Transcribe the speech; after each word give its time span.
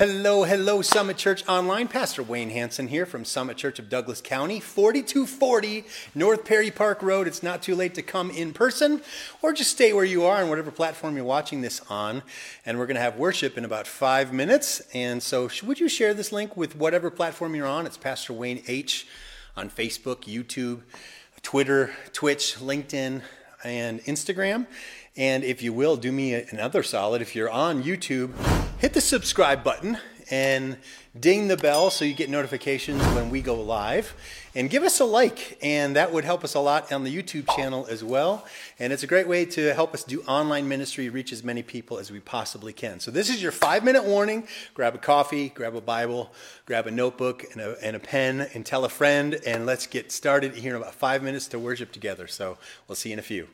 Hello, 0.00 0.44
hello, 0.44 0.80
Summit 0.80 1.18
Church 1.18 1.46
Online. 1.46 1.86
Pastor 1.86 2.22
Wayne 2.22 2.48
Hanson 2.48 2.88
here 2.88 3.04
from 3.04 3.22
Summit 3.22 3.58
Church 3.58 3.78
of 3.78 3.90
Douglas 3.90 4.22
County, 4.22 4.58
4240 4.58 5.84
North 6.14 6.46
Perry 6.46 6.70
Park 6.70 7.02
Road. 7.02 7.26
It's 7.26 7.42
not 7.42 7.60
too 7.60 7.74
late 7.74 7.92
to 7.96 8.02
come 8.02 8.30
in 8.30 8.54
person 8.54 9.02
or 9.42 9.52
just 9.52 9.72
stay 9.72 9.92
where 9.92 10.06
you 10.06 10.24
are 10.24 10.42
on 10.42 10.48
whatever 10.48 10.70
platform 10.70 11.16
you're 11.16 11.26
watching 11.26 11.60
this 11.60 11.82
on. 11.90 12.22
And 12.64 12.78
we're 12.78 12.86
going 12.86 12.94
to 12.94 13.02
have 13.02 13.18
worship 13.18 13.58
in 13.58 13.66
about 13.66 13.86
five 13.86 14.32
minutes. 14.32 14.80
And 14.94 15.22
so, 15.22 15.50
would 15.64 15.78
you 15.78 15.88
share 15.90 16.14
this 16.14 16.32
link 16.32 16.56
with 16.56 16.76
whatever 16.76 17.10
platform 17.10 17.54
you're 17.54 17.66
on? 17.66 17.84
It's 17.84 17.98
Pastor 17.98 18.32
Wayne 18.32 18.62
H 18.66 19.06
on 19.54 19.68
Facebook, 19.68 20.22
YouTube, 20.22 20.80
Twitter, 21.42 21.90
Twitch, 22.14 22.56
LinkedIn, 22.56 23.20
and 23.64 24.00
Instagram. 24.04 24.66
And 25.20 25.44
if 25.44 25.62
you 25.62 25.74
will, 25.74 25.98
do 25.98 26.10
me 26.10 26.32
another 26.32 26.82
solid. 26.82 27.20
If 27.20 27.36
you're 27.36 27.50
on 27.50 27.82
YouTube, 27.82 28.32
hit 28.78 28.94
the 28.94 29.02
subscribe 29.02 29.62
button 29.62 29.98
and 30.30 30.78
ding 31.18 31.48
the 31.48 31.58
bell 31.58 31.90
so 31.90 32.06
you 32.06 32.14
get 32.14 32.30
notifications 32.30 33.02
when 33.08 33.28
we 33.28 33.42
go 33.42 33.60
live. 33.60 34.14
And 34.54 34.70
give 34.70 34.82
us 34.82 34.98
a 34.98 35.04
like, 35.04 35.58
and 35.62 35.94
that 35.94 36.10
would 36.10 36.24
help 36.24 36.42
us 36.42 36.54
a 36.54 36.60
lot 36.60 36.90
on 36.90 37.04
the 37.04 37.14
YouTube 37.14 37.54
channel 37.54 37.86
as 37.90 38.02
well. 38.02 38.46
And 38.78 38.94
it's 38.94 39.02
a 39.02 39.06
great 39.06 39.28
way 39.28 39.44
to 39.44 39.74
help 39.74 39.92
us 39.92 40.04
do 40.04 40.22
online 40.22 40.66
ministry, 40.66 41.10
reach 41.10 41.32
as 41.32 41.44
many 41.44 41.62
people 41.62 41.98
as 41.98 42.10
we 42.10 42.20
possibly 42.20 42.72
can. 42.72 42.98
So, 42.98 43.10
this 43.10 43.28
is 43.28 43.42
your 43.42 43.52
five 43.52 43.84
minute 43.84 44.04
warning. 44.04 44.48
Grab 44.72 44.94
a 44.94 44.98
coffee, 44.98 45.50
grab 45.50 45.76
a 45.76 45.82
Bible, 45.82 46.32
grab 46.64 46.86
a 46.86 46.90
notebook 46.90 47.44
and 47.52 47.60
a, 47.60 47.76
and 47.84 47.94
a 47.94 48.00
pen, 48.00 48.48
and 48.54 48.64
tell 48.64 48.86
a 48.86 48.88
friend. 48.88 49.38
And 49.46 49.66
let's 49.66 49.86
get 49.86 50.10
started 50.10 50.54
here 50.54 50.76
in 50.76 50.80
about 50.80 50.94
five 50.94 51.22
minutes 51.22 51.46
to 51.48 51.58
worship 51.58 51.92
together. 51.92 52.26
So, 52.26 52.56
we'll 52.88 52.96
see 52.96 53.10
you 53.10 53.12
in 53.12 53.18
a 53.18 53.22
few. 53.22 53.48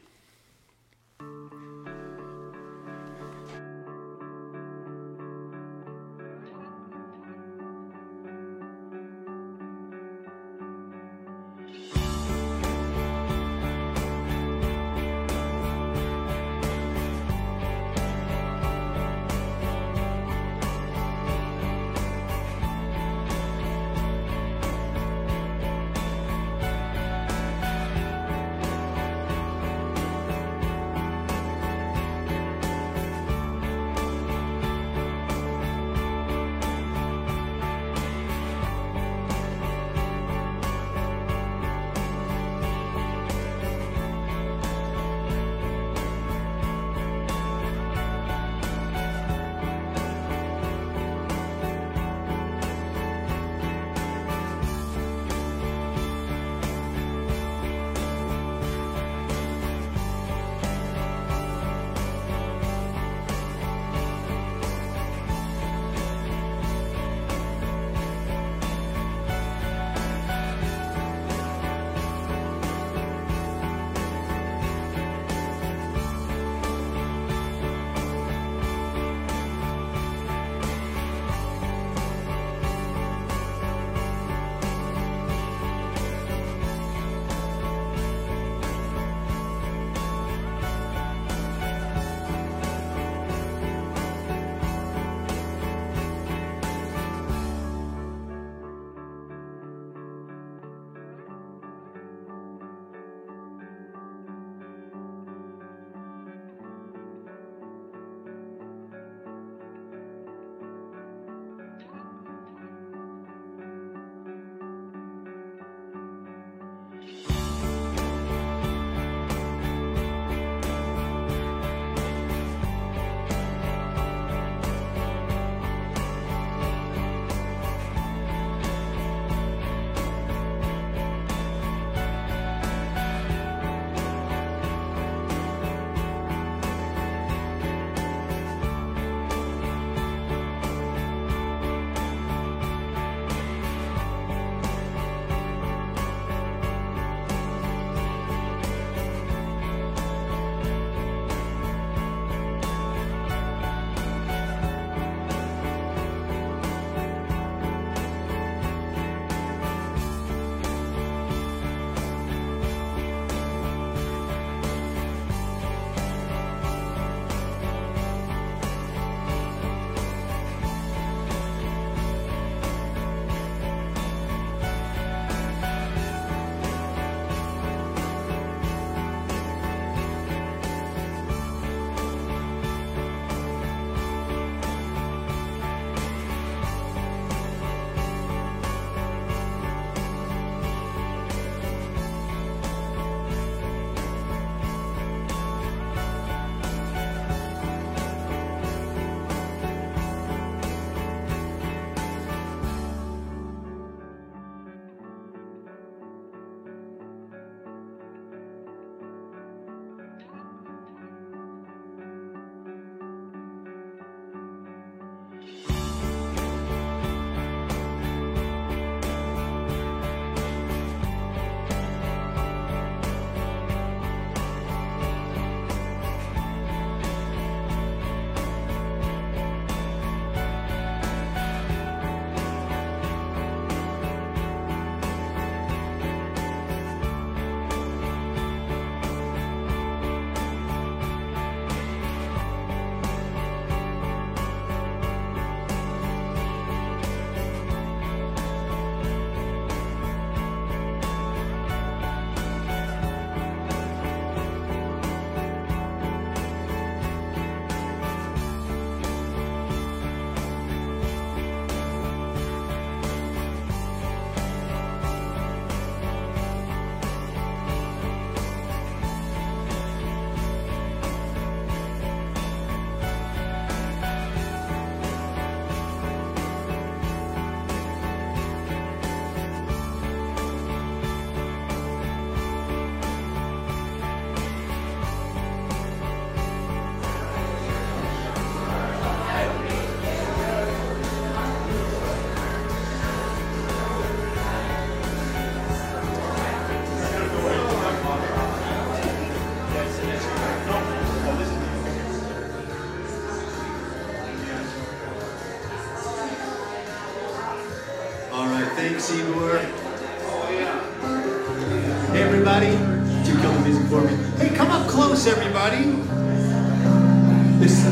This, 317.59 317.83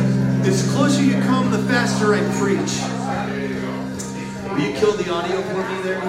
this 0.44 0.72
closer 0.72 1.02
you 1.02 1.20
come, 1.22 1.50
the 1.50 1.58
faster 1.64 2.14
I 2.14 2.20
preach. 2.38 2.78
Will 4.52 4.60
you 4.60 4.72
kill 4.78 4.92
the 4.92 5.12
audio 5.12 5.42
for 5.42 5.68
me 5.68 5.82
there? 5.82 6.00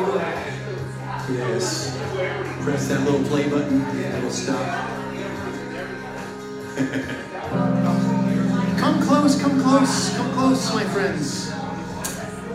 Yes. 1.32 1.98
Press 2.62 2.88
that 2.90 3.02
little 3.02 3.24
play 3.24 3.50
button. 3.50 3.82
It'll 3.98 4.30
stop. 4.30 4.64
come 8.78 9.02
close, 9.02 9.42
come 9.42 9.60
close, 9.64 10.16
come 10.16 10.32
close, 10.34 10.72
my 10.72 10.84
friends. 10.84 11.52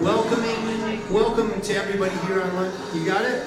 Welcoming, 0.01 1.03
welcome 1.12 1.61
to 1.61 1.75
everybody 1.75 2.15
here 2.29 2.43
online. 2.43 2.71
You 2.95 3.05
got 3.05 3.25
it? 3.25 3.45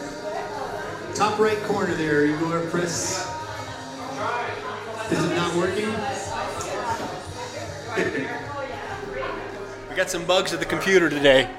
Top 1.16 1.40
right 1.40 1.64
corner 1.64 1.96
there, 1.96 2.26
Igor. 2.26 2.68
Press. 2.70 3.13
Got 10.04 10.10
some 10.10 10.26
bugs 10.26 10.52
at 10.52 10.60
the 10.60 10.66
computer 10.66 11.10
today. 11.10 11.50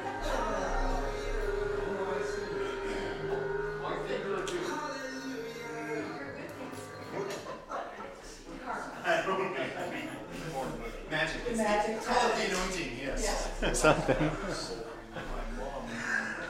Magic. 11.11 11.57
Magic. 11.57 12.03
Call 12.05 12.29
it 12.29 12.37
the 12.37 12.45
anointing, 12.51 12.99
yes. 13.03 13.51
Yes. 13.63 13.79
Something. 13.81 14.17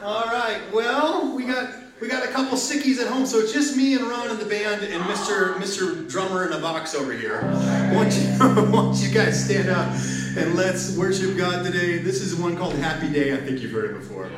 All 0.03 0.25
right. 0.25 0.61
Well, 0.73 1.33
we 1.33 1.45
got 1.45 1.75
we 2.01 2.09
got 2.09 2.25
a 2.27 2.31
couple 2.31 2.57
sickies 2.57 2.99
at 2.99 3.07
home, 3.07 3.25
so 3.25 3.37
it's 3.37 3.53
just 3.53 3.77
me 3.77 3.95
and 3.95 4.03
Ron 4.03 4.31
and 4.31 4.39
the 4.39 4.45
band 4.45 4.83
and 4.83 5.01
Mr. 5.05 5.53
Mr. 5.53 6.09
Drummer 6.09 6.45
in 6.45 6.51
a 6.51 6.59
box 6.59 6.93
over 6.93 7.13
here. 7.13 7.41
Why 7.41 7.93
don't 7.93 8.13
you, 8.13 8.27
why 8.69 8.81
don't 8.81 8.97
you 8.97 9.13
guys 9.13 9.45
stand 9.45 9.69
up 9.69 9.95
and 10.37 10.55
let's 10.55 10.95
worship 10.97 11.37
God 11.37 11.65
today? 11.65 11.97
This 11.97 12.21
is 12.21 12.35
one 12.35 12.57
called 12.57 12.73
Happy 12.75 13.07
Day. 13.07 13.33
I 13.33 13.37
think 13.37 13.61
you've 13.61 13.71
heard 13.71 13.91
it 13.91 13.93
before. 13.93 14.29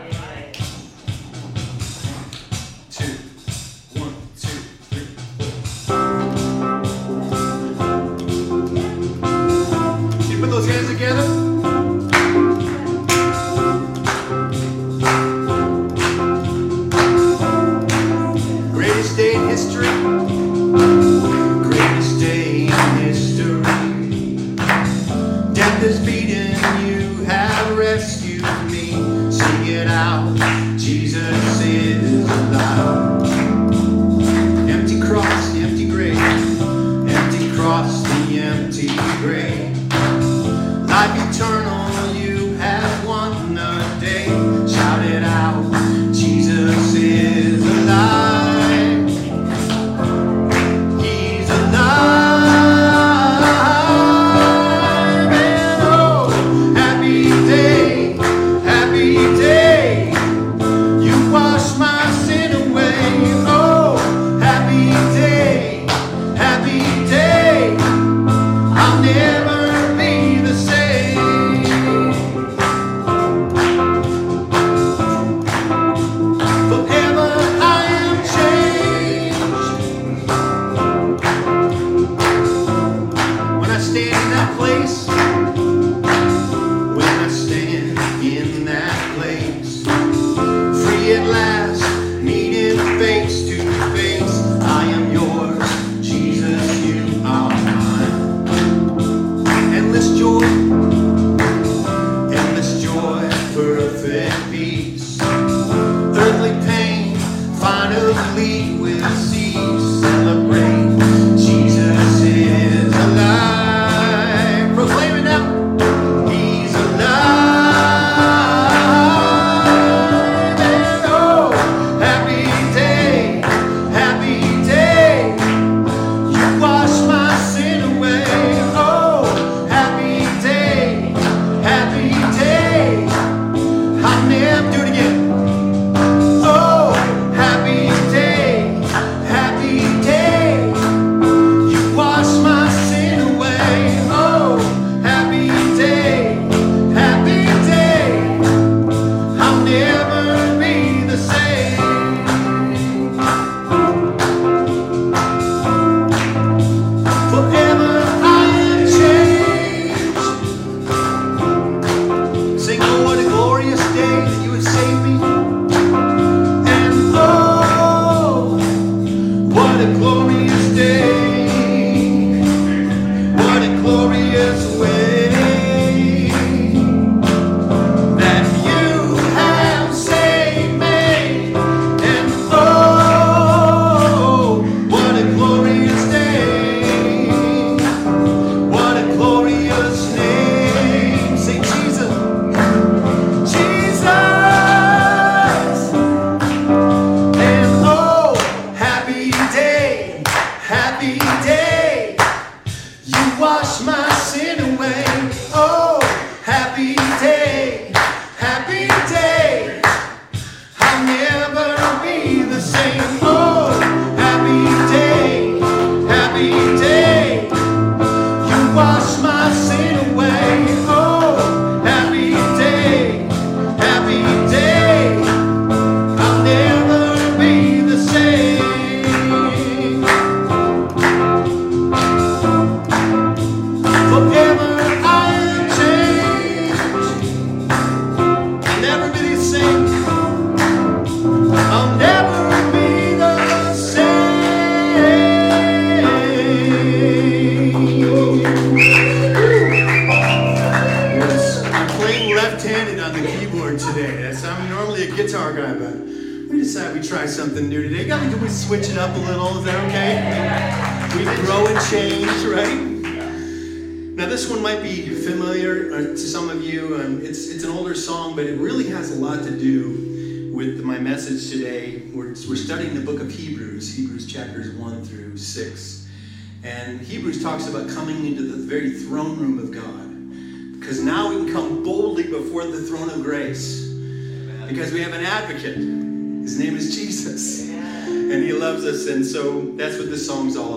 Hebrews 277.07 277.41
talks 277.41 277.69
about 277.69 277.87
coming 277.89 278.25
into 278.25 278.43
the 278.43 278.57
very 278.57 278.91
throne 278.91 279.39
room 279.39 279.59
of 279.59 279.71
God. 279.71 280.77
Because 280.77 281.01
now 281.01 281.29
we 281.29 281.37
can 281.37 281.53
come 281.53 281.81
boldly 281.81 282.23
before 282.23 282.65
the 282.65 282.81
throne 282.81 283.09
of 283.09 283.23
grace. 283.23 283.93
Amen. 283.93 284.67
Because 284.67 284.91
we 284.91 285.01
have 285.01 285.13
an 285.13 285.23
advocate. 285.23 285.77
His 285.77 286.59
name 286.59 286.75
is 286.75 286.93
Jesus. 286.93 287.69
Amen. 287.69 288.31
And 288.31 288.43
he 288.43 288.51
loves 288.51 288.83
us. 288.83 289.07
And 289.07 289.25
so 289.25 289.71
that's 289.77 289.97
what 289.97 290.09
this 290.09 290.27
song's 290.27 290.57
all 290.57 290.73
about. 290.73 290.76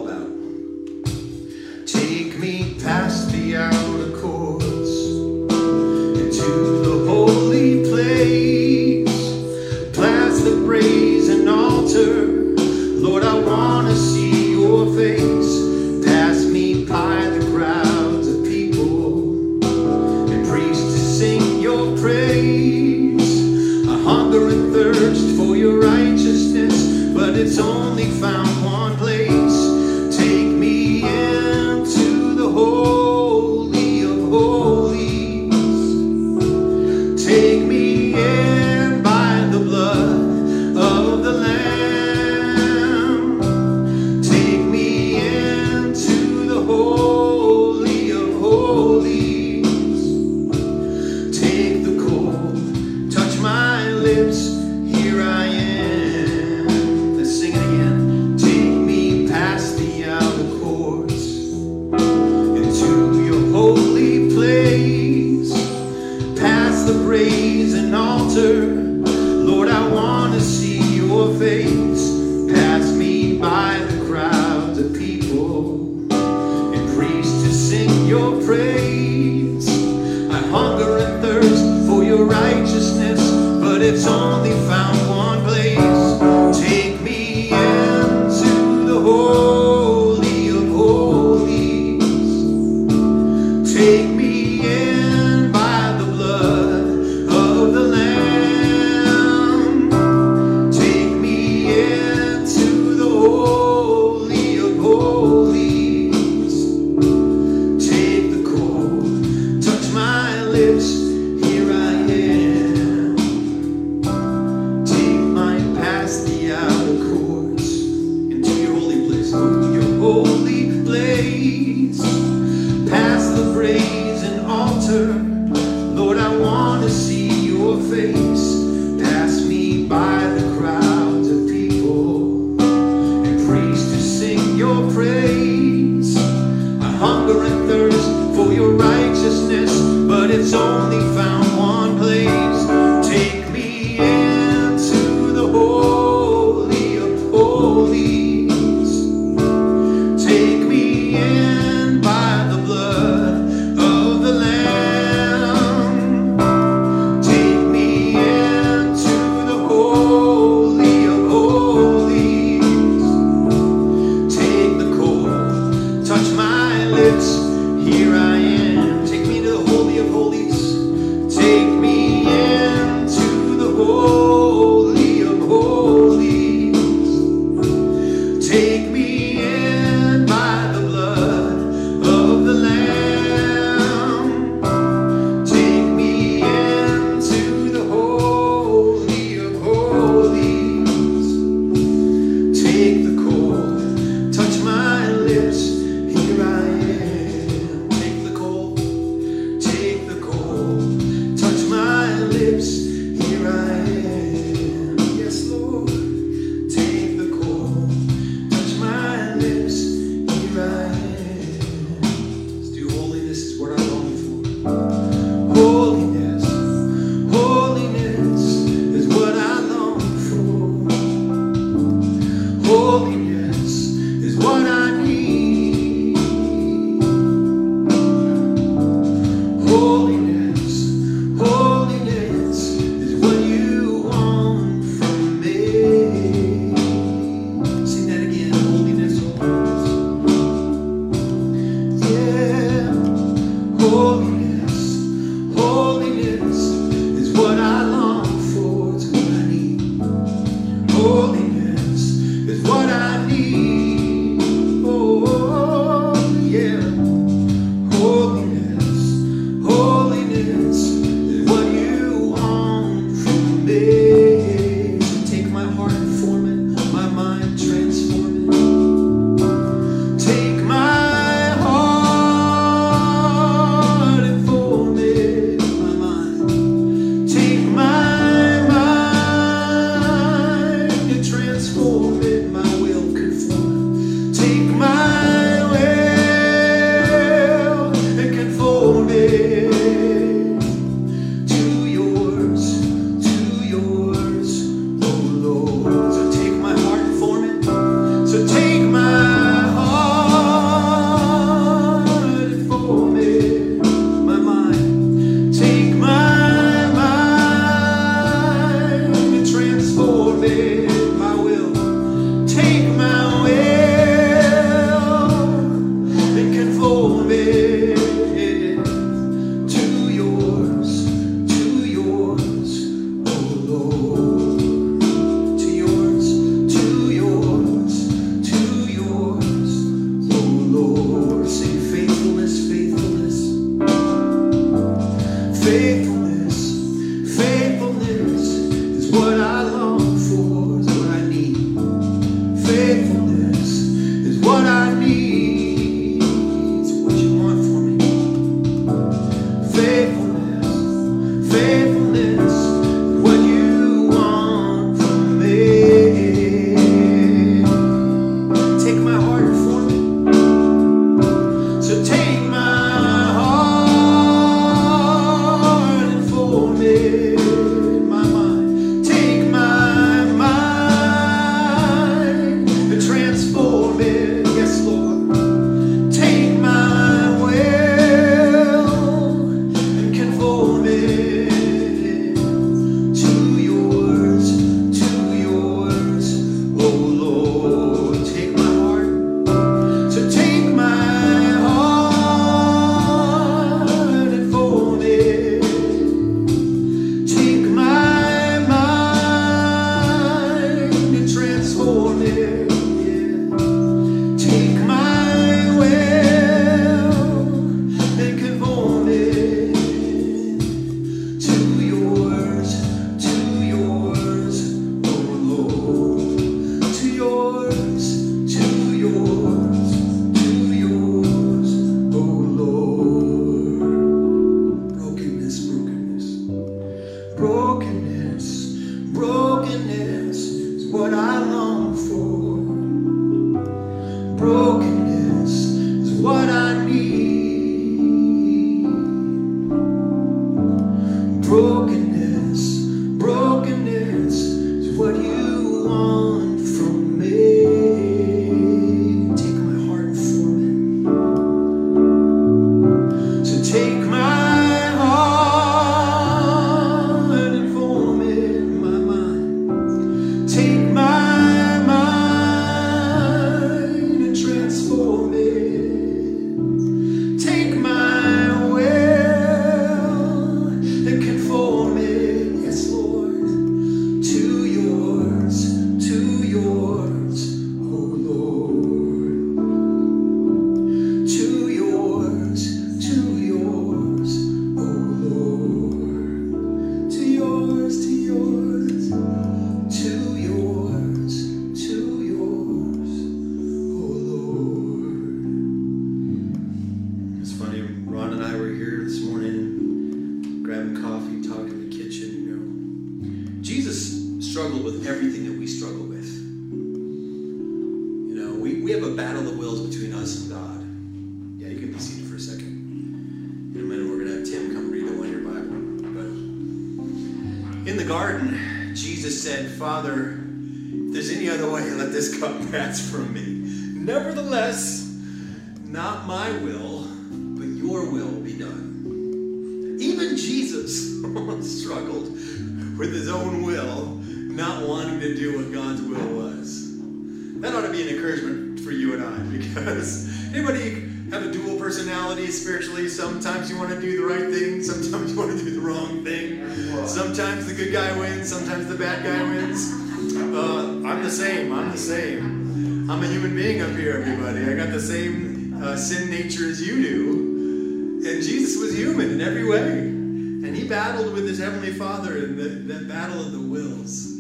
right 544.31 544.51
thing, 544.53 544.83
sometimes 544.83 545.33
you 545.33 545.39
want 545.39 545.59
to 545.59 545.65
do 545.65 545.71
the 545.71 545.81
wrong 545.81 546.25
thing. 546.25 547.07
Sometimes 547.07 547.67
the 547.67 547.75
good 547.75 547.93
guy 547.93 548.17
wins, 548.19 548.49
sometimes 548.49 548.87
the 548.87 548.95
bad 548.95 549.25
guy 549.25 549.43
wins. 549.43 549.93
Uh, 550.37 551.03
I'm 551.07 551.23
the 551.23 551.31
same, 551.31 551.73
I'm 551.73 551.91
the 551.91 551.99
same. 551.99 553.11
I'm 553.11 553.23
a 553.23 553.27
human 553.27 553.55
being 553.55 553.83
up 553.83 553.91
here, 553.91 554.19
everybody. 554.21 554.65
I 554.71 554.77
got 554.77 554.93
the 554.93 555.01
same 555.01 555.83
uh, 555.83 555.97
sin 555.97 556.31
nature 556.31 556.69
as 556.69 556.87
you 556.87 557.03
do. 557.03 558.29
And 558.29 558.43
Jesus 558.43 558.81
was 558.81 558.97
human 558.97 559.31
in 559.31 559.41
every 559.41 559.67
way. 559.67 559.99
And 559.99 560.77
he 560.77 560.87
battled 560.87 561.33
with 561.33 561.49
his 561.49 561.59
Heavenly 561.59 561.93
Father 561.93 562.37
in 562.37 562.57
the, 562.57 562.95
that 562.95 563.09
battle 563.09 563.41
of 563.41 563.53
the 563.53 563.61
wills. 563.61 564.37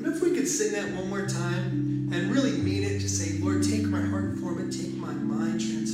But 0.00 0.12
if 0.12 0.22
we 0.22 0.30
could 0.34 0.48
sing 0.48 0.72
that 0.72 0.94
one 0.94 1.10
more 1.10 1.26
time 1.26 2.08
and 2.12 2.30
really 2.30 2.52
mean 2.52 2.84
it, 2.84 3.00
just 3.00 3.18
say, 3.18 3.36
Lord, 3.38 3.62
take 3.64 3.82
my 3.82 4.00
heart, 4.00 4.38
form 4.38 4.66
it, 4.66 4.72
take 4.72 4.94
my 4.94 5.12
mind, 5.12 5.60
transform 5.60 5.89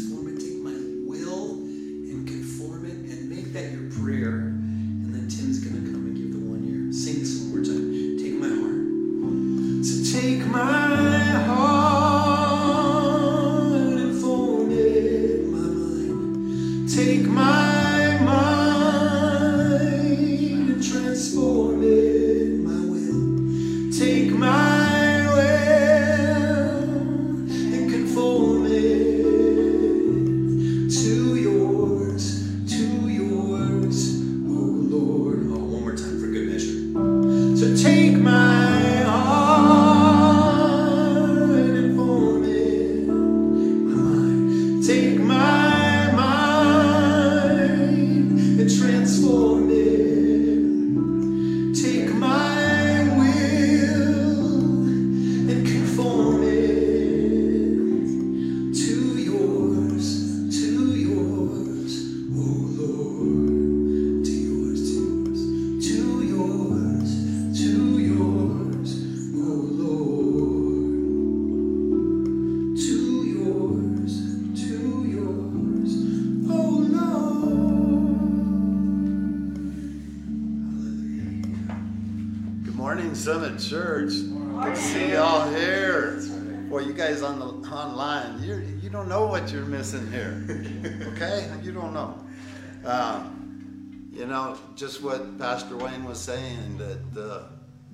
what 95.27 95.39
Pastor 95.39 95.77
Wayne 95.77 96.05
was 96.05 96.21
saying 96.21 96.79
that 96.79 97.21
uh, 97.21 97.43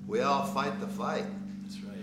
we 0.07 0.21
all 0.21 0.45
fight 0.45 0.79
the 0.79 0.87
fight. 0.87 1.25
That's 1.63 1.79
right. 1.81 1.95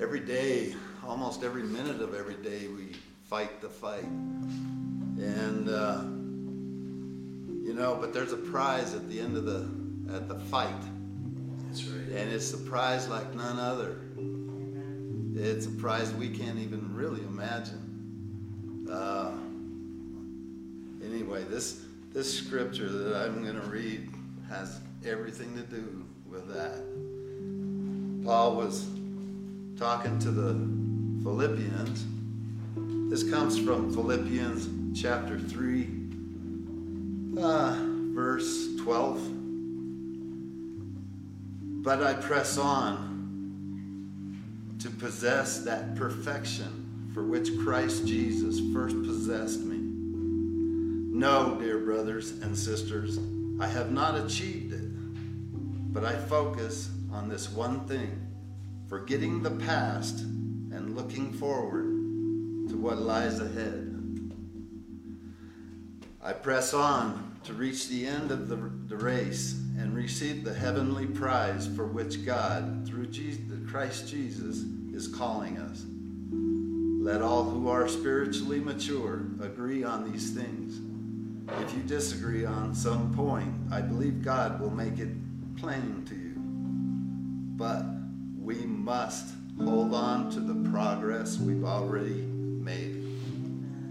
Every 0.00 0.20
day, 0.20 0.74
almost 1.06 1.42
every 1.42 1.62
minute 1.62 2.02
of 2.02 2.14
every 2.14 2.34
day, 2.36 2.68
we 2.68 2.94
fight 3.24 3.60
the 3.60 3.68
fight. 3.68 4.04
And 4.04 5.68
uh, 5.68 6.02
you 7.66 7.74
know, 7.74 7.96
but 8.00 8.12
there's 8.12 8.32
a 8.32 8.36
prize 8.36 8.94
at 8.94 9.08
the 9.08 9.18
end 9.20 9.36
of 9.36 9.44
the 9.44 9.68
at 10.14 10.28
the 10.28 10.34
fight. 10.34 10.82
That's 11.66 11.84
right. 11.84 12.08
And 12.08 12.30
it's 12.30 12.52
a 12.52 12.58
prize 12.58 13.08
like 13.08 13.34
none 13.34 13.58
other. 13.58 14.00
It's 15.34 15.66
a 15.66 15.70
prize 15.70 16.12
we 16.12 16.28
can't 16.28 16.58
even 16.58 16.94
really 16.94 17.22
imagine. 17.22 18.86
Uh, 18.90 19.32
anyway, 21.04 21.44
this 21.44 21.84
this 22.12 22.32
scripture 22.32 22.88
that 22.88 23.16
I'm 23.16 23.42
going 23.42 23.60
to 23.60 23.66
read 23.68 24.10
has 24.48 24.80
everything 25.04 25.54
to 25.54 25.62
do 25.62 26.04
with 26.28 26.48
that. 26.48 26.82
Paul 28.24 28.56
was 28.56 28.86
talking 29.78 30.18
to 30.20 30.30
the 30.30 30.54
Philippians. 31.22 32.04
This 33.10 33.28
comes 33.30 33.58
from 33.58 33.92
Philippians 33.92 35.00
chapter 35.00 35.38
3, 35.38 35.88
uh, 37.40 37.76
verse 38.14 38.76
12. 38.76 39.20
But 41.82 42.02
I 42.02 42.14
press 42.14 42.58
on 42.58 43.08
to 44.78 44.90
possess 44.90 45.64
that 45.64 45.96
perfection 45.96 47.10
for 47.14 47.22
which 47.24 47.56
Christ 47.58 48.06
Jesus 48.06 48.60
first 48.72 48.96
possessed 49.02 49.60
me. 49.60 49.78
No, 51.18 51.56
dear 51.60 51.78
brothers 51.78 52.32
and 52.42 52.56
sisters, 52.56 53.18
I 53.60 53.66
have 53.66 53.90
not 53.90 54.14
achieved 54.14 54.72
it, 54.72 55.92
but 55.92 56.04
I 56.04 56.14
focus 56.14 56.90
on 57.12 57.28
this 57.28 57.48
one 57.48 57.86
thing, 57.86 58.26
forgetting 58.88 59.42
the 59.42 59.50
past 59.50 60.20
and 60.20 60.94
looking 60.94 61.32
forward 61.32 61.86
to 62.68 62.76
what 62.76 62.98
lies 62.98 63.40
ahead. 63.40 63.84
I 66.22 66.34
press 66.34 66.72
on 66.72 67.36
to 67.44 67.52
reach 67.52 67.88
the 67.88 68.06
end 68.06 68.30
of 68.30 68.48
the, 68.48 68.56
the 68.86 68.96
race 68.96 69.54
and 69.78 69.94
receive 69.96 70.44
the 70.44 70.54
heavenly 70.54 71.06
prize 71.06 71.66
for 71.66 71.86
which 71.86 72.24
God, 72.24 72.86
through 72.86 73.06
Jesus, 73.06 73.42
Christ 73.68 74.08
Jesus, 74.08 74.64
is 74.92 75.08
calling 75.08 75.58
us. 75.58 75.84
Let 77.02 77.22
all 77.22 77.44
who 77.44 77.68
are 77.68 77.88
spiritually 77.88 78.60
mature 78.60 79.22
agree 79.40 79.82
on 79.82 80.12
these 80.12 80.30
things. 80.30 80.78
If 81.56 81.74
you 81.74 81.82
disagree 81.82 82.44
on 82.44 82.74
some 82.74 83.14
point, 83.14 83.52
I 83.72 83.80
believe 83.80 84.22
God 84.22 84.60
will 84.60 84.70
make 84.70 84.98
it 84.98 85.08
plain 85.56 86.04
to 86.06 86.14
you. 86.14 86.34
But 87.56 87.84
we 88.40 88.66
must 88.66 89.34
hold 89.62 89.94
on 89.94 90.30
to 90.30 90.40
the 90.40 90.70
progress 90.70 91.38
we've 91.38 91.64
already 91.64 92.22
made. 92.22 93.04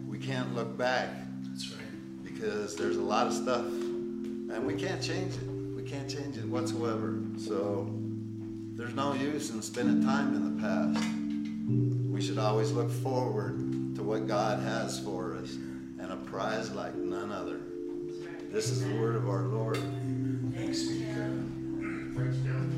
We 0.08 0.18
can't 0.18 0.56
look 0.56 0.78
back. 0.78 1.10
That's 1.44 1.70
right. 1.72 2.24
Because 2.24 2.76
there's 2.76 2.98
a 2.98 3.02
lot 3.02 3.28
of 3.28 3.34
stuff, 3.34 3.66
and 3.66 4.66
we 4.66 4.76
can't 4.76 5.02
change 5.02 5.36
it. 5.36 5.48
We 5.76 5.84
can't 5.84 6.10
change 6.10 6.38
it 6.38 6.46
whatsoever. 6.46 7.20
So 7.38 7.90
there's 8.76 8.94
no 8.94 9.14
use 9.14 9.50
in 9.50 9.62
spending 9.62 10.04
time 10.04 10.36
in 10.36 10.56
the 10.56 10.62
past. 10.62 11.04
We 12.14 12.22
should 12.22 12.38
always 12.38 12.72
look 12.72 12.90
forward 12.90 13.96
to 13.96 14.04
what 14.04 14.28
God 14.28 14.60
has 14.60 15.00
for 15.00 15.27
us 15.27 15.27
and 16.00 16.12
a 16.12 16.16
prize 16.16 16.72
like 16.72 16.96
none 16.96 17.32
other. 17.32 17.60
This 18.52 18.70
is 18.70 18.84
the 18.84 18.96
word 18.96 19.16
of 19.16 19.28
our 19.28 19.44
Lord. 19.44 19.78
Thanks 20.56 20.88
be 20.88 21.00
to 21.00 21.00
God. 21.04 22.16
Praise 22.16 22.38
God. 22.38 22.72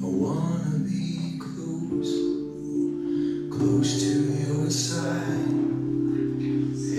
I 0.00 0.04
wanna 0.04 0.78
be 0.80 1.38
close, 1.38 2.12
close 3.50 4.00
to 4.02 4.12
your 4.46 4.70
side. 4.70 5.54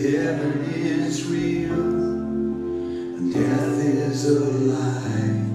Heaven 0.01 0.63
is 0.75 1.25
real, 1.25 1.73
and 1.73 3.33
death 3.33 3.79
is 3.79 4.25
a 4.29 4.39
lie. 4.39 5.48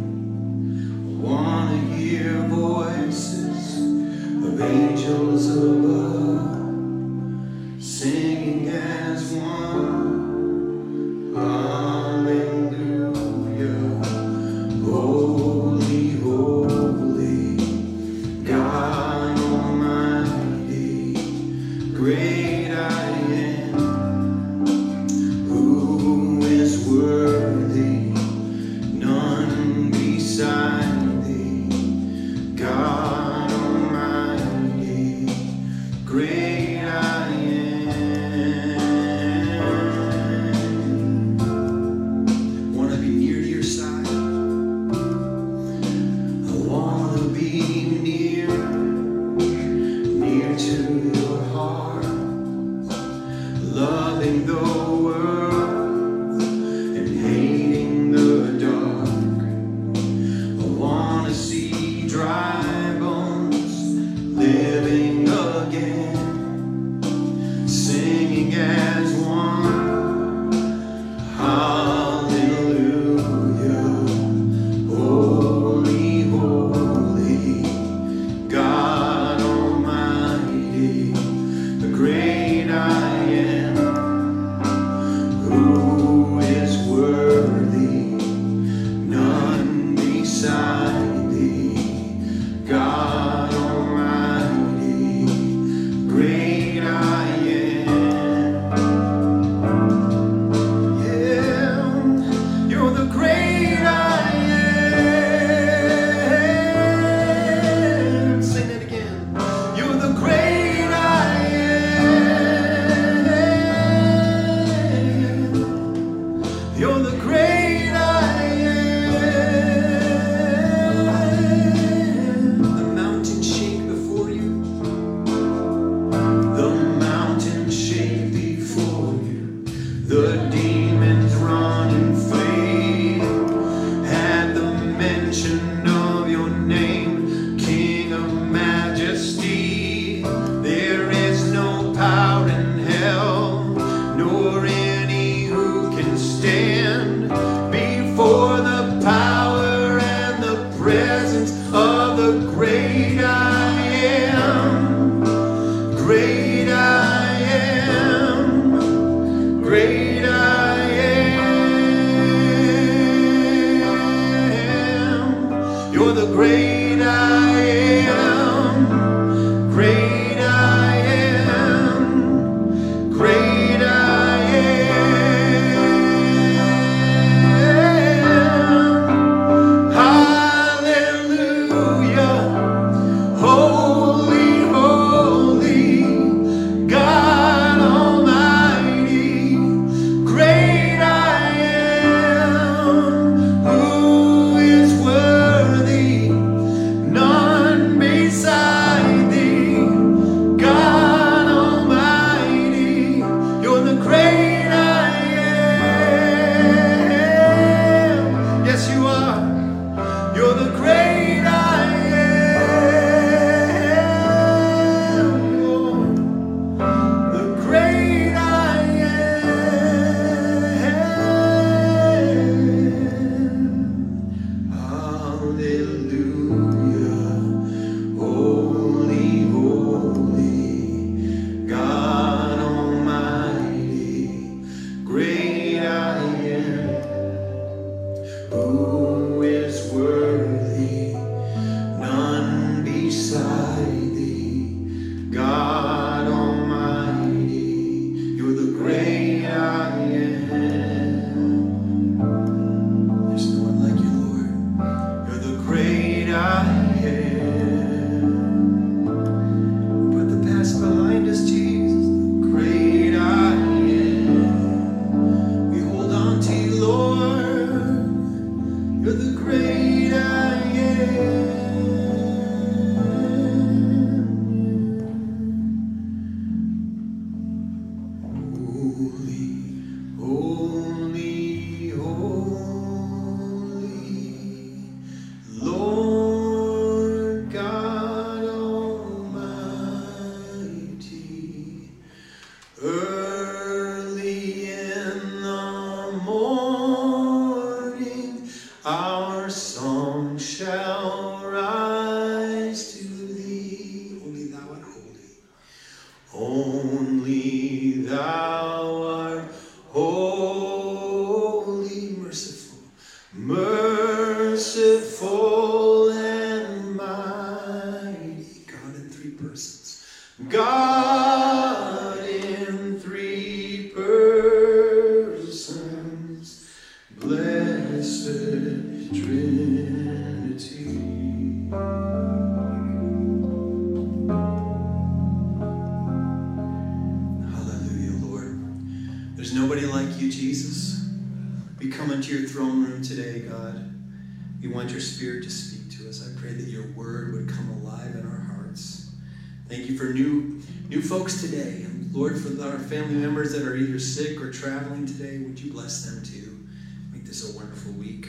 Folks 351.25 351.41
today. 351.41 351.87
Lord, 352.13 352.39
for 352.39 352.63
our 352.63 352.79
family 352.79 353.15
members 353.15 353.53
that 353.53 353.67
are 353.67 353.75
either 353.77 353.99
sick 353.99 354.43
or 354.43 354.53
traveling 354.53 355.07
today, 355.07 355.39
would 355.39 355.59
you 355.59 355.73
bless 355.73 356.05
them 356.05 356.23
too? 356.23 356.69
Make 357.15 357.25
this 357.25 357.51
a 357.51 357.57
wonderful 357.57 357.93
week. 357.93 358.29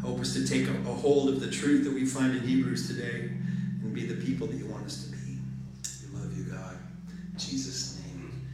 Help 0.00 0.20
us 0.20 0.32
to 0.34 0.46
take 0.46 0.68
a, 0.68 0.72
hold 0.92 1.28
of 1.28 1.40
the 1.40 1.50
truth 1.50 1.82
that 1.82 1.92
we 1.92 2.06
find 2.06 2.36
in 2.36 2.46
Hebrews 2.46 2.86
today 2.86 3.30
and 3.82 3.92
be 3.92 4.06
the 4.06 4.24
people 4.24 4.46
that 4.46 4.54
you 4.54 4.66
want 4.66 4.86
us 4.86 5.06
to 5.06 5.10
be. 5.10 5.38
We 6.06 6.20
love 6.20 6.38
you, 6.38 6.44
God. 6.44 6.76
In 7.32 7.36
Jesus' 7.36 8.00
name. 8.04 8.46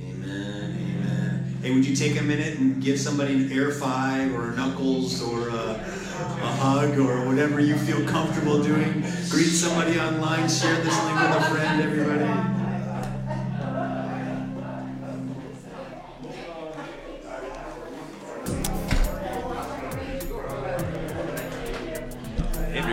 Amen. 0.00 0.76
Amen. 1.06 1.58
Hey, 1.62 1.72
would 1.72 1.86
you 1.86 1.94
take 1.94 2.18
a 2.18 2.24
minute 2.24 2.58
and 2.58 2.82
give 2.82 2.98
somebody 2.98 3.34
an 3.34 3.52
air 3.52 3.70
five 3.70 4.34
or 4.34 4.50
a 4.50 4.56
knuckles 4.56 5.22
or 5.22 5.50
a, 5.50 5.70
a 5.70 6.52
hug 6.58 6.98
or 6.98 7.28
whatever 7.28 7.60
you 7.60 7.76
feel 7.76 8.04
comfortable 8.08 8.60
doing? 8.60 9.04
Greet 9.30 9.50
somebody 9.50 10.00
online, 10.00 10.48
share 10.48 10.82
this 10.82 11.00
link 11.04 11.20
with 11.20 11.36
a 11.36 11.50
friend, 11.50 11.80
everybody. 11.80 12.53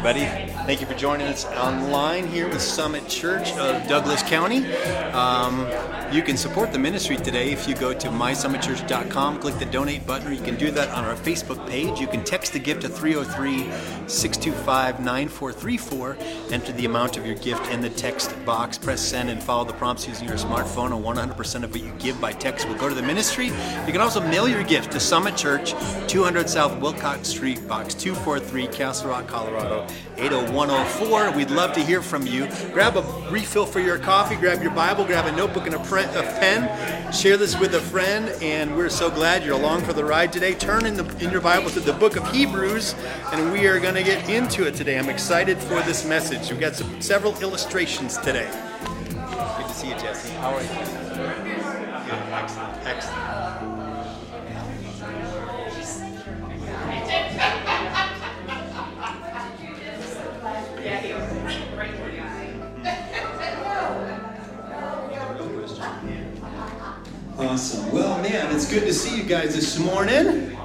Everybody. 0.03 0.51
Thank 0.65 0.81
you 0.81 0.87
for 0.87 0.95
joining 0.95 1.27
us 1.27 1.45
online 1.45 2.25
here 2.25 2.49
with 2.49 2.59
Summit 2.59 3.07
Church 3.07 3.51
of 3.53 3.87
Douglas 3.87 4.23
County. 4.23 4.65
Um, 5.13 5.67
you 6.11 6.21
can 6.21 6.35
support 6.35 6.73
the 6.73 6.79
ministry 6.79 7.15
today 7.15 7.51
if 7.51 7.69
you 7.69 7.75
go 7.75 7.93
to 7.93 8.07
mysummitchurch.com, 8.09 9.39
click 9.39 9.57
the 9.59 9.65
donate 9.65 10.05
button, 10.05 10.27
or 10.27 10.31
you 10.33 10.41
can 10.41 10.57
do 10.57 10.69
that 10.71 10.89
on 10.89 11.05
our 11.05 11.15
Facebook 11.15 11.65
page. 11.69 11.99
You 11.99 12.07
can 12.07 12.23
text 12.25 12.51
the 12.51 12.59
gift 12.59 12.81
to 12.81 12.89
303 12.89 13.63
625 14.09 14.99
9434. 14.99 16.17
Enter 16.51 16.73
the 16.73 16.85
amount 16.85 17.15
of 17.15 17.25
your 17.25 17.35
gift 17.35 17.65
in 17.71 17.79
the 17.79 17.89
text 17.89 18.33
box, 18.45 18.77
press 18.77 18.99
send, 18.99 19.29
and 19.29 19.41
follow 19.41 19.63
the 19.63 19.73
prompts 19.73 20.05
using 20.05 20.27
your 20.27 20.37
smartphone, 20.37 20.93
and 20.93 21.05
100% 21.05 21.63
of 21.63 21.71
what 21.71 21.81
you 21.81 21.93
give 21.97 22.19
by 22.19 22.33
text 22.33 22.67
will 22.67 22.75
go 22.75 22.89
to 22.89 22.95
the 22.95 23.01
ministry. 23.01 23.45
You 23.45 23.93
can 23.93 24.01
also 24.01 24.19
mail 24.19 24.49
your 24.49 24.63
gift 24.63 24.91
to 24.91 24.99
Summit 24.99 25.37
Church, 25.37 25.73
200 26.07 26.49
South 26.49 26.77
Wilcox 26.81 27.29
Street, 27.29 27.65
Box 27.69 27.93
243, 27.93 28.67
Castle 28.67 29.11
Rock, 29.11 29.27
Colorado, 29.27 29.87
80104. 30.17 31.31
We'd 31.31 31.51
love 31.51 31.71
to 31.73 31.79
hear 31.79 32.01
from 32.01 32.27
you. 32.27 32.47
Grab 32.73 32.97
a 32.97 33.01
refill 33.31 33.65
for 33.65 33.79
your 33.79 33.97
coffee, 33.97 34.35
grab 34.35 34.61
your 34.61 34.71
Bible, 34.71 35.05
grab 35.05 35.25
a 35.25 35.31
notebook 35.37 35.65
and 35.67 35.75
a, 35.75 36.00
pre- 36.09 36.19
a 36.19 36.23
pen. 36.23 37.13
Share 37.13 37.37
this 37.37 37.59
with 37.59 37.75
a 37.75 37.81
friend, 37.81 38.29
and 38.41 38.75
we're 38.75 38.89
so 38.89 39.09
glad 39.09 39.43
you're 39.43 39.55
along 39.55 39.83
for 39.83 39.93
the 39.93 40.03
ride 40.05 40.31
today. 40.31 40.53
Turn 40.53 40.85
in, 40.85 40.95
the, 40.95 41.05
in 41.23 41.31
your 41.31 41.41
Bible 41.41 41.69
to 41.71 41.79
the 41.79 41.93
book 41.93 42.15
of 42.15 42.29
Hebrews, 42.31 42.95
and 43.33 43.51
we 43.51 43.67
are 43.67 43.79
going 43.79 43.95
to 43.95 44.03
get 44.03 44.29
into 44.29 44.65
it 44.65 44.75
today. 44.75 44.97
I'm 44.97 45.09
excited 45.09 45.57
for 45.57 45.81
this 45.81 46.05
message. 46.05 46.49
We've 46.49 46.59
got 46.59 46.75
some, 46.75 47.01
several 47.01 47.37
illustrations 47.41 48.17
today. 48.17 48.49
Good 48.81 49.67
to 49.67 49.73
see 49.73 49.89
you, 49.89 49.95
Jesse. 49.95 50.33
How 50.35 50.55
are 50.55 50.61
you? 50.61 50.67
Good. 50.67 52.11
Excellent. 52.31 52.85
Excellent. 52.85 53.80
Awesome. 67.51 67.91
Well, 67.91 68.21
man, 68.21 68.55
it's 68.55 68.71
good 68.71 68.83
to 68.83 68.93
see 68.93 69.17
you 69.17 69.23
guys 69.23 69.53
this 69.53 69.77
morning. 69.77 70.57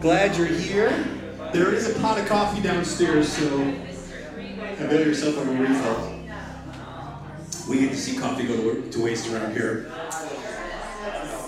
Glad 0.00 0.36
you're 0.36 0.48
here. 0.48 0.90
There 1.52 1.72
is 1.72 1.88
a 1.88 2.00
pot 2.00 2.18
of 2.18 2.26
coffee 2.26 2.60
downstairs, 2.60 3.28
so 3.28 3.46
avail 4.80 5.06
yourself 5.06 5.36
of 5.36 5.46
a 5.46 5.52
refill. 5.52 6.20
We 7.68 7.78
get 7.78 7.90
to 7.90 7.96
see 7.96 8.18
coffee 8.18 8.48
go 8.48 8.80
to, 8.80 9.00
waste 9.00 9.32
around 9.32 9.52
here. 9.52 9.88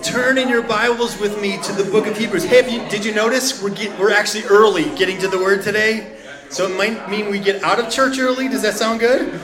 Turn 0.00 0.38
in 0.38 0.48
your 0.48 0.62
Bibles 0.62 1.18
with 1.18 1.42
me 1.42 1.60
to 1.62 1.72
the 1.72 1.90
book 1.90 2.06
of 2.06 2.16
Hebrews. 2.16 2.44
Hey, 2.44 2.72
you, 2.72 2.88
did 2.88 3.04
you 3.04 3.12
notice 3.12 3.60
we're, 3.60 3.70
get, 3.70 3.98
we're 3.98 4.12
actually 4.12 4.44
early 4.44 4.84
getting 4.94 5.18
to 5.22 5.26
the 5.26 5.38
word 5.38 5.62
today? 5.62 6.18
So 6.50 6.68
it 6.68 6.76
might 6.76 7.10
mean 7.10 7.32
we 7.32 7.40
get 7.40 7.64
out 7.64 7.80
of 7.80 7.90
church 7.90 8.20
early. 8.20 8.46
Does 8.46 8.62
that 8.62 8.74
sound 8.74 9.00
good? 9.00 9.40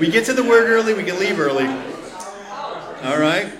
We 0.00 0.10
get 0.10 0.24
to 0.24 0.32
the 0.32 0.42
word 0.42 0.70
early, 0.70 0.94
we 0.94 1.04
can 1.04 1.18
leave 1.18 1.38
early. 1.38 1.66
All 3.02 3.18
right. 3.18 3.52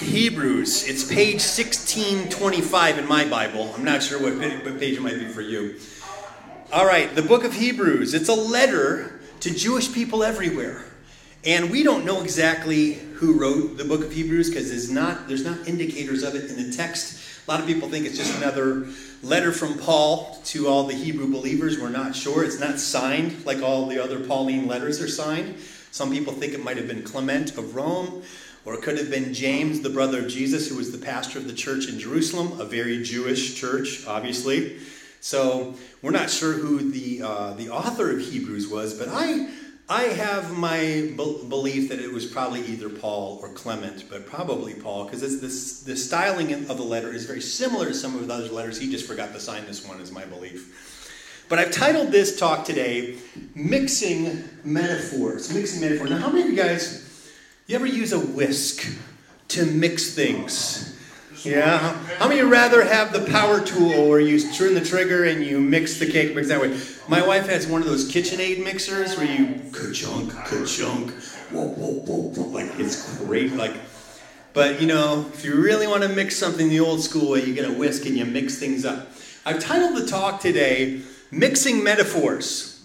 Hebrews. 0.00 0.88
It's 0.88 1.04
page 1.04 1.42
1625 1.42 2.98
in 2.98 3.08
my 3.08 3.28
Bible. 3.28 3.72
I'm 3.74 3.84
not 3.84 4.02
sure 4.02 4.20
what, 4.22 4.38
page 4.78 4.96
it 4.96 5.02
might 5.02 5.18
be 5.18 5.26
for 5.26 5.40
you. 5.40 5.76
All 6.72 6.86
right, 6.86 7.12
the 7.14 7.22
book 7.22 7.44
of 7.44 7.54
Hebrews. 7.54 8.14
It's 8.14 8.28
a 8.28 8.34
letter 8.34 9.20
to 9.40 9.54
Jewish 9.54 9.92
people 9.92 10.22
everywhere. 10.22 10.84
And 11.44 11.70
we 11.70 11.82
don't 11.82 12.04
know 12.04 12.22
exactly 12.22 12.94
who 12.94 13.40
wrote 13.40 13.76
the 13.76 13.84
book 13.84 14.04
of 14.04 14.12
Hebrews 14.12 14.50
because 14.50 14.68
there's 14.68 14.90
not, 14.90 15.28
there's 15.28 15.44
not 15.44 15.66
indicators 15.66 16.22
of 16.22 16.34
it 16.34 16.50
in 16.50 16.56
the 16.56 16.76
text. 16.76 17.46
A 17.46 17.50
lot 17.50 17.60
of 17.60 17.66
people 17.66 17.88
think 17.88 18.06
it's 18.06 18.16
just 18.16 18.36
another 18.36 18.86
letter 19.22 19.50
from 19.52 19.78
Paul 19.78 20.40
to 20.46 20.68
all 20.68 20.84
the 20.84 20.94
Hebrew 20.94 21.30
believers. 21.30 21.78
We're 21.78 21.88
not 21.88 22.14
sure. 22.14 22.44
It's 22.44 22.60
not 22.60 22.78
signed 22.78 23.44
like 23.46 23.62
all 23.62 23.86
the 23.86 24.02
other 24.02 24.20
Pauline 24.20 24.66
letters 24.66 25.00
are 25.00 25.08
signed. 25.08 25.56
Some 25.90 26.10
people 26.10 26.32
think 26.32 26.52
it 26.52 26.62
might 26.62 26.76
have 26.76 26.86
been 26.86 27.02
Clement 27.02 27.56
of 27.56 27.74
Rome. 27.74 28.22
Or 28.68 28.74
it 28.74 28.82
could 28.82 28.98
have 28.98 29.10
been 29.10 29.32
James, 29.32 29.80
the 29.80 29.88
brother 29.88 30.18
of 30.18 30.28
Jesus, 30.28 30.68
who 30.68 30.76
was 30.76 30.92
the 30.92 30.98
pastor 30.98 31.38
of 31.38 31.46
the 31.46 31.54
church 31.54 31.88
in 31.88 31.98
Jerusalem, 31.98 32.60
a 32.60 32.66
very 32.66 33.02
Jewish 33.02 33.54
church, 33.54 34.06
obviously. 34.06 34.76
So 35.20 35.74
we're 36.02 36.10
not 36.10 36.28
sure 36.28 36.52
who 36.52 36.90
the, 36.90 37.22
uh, 37.22 37.54
the 37.54 37.70
author 37.70 38.10
of 38.10 38.20
Hebrews 38.20 38.68
was, 38.68 38.92
but 38.92 39.08
I, 39.10 39.48
I 39.88 40.02
have 40.02 40.54
my 40.54 40.80
be- 40.80 41.46
belief 41.48 41.88
that 41.88 41.98
it 41.98 42.12
was 42.12 42.26
probably 42.26 42.60
either 42.66 42.90
Paul 42.90 43.40
or 43.42 43.48
Clement, 43.54 44.04
but 44.10 44.26
probably 44.26 44.74
Paul, 44.74 45.06
because 45.06 45.22
this, 45.22 45.80
the 45.80 45.96
styling 45.96 46.52
of 46.52 46.76
the 46.76 46.82
letter 46.82 47.10
is 47.10 47.24
very 47.24 47.40
similar 47.40 47.86
to 47.86 47.94
some 47.94 48.16
of 48.16 48.26
the 48.26 48.34
other 48.34 48.48
letters. 48.48 48.78
He 48.78 48.90
just 48.90 49.06
forgot 49.06 49.32
to 49.32 49.40
sign 49.40 49.64
this 49.64 49.88
one, 49.88 49.98
is 49.98 50.12
my 50.12 50.26
belief. 50.26 51.46
But 51.48 51.58
I've 51.58 51.70
titled 51.70 52.12
this 52.12 52.38
talk 52.38 52.66
today, 52.66 53.16
Mixing 53.54 54.44
Metaphors. 54.62 55.54
Mixing 55.54 55.80
Metaphors. 55.80 56.10
Now, 56.10 56.18
how 56.18 56.28
many 56.28 56.42
of 56.42 56.50
you 56.50 56.56
guys 56.56 57.07
you 57.68 57.74
ever 57.74 57.86
use 57.86 58.14
a 58.14 58.18
whisk 58.18 58.90
to 59.48 59.66
mix 59.66 60.14
things? 60.14 60.98
Yeah. 61.44 61.92
How 62.16 62.26
many 62.26 62.40
rather 62.40 62.82
have 62.82 63.12
the 63.12 63.30
power 63.30 63.60
tool 63.60 64.08
where 64.08 64.20
you 64.20 64.40
turn 64.52 64.72
the 64.72 64.80
trigger 64.80 65.24
and 65.24 65.44
you 65.44 65.60
mix 65.60 65.98
the 65.98 66.10
cake 66.10 66.34
mix 66.34 66.48
that 66.48 66.62
way? 66.62 66.80
My 67.08 67.24
wife 67.24 67.46
has 67.46 67.66
one 67.66 67.82
of 67.82 67.86
those 67.86 68.10
KitchenAid 68.10 68.64
mixers 68.64 69.18
where 69.18 69.26
you 69.26 69.60
ka-chunk, 69.70 70.32
ka-chunk, 70.32 71.10
whoa, 71.50 71.68
whoa, 71.68 71.92
whoa, 71.92 72.30
whoa. 72.30 72.48
Like, 72.48 72.70
it's 72.80 73.18
great. 73.18 73.52
Like, 73.52 73.74
but 74.54 74.80
you 74.80 74.86
know, 74.86 75.26
if 75.34 75.44
you 75.44 75.54
really 75.54 75.86
want 75.86 76.02
to 76.04 76.08
mix 76.08 76.36
something 76.36 76.70
the 76.70 76.80
old 76.80 77.02
school 77.02 77.32
way, 77.32 77.44
you 77.44 77.52
get 77.52 77.68
a 77.68 77.72
whisk 77.72 78.06
and 78.06 78.16
you 78.16 78.24
mix 78.24 78.58
things 78.58 78.86
up. 78.86 79.08
I've 79.44 79.60
titled 79.60 79.94
the 79.94 80.06
talk 80.06 80.40
today, 80.40 81.02
Mixing 81.30 81.84
Metaphors, 81.84 82.82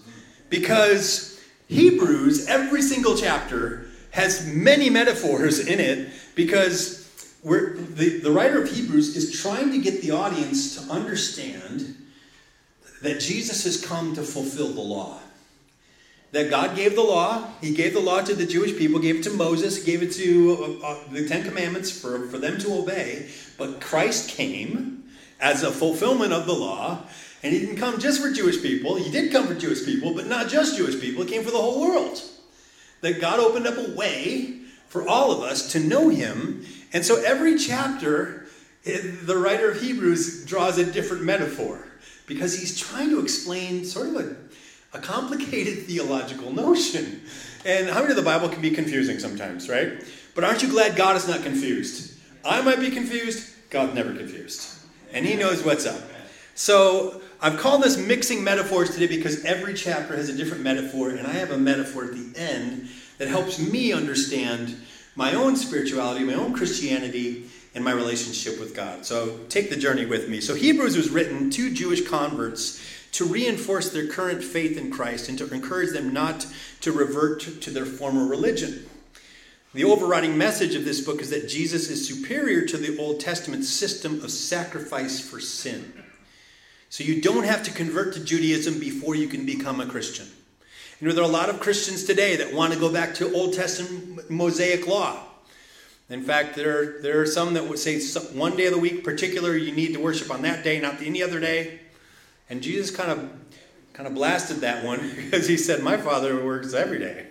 because 0.49 1.41
Hebrews, 1.69 2.47
every 2.47 2.81
single 2.81 3.15
chapter, 3.15 3.88
has 4.14 4.45
many 4.45 4.91
metaphors 4.91 5.59
in 5.59 5.80
it 5.80 6.07
because 6.36 7.03
the, 7.43 8.20
the 8.24 8.32
writer 8.32 8.61
of 8.61 8.70
Hebrews 8.70 9.16
is 9.16 9.41
trying 9.41 9.72
to 9.72 9.80
get 9.80 10.01
the 10.01 10.11
audience 10.11 10.78
to 10.78 10.91
understand 10.91 11.95
that 13.01 13.20
Jesus 13.20 13.64
has 13.64 13.84
come 13.84 14.14
to 14.14 14.22
fulfill 14.22 14.70
the 14.70 14.82
law. 14.82 15.18
That 16.32 16.51
God 16.51 16.76
gave 16.76 16.95
the 16.95 17.01
law, 17.01 17.49
He 17.59 17.74
gave 17.74 17.93
the 17.93 17.99
law 17.99 18.22
to 18.22 18.36
the 18.36 18.45
Jewish 18.45 18.78
people, 18.78 18.99
gave 18.99 19.18
it 19.18 19.24
to 19.24 19.32
Moses, 19.32 19.84
gave 19.84 20.03
it 20.03 20.11
to 20.14 20.80
uh, 20.84 20.88
uh, 20.88 20.99
the 21.11 21.28
Ten 21.28 21.43
Commandments 21.43 21.89
for, 21.91 22.28
for 22.28 22.38
them 22.38 22.59
to 22.59 22.74
obey. 22.74 23.30
But 23.57 23.82
Christ 23.82 24.30
came 24.30 25.05
as 25.39 25.64
a 25.64 25.72
fulfillment 25.72 26.34
of 26.34 26.45
the 26.45 26.53
law, 26.53 27.01
and 27.41 27.51
He 27.51 27.59
didn't 27.59 27.78
come 27.78 27.99
just 27.99 28.22
for 28.22 28.32
Jewish 28.32 28.61
people. 28.61 28.95
He 28.95 29.09
did 29.09 29.32
come 29.32 29.47
for 29.47 29.55
Jewish 29.55 29.84
people, 29.86 30.14
but 30.14 30.28
not 30.28 30.49
just 30.49 30.78
Jewish 30.78 30.99
people, 31.01 31.24
He 31.24 31.32
came 31.32 31.43
for 31.43 31.51
the 31.51 31.57
whole 31.57 31.82
world 31.82 32.22
that 33.04 33.20
God 33.20 33.39
opened 33.39 33.68
up 33.68 33.78
a 33.78 33.91
way 33.91 34.62
for 34.88 35.08
all 35.08 35.32
of 35.32 35.41
us 35.41 35.74
to 35.74 35.80
know 35.80 36.08
Him. 36.08 36.66
And 36.93 37.06
so 37.06 37.22
every 37.22 37.58
chapter, 37.58 38.47
eh, 38.86 38.99
the 39.24 39.38
writer 39.38 39.70
of 39.70 39.82
Hebrews 39.82 40.45
draws 40.45 40.78
a 40.78 40.86
different 40.86 41.24
metaphor 41.24 41.86
because 42.28 42.58
he's 42.58 42.80
trying 42.80 43.10
to 43.10 43.20
explain 43.20 43.84
sort 43.84 44.08
of 44.08 44.16
a, 44.16 44.97
a 44.97 45.01
complicated 45.01 45.80
theological 45.88 46.54
notion. 46.54 47.22
And 47.66 47.89
how 47.89 47.99
many 47.99 48.12
of 48.12 48.16
the 48.16 48.24
Bible 48.24 48.47
can 48.47 48.62
be 48.62 48.72
confusing 48.72 49.20
sometimes, 49.20 49.68
right? 49.68 50.01
But 50.34 50.45
aren't 50.45 50.64
you 50.64 50.70
glad 50.70 50.95
God 50.95 51.18
is 51.18 51.28
not 51.28 51.43
confused? 51.43 52.18
I 52.45 52.62
might 52.62 52.80
be 52.80 52.89
confused, 52.89 53.54
God's 53.70 53.95
never 53.95 54.14
confused. 54.14 54.78
And 55.12 55.26
He 55.26 55.36
knows 55.36 55.62
what's 55.66 55.86
up. 55.86 56.01
So 56.56 57.22
I've 57.44 57.60
called 57.60 57.84
this 57.84 57.98
mixing 57.98 58.41
metaphors 58.41 58.91
today 58.91 59.08
because 59.08 59.44
every 59.44 59.74
chapter 59.74 60.16
has 60.16 60.30
a 60.30 60.34
different 60.34 60.64
metaphor, 60.64 61.10
and 61.10 61.28
I 61.28 61.34
have 61.34 61.52
a 61.52 61.58
metaphor 61.58 62.06
at 62.06 62.14
the 62.14 62.39
end 62.39 62.88
that 63.18 63.28
helps 63.28 63.60
me 63.60 63.91
understand 63.91 64.78
my 65.18 65.34
own 65.34 65.58
spirituality, 65.58 66.24
my 66.24 66.36
own 66.36 66.54
Christianity, 66.54 67.44
and 67.76 67.84
my 67.84 67.91
relationship 67.91 68.62
with 68.62 68.74
God. 68.74 69.06
So 69.06 69.39
take 69.50 69.70
the 69.70 69.76
journey 69.76 70.06
with 70.06 70.30
me. 70.30 70.39
So 70.39 70.56
Hebrews 70.56 70.96
was 70.96 71.10
written 71.10 71.50
to 71.50 71.74
Jewish 71.74 72.08
converts 72.08 72.82
to 73.12 73.26
reinforce 73.26 73.89
their 73.89 74.08
current 74.08 74.41
faith 74.41 74.78
in 74.78 74.89
Christ 74.89 75.28
and 75.28 75.38
to 75.39 75.54
encourage 75.54 75.91
them 75.91 76.14
not 76.14 76.48
to 76.80 76.94
revert 76.94 77.41
to 77.41 77.70
their 77.72 77.86
former 77.86 78.26
religion. 78.26 78.86
The 79.74 79.84
overriding 79.84 80.38
message 80.38 80.76
of 80.76 80.86
this 80.86 81.02
book 81.02 81.20
is 81.20 81.30
that 81.32 81.50
Jesus 81.50 81.89
is 81.89 82.08
superior 82.08 82.66
to 82.68 82.78
the 82.78 82.98
Old 82.98 83.20
Testament 83.20 83.66
system 83.66 84.24
of 84.24 84.32
sacrifice 84.32 85.20
for 85.20 85.41
sin. 85.41 86.03
So 86.94 87.04
you 87.04 87.22
don't 87.22 87.46
have 87.46 87.64
to 87.64 87.72
convert 87.72 88.14
to 88.14 88.24
Judaism 88.24 88.80
before 88.80 89.16
you 89.16 89.28
can 89.28 89.48
become 89.48 89.82
a 89.82 89.86
Christian. 89.88 90.28
You 91.02 91.08
know, 91.08 91.16
there 91.16 91.24
are 91.24 91.28
a 91.28 91.34
lot 91.34 91.50
of 91.50 91.60
Christians 91.60 92.04
today 92.04 92.36
that 92.36 92.54
want 92.54 92.72
to 92.72 92.80
go 92.80 92.94
back 92.94 93.16
to 93.16 93.34
Old 93.34 93.56
Testament 93.56 94.30
Mosaic 94.30 94.86
law. 94.86 95.24
In 96.12 96.22
fact, 96.22 96.56
there, 96.56 97.02
there 97.02 97.20
are 97.20 97.26
some 97.26 97.56
that 97.56 97.68
would 97.68 97.80
say 97.80 98.00
one 98.38 98.56
day 98.56 98.68
of 98.68 98.74
the 98.74 98.80
week, 98.80 99.04
particular, 99.04 99.58
you 99.58 99.72
need 99.72 99.96
to 99.96 100.00
worship 100.00 100.30
on 100.30 100.44
that 100.44 100.64
day, 100.64 100.80
not 100.80 101.02
any 101.02 101.24
other 101.24 101.39
day. 101.39 101.80
And 102.48 102.62
Jesus 102.62 102.96
kind 102.96 103.10
of 103.10 103.32
kind 103.94 104.06
of 104.06 104.14
blasted 104.14 104.58
that 104.58 104.86
one 104.86 105.00
because 105.16 105.48
he 105.48 105.58
said, 105.58 105.82
My 105.82 105.98
father 105.98 106.46
works 106.46 106.76
every 106.76 107.00
day. 107.00 107.26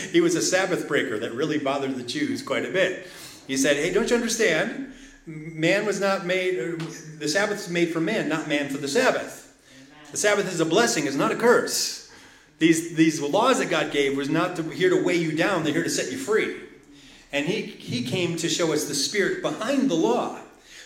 he 0.10 0.22
was 0.22 0.36
a 0.36 0.42
Sabbath 0.42 0.88
breaker 0.88 1.18
that 1.18 1.34
really 1.34 1.58
bothered 1.58 1.96
the 1.96 2.02
Jews 2.02 2.42
quite 2.42 2.64
a 2.64 2.70
bit. 2.70 3.06
He 3.46 3.58
said, 3.58 3.76
Hey, 3.76 3.92
don't 3.92 4.08
you 4.08 4.16
understand? 4.16 4.94
Man 5.26 5.86
was 5.86 6.00
not 6.00 6.26
made, 6.26 6.58
uh, 6.58 6.84
the 7.18 7.28
Sabbath 7.28 7.60
is 7.60 7.68
made 7.68 7.92
for 7.92 8.00
man, 8.00 8.28
not 8.28 8.48
man 8.48 8.68
for 8.68 8.78
the 8.78 8.88
Sabbath. 8.88 9.40
The 10.10 10.16
Sabbath 10.16 10.52
is 10.52 10.60
a 10.60 10.64
blessing, 10.64 11.06
it's 11.06 11.16
not 11.16 11.32
a 11.32 11.36
curse. 11.36 12.10
These, 12.58 12.94
these 12.94 13.20
laws 13.20 13.58
that 13.58 13.70
God 13.70 13.92
gave 13.92 14.16
was 14.16 14.28
not 14.28 14.56
to, 14.56 14.62
here 14.62 14.90
to 14.90 15.02
weigh 15.02 15.16
you 15.16 15.36
down, 15.36 15.64
they're 15.64 15.72
here 15.72 15.84
to 15.84 15.90
set 15.90 16.12
you 16.12 16.18
free. 16.18 16.56
And 17.32 17.46
he, 17.46 17.62
he 17.62 18.04
came 18.04 18.36
to 18.36 18.48
show 18.48 18.72
us 18.72 18.84
the 18.84 18.94
spirit 18.94 19.42
behind 19.42 19.90
the 19.90 19.94
law. 19.94 20.38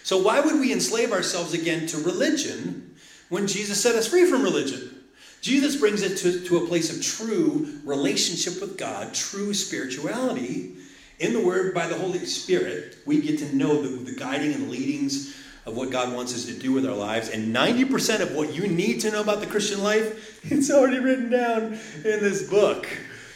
So 0.02 0.18
why 0.22 0.40
would 0.40 0.60
we 0.60 0.72
enslave 0.72 1.12
ourselves 1.12 1.52
again 1.52 1.86
to 1.88 1.98
religion 1.98 2.94
when 3.28 3.46
Jesus 3.46 3.82
set 3.82 3.96
us 3.96 4.06
free 4.06 4.26
from 4.26 4.42
religion? 4.42 5.04
Jesus 5.40 5.76
brings 5.76 6.02
it 6.02 6.16
to, 6.18 6.44
to 6.44 6.58
a 6.58 6.66
place 6.66 6.94
of 6.94 7.02
true 7.02 7.80
relationship 7.84 8.60
with 8.60 8.78
God, 8.78 9.12
true 9.12 9.52
spirituality, 9.52 10.76
in 11.18 11.32
the 11.32 11.40
Word, 11.40 11.74
by 11.74 11.86
the 11.86 11.96
Holy 11.96 12.24
Spirit, 12.26 12.98
we 13.06 13.20
get 13.20 13.38
to 13.38 13.56
know 13.56 13.80
the, 13.80 13.88
the 13.88 14.18
guiding 14.18 14.52
and 14.52 14.70
leadings 14.70 15.36
of 15.64 15.76
what 15.76 15.90
God 15.90 16.14
wants 16.14 16.34
us 16.34 16.44
to 16.46 16.52
do 16.52 16.72
with 16.72 16.86
our 16.86 16.94
lives. 16.94 17.30
And 17.30 17.54
90% 17.54 18.20
of 18.20 18.34
what 18.34 18.54
you 18.54 18.68
need 18.68 19.00
to 19.00 19.10
know 19.10 19.20
about 19.20 19.40
the 19.40 19.46
Christian 19.46 19.82
life, 19.82 20.40
it's 20.50 20.70
already 20.70 20.98
written 20.98 21.30
down 21.30 21.64
in 21.64 22.20
this 22.20 22.48
book. 22.48 22.86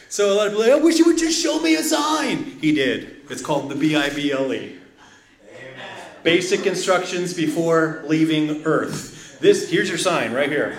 So 0.09 0.33
a 0.33 0.35
lot 0.35 0.47
of 0.47 0.53
people 0.53 0.65
are 0.65 0.71
like, 0.71 0.81
I 0.81 0.85
wish 0.85 0.99
you 0.99 1.07
would 1.07 1.19
just 1.19 1.41
show 1.41 1.61
me 1.61 1.77
a 1.77 1.83
sign. 1.83 2.45
He 2.61 2.73
did. 2.73 3.23
It's 3.31 3.43
called 3.43 3.71
the 3.71 3.77
B 3.77 3.95
I 3.95 4.11
B 4.11 4.33
L 4.33 4.53
E. 4.53 4.77
Basic 6.23 6.67
instructions 6.67 7.33
before 7.33 8.03
leaving 8.07 8.65
Earth. 8.65 9.39
This 9.41 9.71
here's 9.71 9.89
your 9.89 9.99
sign 9.99 10.33
right 10.33 10.51
here. 10.51 10.77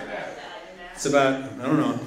It's 0.94 1.06
about, 1.06 1.44
I 1.44 1.66
don't 1.66 1.80
know, 1.80 2.00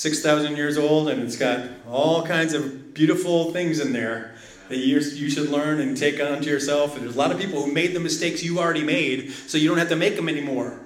6,000 0.00 0.56
years 0.56 0.78
old, 0.78 1.10
and 1.10 1.22
it's 1.22 1.36
got 1.36 1.68
all 1.86 2.26
kinds 2.26 2.54
of 2.54 2.94
beautiful 2.94 3.52
things 3.52 3.80
in 3.80 3.92
there 3.92 4.34
that 4.70 4.78
you, 4.78 4.98
you 4.98 5.28
should 5.28 5.50
learn 5.50 5.78
and 5.78 5.94
take 5.94 6.18
onto 6.18 6.48
yourself. 6.48 6.94
And 6.96 7.04
there's 7.04 7.16
a 7.16 7.18
lot 7.18 7.30
of 7.30 7.38
people 7.38 7.62
who 7.62 7.70
made 7.70 7.92
the 7.92 8.00
mistakes 8.00 8.42
you 8.42 8.60
already 8.60 8.82
made, 8.82 9.30
so 9.30 9.58
you 9.58 9.68
don't 9.68 9.76
have 9.76 9.90
to 9.90 9.96
make 9.96 10.16
them 10.16 10.26
anymore. 10.26 10.80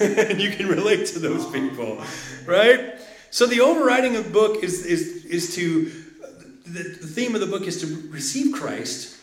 and 0.00 0.40
you 0.42 0.50
can 0.50 0.66
relate 0.66 1.06
to 1.06 1.20
those 1.20 1.46
people, 1.52 2.02
right? 2.44 2.94
So 3.30 3.46
the 3.46 3.60
overriding 3.60 4.16
of 4.16 4.24
the 4.24 4.30
book 4.30 4.64
is, 4.64 4.84
is, 4.84 5.24
is 5.26 5.54
to, 5.54 5.84
the, 6.66 6.82
the 6.82 7.06
theme 7.06 7.36
of 7.36 7.40
the 7.40 7.46
book 7.46 7.68
is 7.68 7.80
to 7.82 8.10
receive 8.10 8.52
Christ 8.52 9.16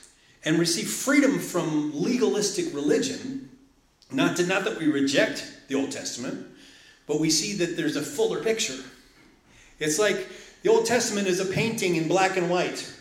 and 0.45 0.57
receive 0.57 0.89
freedom 0.89 1.37
from 1.39 1.91
legalistic 1.93 2.73
religion. 2.73 3.49
Not, 4.09 4.37
to, 4.37 4.47
not 4.47 4.63
that 4.63 4.79
we 4.79 4.87
reject 4.87 5.51
the 5.67 5.75
Old 5.75 5.91
Testament, 5.91 6.47
but 7.07 7.19
we 7.19 7.29
see 7.29 7.57
that 7.57 7.75
there's 7.75 7.97
a 7.97 8.01
fuller 8.01 8.41
picture. 8.41 8.81
It's 9.79 9.99
like 9.99 10.27
the 10.63 10.69
Old 10.69 10.85
Testament 10.85 11.27
is 11.27 11.39
a 11.39 11.45
painting 11.45 11.95
in 11.95 12.07
black 12.07 12.37
and 12.37 12.49
white, 12.49 12.91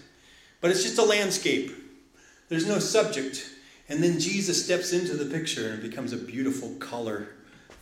but 0.60 0.70
it's 0.70 0.82
just 0.82 0.98
a 0.98 1.04
landscape. 1.04 1.72
There's 2.48 2.66
no 2.66 2.78
subject. 2.78 3.50
And 3.88 4.02
then 4.02 4.18
Jesus 4.18 4.64
steps 4.64 4.92
into 4.92 5.16
the 5.16 5.26
picture 5.26 5.68
and 5.68 5.82
it 5.82 5.88
becomes 5.88 6.12
a 6.12 6.16
beautiful 6.16 6.70
color 6.74 7.28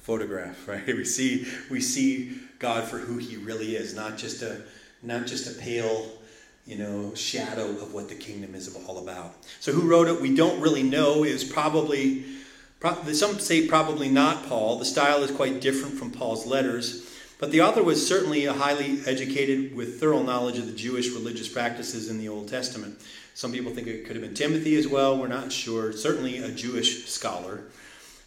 photograph, 0.02 0.68
right? 0.68 0.86
We 0.86 1.04
see 1.04 1.46
we 1.70 1.80
see 1.80 2.38
God 2.58 2.84
for 2.84 2.98
who 2.98 3.18
he 3.18 3.36
really 3.36 3.76
is, 3.76 3.94
not 3.94 4.16
just 4.16 4.42
a 4.42 4.62
not 5.02 5.26
just 5.26 5.54
a 5.54 5.60
pale, 5.60 6.06
you 6.66 6.78
know, 6.78 7.14
shadow 7.14 7.68
of 7.68 7.92
what 7.92 8.08
the 8.08 8.14
kingdom 8.14 8.54
is 8.54 8.74
all 8.86 8.98
about. 8.98 9.34
So 9.60 9.72
who 9.72 9.88
wrote 9.88 10.08
it? 10.08 10.20
We 10.20 10.34
don't 10.34 10.60
really 10.60 10.82
know. 10.82 11.24
Is 11.24 11.44
probably 11.44 12.24
some 13.12 13.38
say 13.38 13.66
probably 13.66 14.08
not 14.08 14.46
Paul. 14.46 14.78
The 14.78 14.84
style 14.84 15.22
is 15.22 15.30
quite 15.30 15.60
different 15.60 15.96
from 15.96 16.10
Paul's 16.10 16.46
letters. 16.46 17.03
But 17.44 17.50
the 17.50 17.60
author 17.60 17.82
was 17.82 18.08
certainly 18.08 18.46
a 18.46 18.54
highly 18.54 19.00
educated 19.04 19.76
with 19.76 20.00
thorough 20.00 20.22
knowledge 20.22 20.56
of 20.56 20.64
the 20.64 20.72
Jewish 20.72 21.10
religious 21.10 21.46
practices 21.46 22.08
in 22.08 22.16
the 22.16 22.26
Old 22.26 22.48
Testament. 22.48 22.98
Some 23.34 23.52
people 23.52 23.70
think 23.70 23.86
it 23.86 24.06
could 24.06 24.16
have 24.16 24.24
been 24.24 24.32
Timothy 24.32 24.76
as 24.76 24.88
well. 24.88 25.18
We're 25.18 25.28
not 25.28 25.52
sure. 25.52 25.92
Certainly 25.92 26.38
a 26.38 26.50
Jewish 26.52 27.04
scholar. 27.04 27.64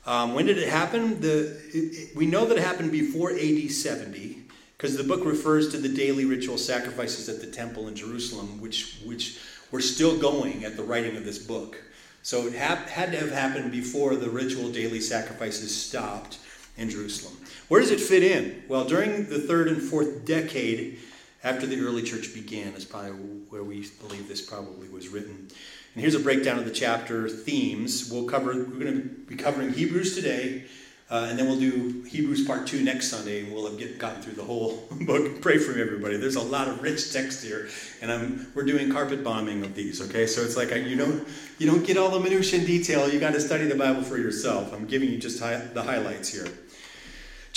Um, 0.05 0.35
when 0.35 0.45
did 0.45 0.59
it 0.59 0.69
happen? 0.69 1.19
The, 1.19 1.47
it, 1.73 1.73
it, 1.73 2.15
we 2.15 2.27
know 2.27 2.45
that 2.45 2.59
it 2.59 2.63
happened 2.63 2.91
before 2.91 3.31
AD 3.31 3.71
70 3.71 4.43
because 4.77 4.95
the 4.95 5.03
book 5.03 5.25
refers 5.25 5.69
to 5.69 5.79
the 5.79 5.89
daily 5.89 6.25
ritual 6.25 6.59
sacrifices 6.59 7.27
at 7.27 7.41
the 7.41 7.47
temple 7.47 7.87
in 7.87 7.95
Jerusalem, 7.95 8.61
which, 8.61 8.99
which 9.03 9.39
were 9.71 9.81
still 9.81 10.19
going 10.19 10.63
at 10.63 10.77
the 10.77 10.83
writing 10.83 11.17
of 11.17 11.25
this 11.25 11.39
book. 11.39 11.81
So 12.21 12.45
it 12.45 12.55
ha- 12.55 12.85
had 12.87 13.11
to 13.13 13.17
have 13.17 13.31
happened 13.31 13.71
before 13.71 14.15
the 14.15 14.29
ritual 14.29 14.69
daily 14.69 15.01
sacrifices 15.01 15.75
stopped 15.75 16.37
in 16.77 16.91
Jerusalem. 16.91 17.36
Where 17.67 17.81
does 17.81 17.91
it 17.91 17.99
fit 17.99 18.23
in? 18.23 18.63
Well, 18.69 18.85
during 18.85 19.27
the 19.27 19.39
third 19.39 19.67
and 19.67 19.81
fourth 19.81 20.23
decade 20.25 20.99
after 21.43 21.65
the 21.65 21.79
early 21.81 22.01
church 22.01 22.33
began, 22.33 22.73
is 22.73 22.85
probably 22.85 23.11
where 23.49 23.63
we 23.63 23.87
believe 23.99 24.27
this 24.27 24.41
probably 24.41 24.87
was 24.87 25.09
written. 25.09 25.49
And 25.93 26.01
here's 26.01 26.15
a 26.15 26.19
breakdown 26.19 26.57
of 26.57 26.65
the 26.65 26.71
chapter 26.71 27.27
themes. 27.27 28.09
We'll 28.11 28.25
cover. 28.25 28.53
We're 28.53 28.79
going 28.79 29.01
to 29.01 29.07
be 29.27 29.35
covering 29.35 29.73
Hebrews 29.73 30.15
today, 30.15 30.63
uh, 31.09 31.27
and 31.29 31.37
then 31.37 31.47
we'll 31.47 31.59
do 31.59 32.03
Hebrews 32.03 32.45
part 32.45 32.67
two 32.67 32.83
next 32.83 33.09
Sunday, 33.09 33.43
and 33.43 33.53
we'll 33.53 33.67
have 33.67 33.77
get, 33.77 33.99
gotten 33.99 34.21
through 34.21 34.33
the 34.33 34.43
whole 34.43 34.87
book. 35.01 35.41
Pray 35.41 35.57
for 35.57 35.71
me, 35.71 35.81
everybody. 35.81 36.17
There's 36.17 36.35
a 36.35 36.41
lot 36.41 36.69
of 36.69 36.81
rich 36.81 37.11
text 37.11 37.43
here, 37.43 37.67
and 38.01 38.11
I'm, 38.11 38.47
we're 38.55 38.65
doing 38.65 38.91
carpet 38.91 39.23
bombing 39.23 39.63
of 39.63 39.75
these. 39.75 40.01
Okay, 40.01 40.25
so 40.25 40.41
it's 40.41 40.55
like 40.55 40.71
I, 40.71 40.77
you 40.77 40.95
don't 40.95 41.27
you 41.59 41.67
don't 41.67 41.85
get 41.85 41.97
all 41.97 42.09
the 42.09 42.19
minutiae 42.19 42.65
detail. 42.65 43.11
You 43.11 43.19
got 43.19 43.33
to 43.33 43.41
study 43.41 43.65
the 43.65 43.75
Bible 43.75 44.03
for 44.03 44.17
yourself. 44.17 44.73
I'm 44.73 44.85
giving 44.85 45.09
you 45.09 45.17
just 45.17 45.41
hi, 45.41 45.57
the 45.57 45.83
highlights 45.83 46.29
here. 46.29 46.47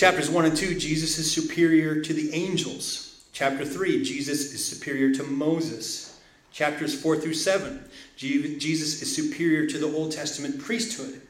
Chapters 0.00 0.30
one 0.30 0.46
and 0.46 0.56
two, 0.56 0.74
Jesus 0.74 1.18
is 1.18 1.30
superior 1.30 2.00
to 2.00 2.14
the 2.14 2.32
angels. 2.32 3.22
Chapter 3.34 3.66
three, 3.66 4.02
Jesus 4.02 4.54
is 4.54 4.64
superior 4.64 5.12
to 5.12 5.22
Moses. 5.24 6.18
Chapters 6.52 6.98
four 6.98 7.18
through 7.18 7.34
seven, 7.34 7.84
Jesus 8.16 9.02
is 9.02 9.14
superior 9.14 9.66
to 9.66 9.76
the 9.76 9.94
Old 9.94 10.12
Testament 10.12 10.58
priesthood. 10.58 11.20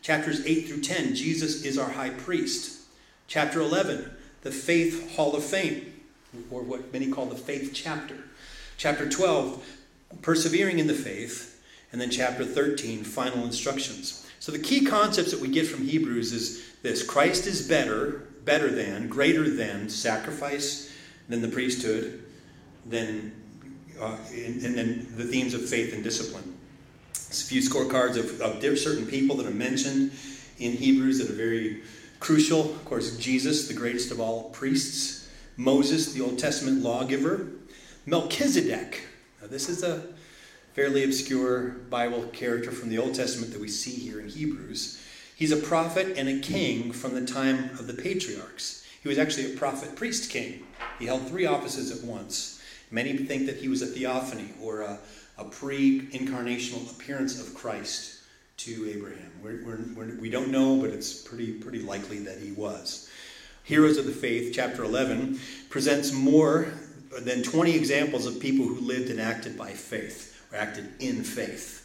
Chapters 0.00 0.42
8 0.46 0.66
through 0.66 0.80
10, 0.80 1.14
Jesus 1.14 1.66
is 1.66 1.76
our 1.76 1.90
high 1.90 2.08
priest. 2.08 2.86
Chapter 3.28 3.60
11, 3.60 4.10
the 4.40 4.50
Faith 4.50 5.16
Hall 5.16 5.36
of 5.36 5.44
Fame, 5.44 5.92
or 6.50 6.62
what 6.62 6.94
many 6.94 7.10
call 7.10 7.26
the 7.26 7.36
faith 7.36 7.72
chapter. 7.74 8.16
Chapter 8.78 9.06
12, 9.06 9.62
persevering 10.22 10.78
in 10.78 10.86
the 10.86 10.94
faith. 10.94 11.62
And 11.92 12.00
then 12.00 12.08
chapter 12.10 12.46
13, 12.46 13.04
final 13.04 13.44
instructions. 13.44 14.23
So 14.44 14.52
the 14.52 14.58
key 14.58 14.84
concepts 14.84 15.30
that 15.30 15.40
we 15.40 15.48
get 15.48 15.66
from 15.66 15.86
Hebrews 15.86 16.34
is 16.34 16.70
this 16.82 17.02
Christ 17.02 17.46
is 17.46 17.66
better, 17.66 18.28
better 18.44 18.70
than, 18.70 19.08
greater 19.08 19.48
than 19.48 19.88
sacrifice, 19.88 20.92
than 21.30 21.40
the 21.40 21.48
priesthood, 21.48 22.22
than, 22.84 23.32
uh, 23.98 24.18
and, 24.34 24.62
and 24.62 24.74
then 24.76 25.06
the 25.16 25.24
themes 25.24 25.54
of 25.54 25.66
faith 25.66 25.94
and 25.94 26.04
discipline 26.04 26.58
a 27.14 27.32
few 27.32 27.62
scorecards 27.62 28.18
of, 28.18 28.38
of 28.42 28.78
certain 28.78 29.06
people 29.06 29.34
that 29.36 29.46
are 29.46 29.50
mentioned 29.50 30.12
in 30.58 30.72
Hebrews 30.72 31.20
that 31.20 31.30
are 31.30 31.32
very 31.32 31.80
crucial. 32.20 32.60
Of 32.60 32.84
course, 32.84 33.16
Jesus, 33.16 33.66
the 33.66 33.72
greatest 33.72 34.10
of 34.10 34.20
all 34.20 34.50
priests, 34.50 35.26
Moses, 35.56 36.12
the 36.12 36.20
Old 36.20 36.38
Testament 36.38 36.82
lawgiver, 36.82 37.48
Melchizedek. 38.04 39.06
Now, 39.40 39.48
this 39.48 39.70
is 39.70 39.82
a 39.82 40.02
fairly 40.74 41.04
obscure 41.04 41.70
Bible 41.90 42.24
character 42.32 42.70
from 42.70 42.90
the 42.90 42.98
Old 42.98 43.14
Testament 43.14 43.52
that 43.52 43.60
we 43.60 43.68
see 43.68 43.92
here 43.92 44.20
in 44.20 44.28
Hebrews. 44.28 45.00
He's 45.34 45.52
a 45.52 45.56
prophet 45.56 46.18
and 46.18 46.28
a 46.28 46.40
king 46.40 46.92
from 46.92 47.14
the 47.14 47.26
time 47.26 47.70
of 47.78 47.86
the 47.86 47.94
patriarchs. 47.94 48.86
He 49.02 49.08
was 49.08 49.18
actually 49.18 49.52
a 49.52 49.56
prophet 49.56 49.96
priest 49.96 50.30
king. 50.30 50.66
He 50.98 51.06
held 51.06 51.26
three 51.28 51.46
offices 51.46 51.90
at 51.90 52.06
once. 52.06 52.62
Many 52.90 53.16
think 53.16 53.46
that 53.46 53.56
he 53.56 53.68
was 53.68 53.82
a 53.82 53.86
theophany 53.86 54.50
or 54.60 54.82
a 54.82 54.98
a 55.38 55.44
pre 55.44 56.02
incarnational 56.08 56.90
appearance 56.92 57.40
of 57.40 57.54
Christ 57.54 58.20
to 58.58 58.88
Abraham. 58.88 59.32
We're, 59.42 59.60
we're, 59.94 60.14
we 60.20 60.30
do 60.30 60.40
not 60.40 60.48
know, 60.48 60.80
but 60.80 60.90
it's 60.90 61.22
pretty, 61.22 61.52
pretty 61.52 61.80
likely 61.80 62.20
that 62.20 62.38
he 62.38 62.52
was. 62.52 63.10
Heroes 63.64 63.96
of 63.96 64.06
the 64.06 64.12
Faith, 64.12 64.52
chapter 64.54 64.84
11, 64.84 65.40
presents 65.70 66.12
more 66.12 66.68
than 67.20 67.42
20 67.42 67.74
examples 67.74 68.26
of 68.26 68.38
people 68.38 68.66
who 68.66 68.80
lived 68.80 69.10
and 69.10 69.20
acted 69.20 69.56
by 69.56 69.70
faith, 69.70 70.33
acted 70.54 70.88
in 71.00 71.22
faith. 71.22 71.80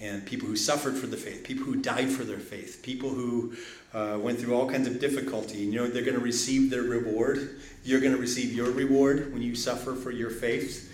And 0.00 0.24
people 0.24 0.48
who 0.48 0.56
suffered 0.56 0.96
for 0.96 1.06
the 1.06 1.16
faith, 1.16 1.44
people 1.44 1.64
who 1.64 1.76
died 1.76 2.08
for 2.08 2.24
their 2.24 2.38
faith, 2.38 2.80
people 2.82 3.10
who 3.10 3.54
uh, 3.92 4.18
went 4.18 4.40
through 4.40 4.54
all 4.54 4.68
kinds 4.68 4.86
of 4.86 4.98
difficulty. 4.98 5.58
You 5.58 5.72
know, 5.72 5.86
they're 5.88 6.04
going 6.04 6.16
to 6.16 6.24
receive 6.24 6.70
their 6.70 6.82
reward. 6.82 7.60
You're 7.84 8.00
going 8.00 8.14
to 8.14 8.20
receive 8.20 8.54
your 8.54 8.70
reward 8.70 9.32
when 9.32 9.42
you 9.42 9.54
suffer 9.54 9.94
for 9.94 10.10
your 10.10 10.30
faith. 10.30 10.90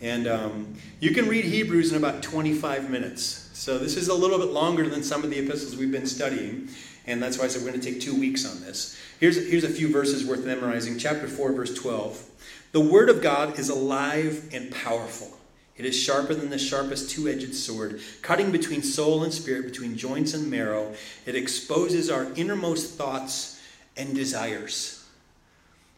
And 0.00 0.26
um, 0.26 0.74
you 0.98 1.12
can 1.12 1.28
read 1.28 1.44
Hebrews 1.44 1.92
in 1.92 1.98
about 1.98 2.22
25 2.24 2.90
minutes. 2.90 3.50
So 3.52 3.78
this 3.78 3.96
is 3.96 4.08
a 4.08 4.14
little 4.14 4.38
bit 4.38 4.48
longer 4.48 4.88
than 4.88 5.04
some 5.04 5.22
of 5.22 5.30
the 5.30 5.38
epistles 5.38 5.76
we've 5.76 5.92
been 5.92 6.06
studying. 6.06 6.68
And 7.06 7.22
that's 7.22 7.38
why 7.38 7.44
I 7.44 7.48
said 7.48 7.62
we're 7.62 7.68
going 7.68 7.80
to 7.80 7.92
take 7.92 8.00
two 8.00 8.18
weeks 8.18 8.44
on 8.44 8.60
this. 8.60 8.98
Here's, 9.20 9.36
here's 9.48 9.62
a 9.62 9.68
few 9.68 9.92
verses 9.92 10.26
worth 10.26 10.44
memorizing. 10.44 10.98
Chapter 10.98 11.28
4, 11.28 11.52
verse 11.52 11.74
12. 11.74 12.28
The 12.72 12.80
word 12.80 13.08
of 13.08 13.22
God 13.22 13.58
is 13.58 13.68
alive 13.68 14.48
and 14.52 14.72
powerful. 14.72 15.38
It 15.82 15.86
is 15.86 16.00
sharper 16.00 16.32
than 16.32 16.48
the 16.48 16.60
sharpest 16.60 17.10
two 17.10 17.26
edged 17.26 17.56
sword, 17.56 18.00
cutting 18.22 18.52
between 18.52 18.84
soul 18.84 19.24
and 19.24 19.34
spirit, 19.34 19.64
between 19.64 19.96
joints 19.96 20.32
and 20.32 20.48
marrow. 20.48 20.94
It 21.26 21.34
exposes 21.34 22.08
our 22.08 22.28
innermost 22.36 22.94
thoughts 22.94 23.60
and 23.96 24.14
desires. 24.14 25.04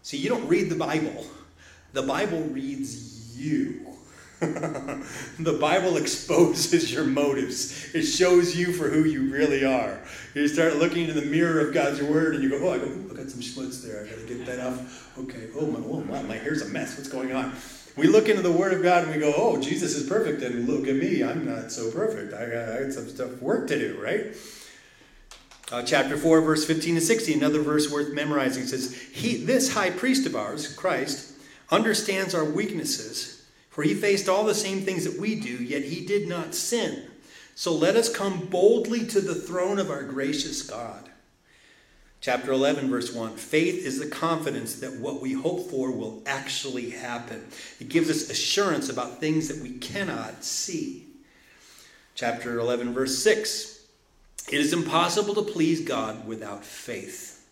See, 0.00 0.16
you 0.16 0.30
don't 0.30 0.48
read 0.48 0.70
the 0.70 0.74
Bible, 0.74 1.26
the 1.92 2.00
Bible 2.00 2.40
reads 2.44 3.38
you. 3.38 3.86
the 4.40 5.58
Bible 5.60 5.98
exposes 5.98 6.90
your 6.90 7.04
motives. 7.04 7.94
It 7.94 8.04
shows 8.04 8.56
you 8.56 8.72
for 8.72 8.88
who 8.88 9.04
you 9.04 9.30
really 9.30 9.66
are. 9.66 10.00
You 10.34 10.48
start 10.48 10.76
looking 10.76 11.02
into 11.02 11.20
the 11.20 11.26
mirror 11.26 11.60
of 11.60 11.74
God's 11.74 12.02
word 12.02 12.34
and 12.34 12.42
you 12.42 12.48
go, 12.48 12.68
oh, 12.68 12.72
I, 12.72 12.78
go, 12.78 12.86
I 12.86 13.16
got 13.16 13.28
some 13.28 13.40
schmutz 13.40 13.82
there. 13.82 14.02
I 14.02 14.08
got 14.08 14.18
to 14.18 14.34
get 14.34 14.46
that 14.46 14.60
off. 14.60 15.18
Okay. 15.18 15.48
Oh, 15.54 15.66
my, 15.66 15.78
oh, 15.86 16.00
my, 16.00 16.22
my 16.22 16.36
hair's 16.36 16.62
a 16.62 16.68
mess. 16.70 16.96
What's 16.96 17.10
going 17.10 17.32
on? 17.32 17.52
We 17.96 18.08
look 18.08 18.28
into 18.28 18.42
the 18.42 18.52
Word 18.52 18.72
of 18.72 18.82
God 18.82 19.04
and 19.04 19.14
we 19.14 19.20
go, 19.20 19.32
oh, 19.36 19.60
Jesus 19.60 19.94
is 19.94 20.08
perfect. 20.08 20.42
And 20.42 20.68
look 20.68 20.88
at 20.88 20.96
me. 20.96 21.22
I'm 21.22 21.46
not 21.46 21.70
so 21.70 21.90
perfect. 21.90 22.34
I 22.34 22.46
got, 22.46 22.68
I 22.68 22.82
got 22.84 22.92
some 22.92 23.08
stuff, 23.08 23.40
work 23.40 23.68
to 23.68 23.78
do, 23.78 24.00
right? 24.02 24.36
Uh, 25.70 25.82
chapter 25.82 26.16
4, 26.16 26.40
verse 26.40 26.64
15 26.64 26.96
to 26.96 27.00
16, 27.00 27.38
another 27.38 27.62
verse 27.62 27.90
worth 27.90 28.12
memorizing 28.12 28.66
says, 28.66 28.94
he, 28.94 29.36
This 29.36 29.72
high 29.72 29.90
priest 29.90 30.26
of 30.26 30.36
ours, 30.36 30.74
Christ, 30.74 31.32
understands 31.70 32.34
our 32.34 32.44
weaknesses 32.44 33.34
for 33.74 33.82
he 33.82 33.92
faced 33.92 34.28
all 34.28 34.44
the 34.44 34.54
same 34.54 34.82
things 34.82 35.02
that 35.02 35.18
we 35.18 35.34
do, 35.34 35.60
yet 35.60 35.82
he 35.82 36.06
did 36.06 36.28
not 36.28 36.54
sin. 36.54 37.10
So 37.56 37.74
let 37.74 37.96
us 37.96 38.08
come 38.08 38.46
boldly 38.46 39.04
to 39.06 39.20
the 39.20 39.34
throne 39.34 39.80
of 39.80 39.90
our 39.90 40.04
gracious 40.04 40.62
God. 40.62 41.10
Chapter 42.24 42.52
11, 42.52 42.88
verse 42.88 43.12
1 43.12 43.36
Faith 43.36 43.84
is 43.84 43.98
the 43.98 44.06
confidence 44.06 44.76
that 44.76 44.94
what 44.94 45.20
we 45.20 45.34
hope 45.34 45.68
for 45.68 45.90
will 45.90 46.22
actually 46.24 46.88
happen. 46.88 47.44
It 47.78 47.90
gives 47.90 48.08
us 48.08 48.30
assurance 48.30 48.88
about 48.88 49.20
things 49.20 49.48
that 49.48 49.58
we 49.58 49.72
cannot 49.76 50.42
see. 50.42 51.04
Chapter 52.14 52.58
11, 52.58 52.94
verse 52.94 53.18
6 53.18 53.84
It 54.50 54.58
is 54.58 54.72
impossible 54.72 55.34
to 55.34 55.42
please 55.42 55.82
God 55.82 56.26
without 56.26 56.64
faith. 56.64 57.46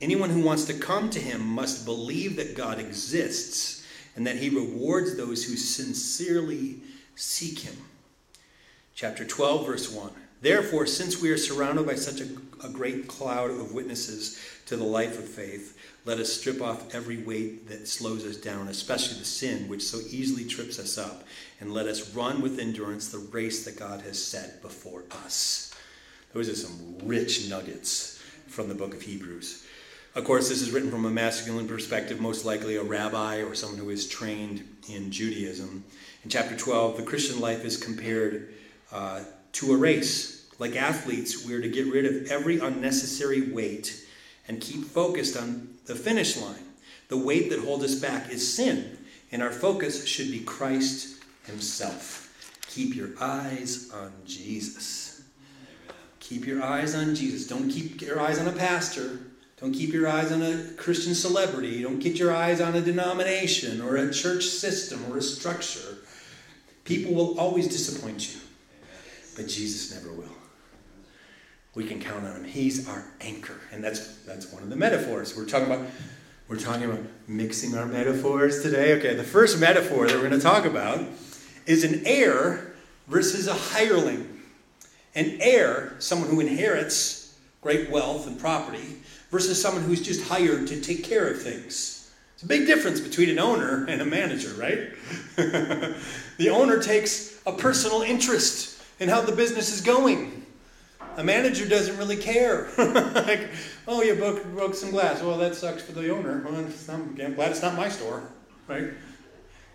Anyone 0.00 0.30
who 0.30 0.40
wants 0.40 0.64
to 0.64 0.72
come 0.72 1.10
to 1.10 1.20
him 1.20 1.46
must 1.46 1.84
believe 1.84 2.36
that 2.36 2.56
God 2.56 2.78
exists 2.78 3.86
and 4.14 4.26
that 4.26 4.36
he 4.36 4.48
rewards 4.48 5.14
those 5.14 5.44
who 5.44 5.56
sincerely 5.56 6.80
seek 7.16 7.58
him. 7.58 7.76
Chapter 8.94 9.26
12, 9.26 9.66
verse 9.66 9.92
1. 9.92 10.10
Therefore, 10.42 10.86
since 10.86 11.20
we 11.20 11.30
are 11.30 11.38
surrounded 11.38 11.86
by 11.86 11.94
such 11.94 12.20
a, 12.20 12.28
a, 12.64 12.68
great 12.68 13.08
cloud 13.08 13.50
of 13.50 13.72
witnesses 13.72 14.38
to 14.66 14.76
the 14.76 14.84
life 14.84 15.18
of 15.18 15.26
faith, 15.26 15.78
let 16.04 16.18
us 16.18 16.32
strip 16.32 16.60
off 16.60 16.94
every 16.94 17.16
weight 17.16 17.68
that 17.68 17.88
slows 17.88 18.24
us 18.26 18.36
down, 18.36 18.68
especially 18.68 19.18
the 19.18 19.24
sin 19.24 19.66
which 19.68 19.82
so 19.82 19.98
easily 20.10 20.44
trips 20.44 20.78
us 20.78 20.98
up, 20.98 21.24
and 21.60 21.72
let 21.72 21.86
us 21.86 22.14
run 22.14 22.42
with 22.42 22.58
endurance 22.58 23.08
the 23.08 23.18
race 23.18 23.64
that 23.64 23.78
God 23.78 24.02
has 24.02 24.22
set 24.22 24.60
before 24.60 25.04
us. 25.24 25.74
Those 26.34 26.50
are 26.50 26.56
some 26.56 26.98
rich 27.02 27.48
nuggets 27.48 28.22
from 28.46 28.68
the 28.68 28.74
book 28.74 28.94
of 28.94 29.02
Hebrews. 29.02 29.64
Of 30.14 30.24
course, 30.24 30.48
this 30.48 30.62
is 30.62 30.70
written 30.70 30.90
from 30.90 31.04
a 31.06 31.10
masculine 31.10 31.68
perspective, 31.68 32.20
most 32.20 32.44
likely 32.44 32.76
a 32.76 32.82
rabbi 32.82 33.42
or 33.42 33.54
someone 33.54 33.78
who 33.78 33.90
is 33.90 34.08
trained 34.08 34.66
in 34.88 35.10
Judaism. 35.10 35.84
In 36.24 36.30
chapter 36.30 36.56
12, 36.56 36.98
the 36.98 37.02
Christian 37.02 37.40
life 37.40 37.64
is 37.64 37.76
compared 37.76 38.54
uh, 38.92 39.20
to 39.56 39.72
a 39.72 39.76
race. 39.76 40.48
Like 40.58 40.76
athletes, 40.76 41.44
we 41.44 41.54
are 41.54 41.60
to 41.60 41.68
get 41.68 41.92
rid 41.92 42.06
of 42.06 42.30
every 42.30 42.58
unnecessary 42.58 43.50
weight 43.50 44.06
and 44.48 44.60
keep 44.60 44.84
focused 44.84 45.36
on 45.36 45.76
the 45.84 45.94
finish 45.94 46.36
line. 46.36 46.64
The 47.08 47.16
weight 47.16 47.50
that 47.50 47.60
holds 47.60 47.84
us 47.84 47.94
back 47.94 48.30
is 48.30 48.54
sin, 48.54 48.98
and 49.30 49.42
our 49.42 49.52
focus 49.52 50.06
should 50.06 50.30
be 50.30 50.40
Christ 50.40 51.22
Himself. 51.44 52.22
Keep 52.68 52.96
your 52.96 53.10
eyes 53.20 53.90
on 53.92 54.12
Jesus. 54.24 55.22
Keep 56.20 56.46
your 56.46 56.62
eyes 56.62 56.94
on 56.94 57.14
Jesus. 57.14 57.46
Don't 57.46 57.70
keep 57.70 58.00
your 58.00 58.18
eyes 58.18 58.38
on 58.38 58.48
a 58.48 58.52
pastor. 58.52 59.20
Don't 59.58 59.72
keep 59.72 59.92
your 59.92 60.08
eyes 60.08 60.32
on 60.32 60.42
a 60.42 60.64
Christian 60.76 61.14
celebrity. 61.14 61.82
Don't 61.82 62.00
get 62.00 62.18
your 62.18 62.34
eyes 62.34 62.60
on 62.60 62.74
a 62.74 62.80
denomination 62.80 63.80
or 63.80 63.96
a 63.96 64.12
church 64.12 64.44
system 64.44 65.04
or 65.10 65.18
a 65.18 65.22
structure. 65.22 65.98
People 66.84 67.14
will 67.14 67.38
always 67.38 67.68
disappoint 67.68 68.34
you, 68.34 68.40
but 69.36 69.46
Jesus 69.46 69.94
never 69.94 70.12
will. 70.12 70.34
We 71.74 71.84
can 71.84 72.00
count 72.00 72.24
on 72.24 72.36
him. 72.36 72.44
He's 72.44 72.88
our 72.88 73.04
anchor, 73.20 73.60
and 73.70 73.84
that's 73.84 74.16
that's 74.24 74.50
one 74.50 74.62
of 74.62 74.70
the 74.70 74.76
metaphors 74.76 75.36
we're 75.36 75.44
talking 75.44 75.66
about. 75.66 75.86
We're 76.48 76.56
talking 76.56 76.84
about 76.84 77.00
mixing 77.28 77.76
our 77.76 77.86
metaphors 77.86 78.62
today. 78.62 78.94
Okay, 78.94 79.14
the 79.14 79.22
first 79.22 79.60
metaphor 79.60 80.06
that 80.06 80.14
we're 80.14 80.28
going 80.28 80.32
to 80.32 80.40
talk 80.40 80.64
about 80.64 81.04
is 81.66 81.84
an 81.84 82.02
heir 82.06 82.72
versus 83.08 83.46
a 83.46 83.54
hireling. 83.54 84.32
An 85.14 85.38
heir, 85.40 85.94
someone 85.98 86.28
who 86.28 86.40
inherits 86.40 87.38
great 87.62 87.90
wealth 87.90 88.26
and 88.26 88.38
property, 88.38 88.98
versus 89.30 89.60
someone 89.60 89.82
who's 89.82 90.00
just 90.00 90.26
hired 90.28 90.66
to 90.68 90.80
take 90.80 91.04
care 91.04 91.28
of 91.28 91.42
things. 91.42 92.10
It's 92.34 92.42
a 92.42 92.46
big 92.46 92.66
difference 92.66 93.00
between 93.00 93.30
an 93.30 93.38
owner 93.38 93.86
and 93.86 94.00
a 94.00 94.04
manager, 94.04 94.50
right? 94.54 94.92
the 96.38 96.50
owner 96.50 96.82
takes 96.82 97.40
a 97.46 97.52
personal 97.52 98.02
interest 98.02 98.75
in 98.98 99.08
how 99.08 99.20
the 99.20 99.32
business 99.32 99.72
is 99.72 99.80
going. 99.80 100.44
A 101.16 101.24
manager 101.24 101.66
doesn't 101.66 101.96
really 101.96 102.16
care. 102.16 102.68
like, 102.78 103.48
oh, 103.88 104.02
you 104.02 104.14
broke, 104.14 104.44
broke 104.54 104.74
some 104.74 104.90
glass. 104.90 105.22
Well, 105.22 105.38
that 105.38 105.54
sucks 105.54 105.82
for 105.82 105.92
the 105.92 106.10
owner. 106.10 106.42
Well, 106.44 106.54
I'm 106.54 107.34
glad 107.34 107.50
it's 107.50 107.62
not 107.62 107.74
my 107.74 107.88
store, 107.88 108.22
right? 108.68 108.90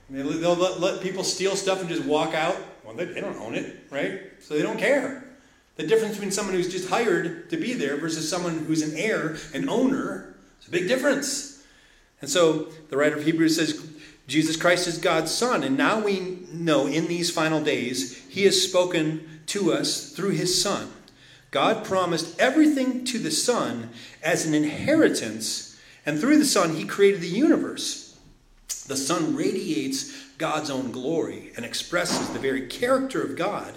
They'll 0.09 0.55
let, 0.55 0.79
let, 0.79 1.01
people 1.01 1.23
steal 1.23 1.55
stuff 1.55 1.79
and 1.79 1.89
just 1.89 2.03
walk 2.03 2.33
out. 2.33 2.57
Well, 2.83 2.93
they, 2.95 3.05
they 3.05 3.21
don't 3.21 3.37
own 3.37 3.55
it, 3.55 3.87
right? 3.89 4.21
So 4.39 4.55
they 4.55 4.61
don't 4.61 4.77
care. 4.77 5.25
The 5.77 5.87
difference 5.87 6.15
between 6.15 6.31
someone 6.31 6.53
who's 6.53 6.71
just 6.71 6.89
hired 6.89 7.49
to 7.49 7.57
be 7.57 7.73
there 7.73 7.97
versus 7.97 8.29
someone 8.29 8.59
who's 8.65 8.81
an 8.81 8.97
heir, 8.97 9.37
an 9.53 9.69
owner, 9.69 10.35
is 10.61 10.67
a 10.67 10.71
big 10.71 10.87
difference. 10.87 11.63
And 12.19 12.29
so 12.29 12.67
the 12.89 12.97
writer 12.97 13.15
of 13.15 13.23
Hebrews 13.23 13.55
says, 13.55 13.73
Jesus 14.31 14.55
Christ 14.55 14.87
is 14.87 14.97
God's 14.97 15.29
Son. 15.29 15.61
And 15.61 15.75
now 15.75 15.99
we 15.99 16.37
know 16.53 16.87
in 16.87 17.07
these 17.07 17.29
final 17.29 17.61
days, 17.61 18.17
He 18.29 18.45
has 18.45 18.63
spoken 18.63 19.41
to 19.47 19.73
us 19.73 20.11
through 20.11 20.29
His 20.29 20.61
Son. 20.61 20.89
God 21.51 21.83
promised 21.83 22.39
everything 22.39 23.03
to 23.03 23.19
the 23.19 23.29
Son 23.29 23.89
as 24.23 24.45
an 24.45 24.53
inheritance, 24.53 25.77
and 26.05 26.17
through 26.17 26.37
the 26.37 26.45
Son, 26.45 26.77
He 26.77 26.85
created 26.85 27.19
the 27.19 27.27
universe. 27.27 28.17
The 28.87 28.95
Son 28.95 29.35
radiates 29.35 30.17
God's 30.37 30.69
own 30.69 30.91
glory 30.91 31.51
and 31.57 31.65
expresses 31.65 32.29
the 32.29 32.39
very 32.39 32.67
character 32.67 33.21
of 33.21 33.35
God, 33.35 33.73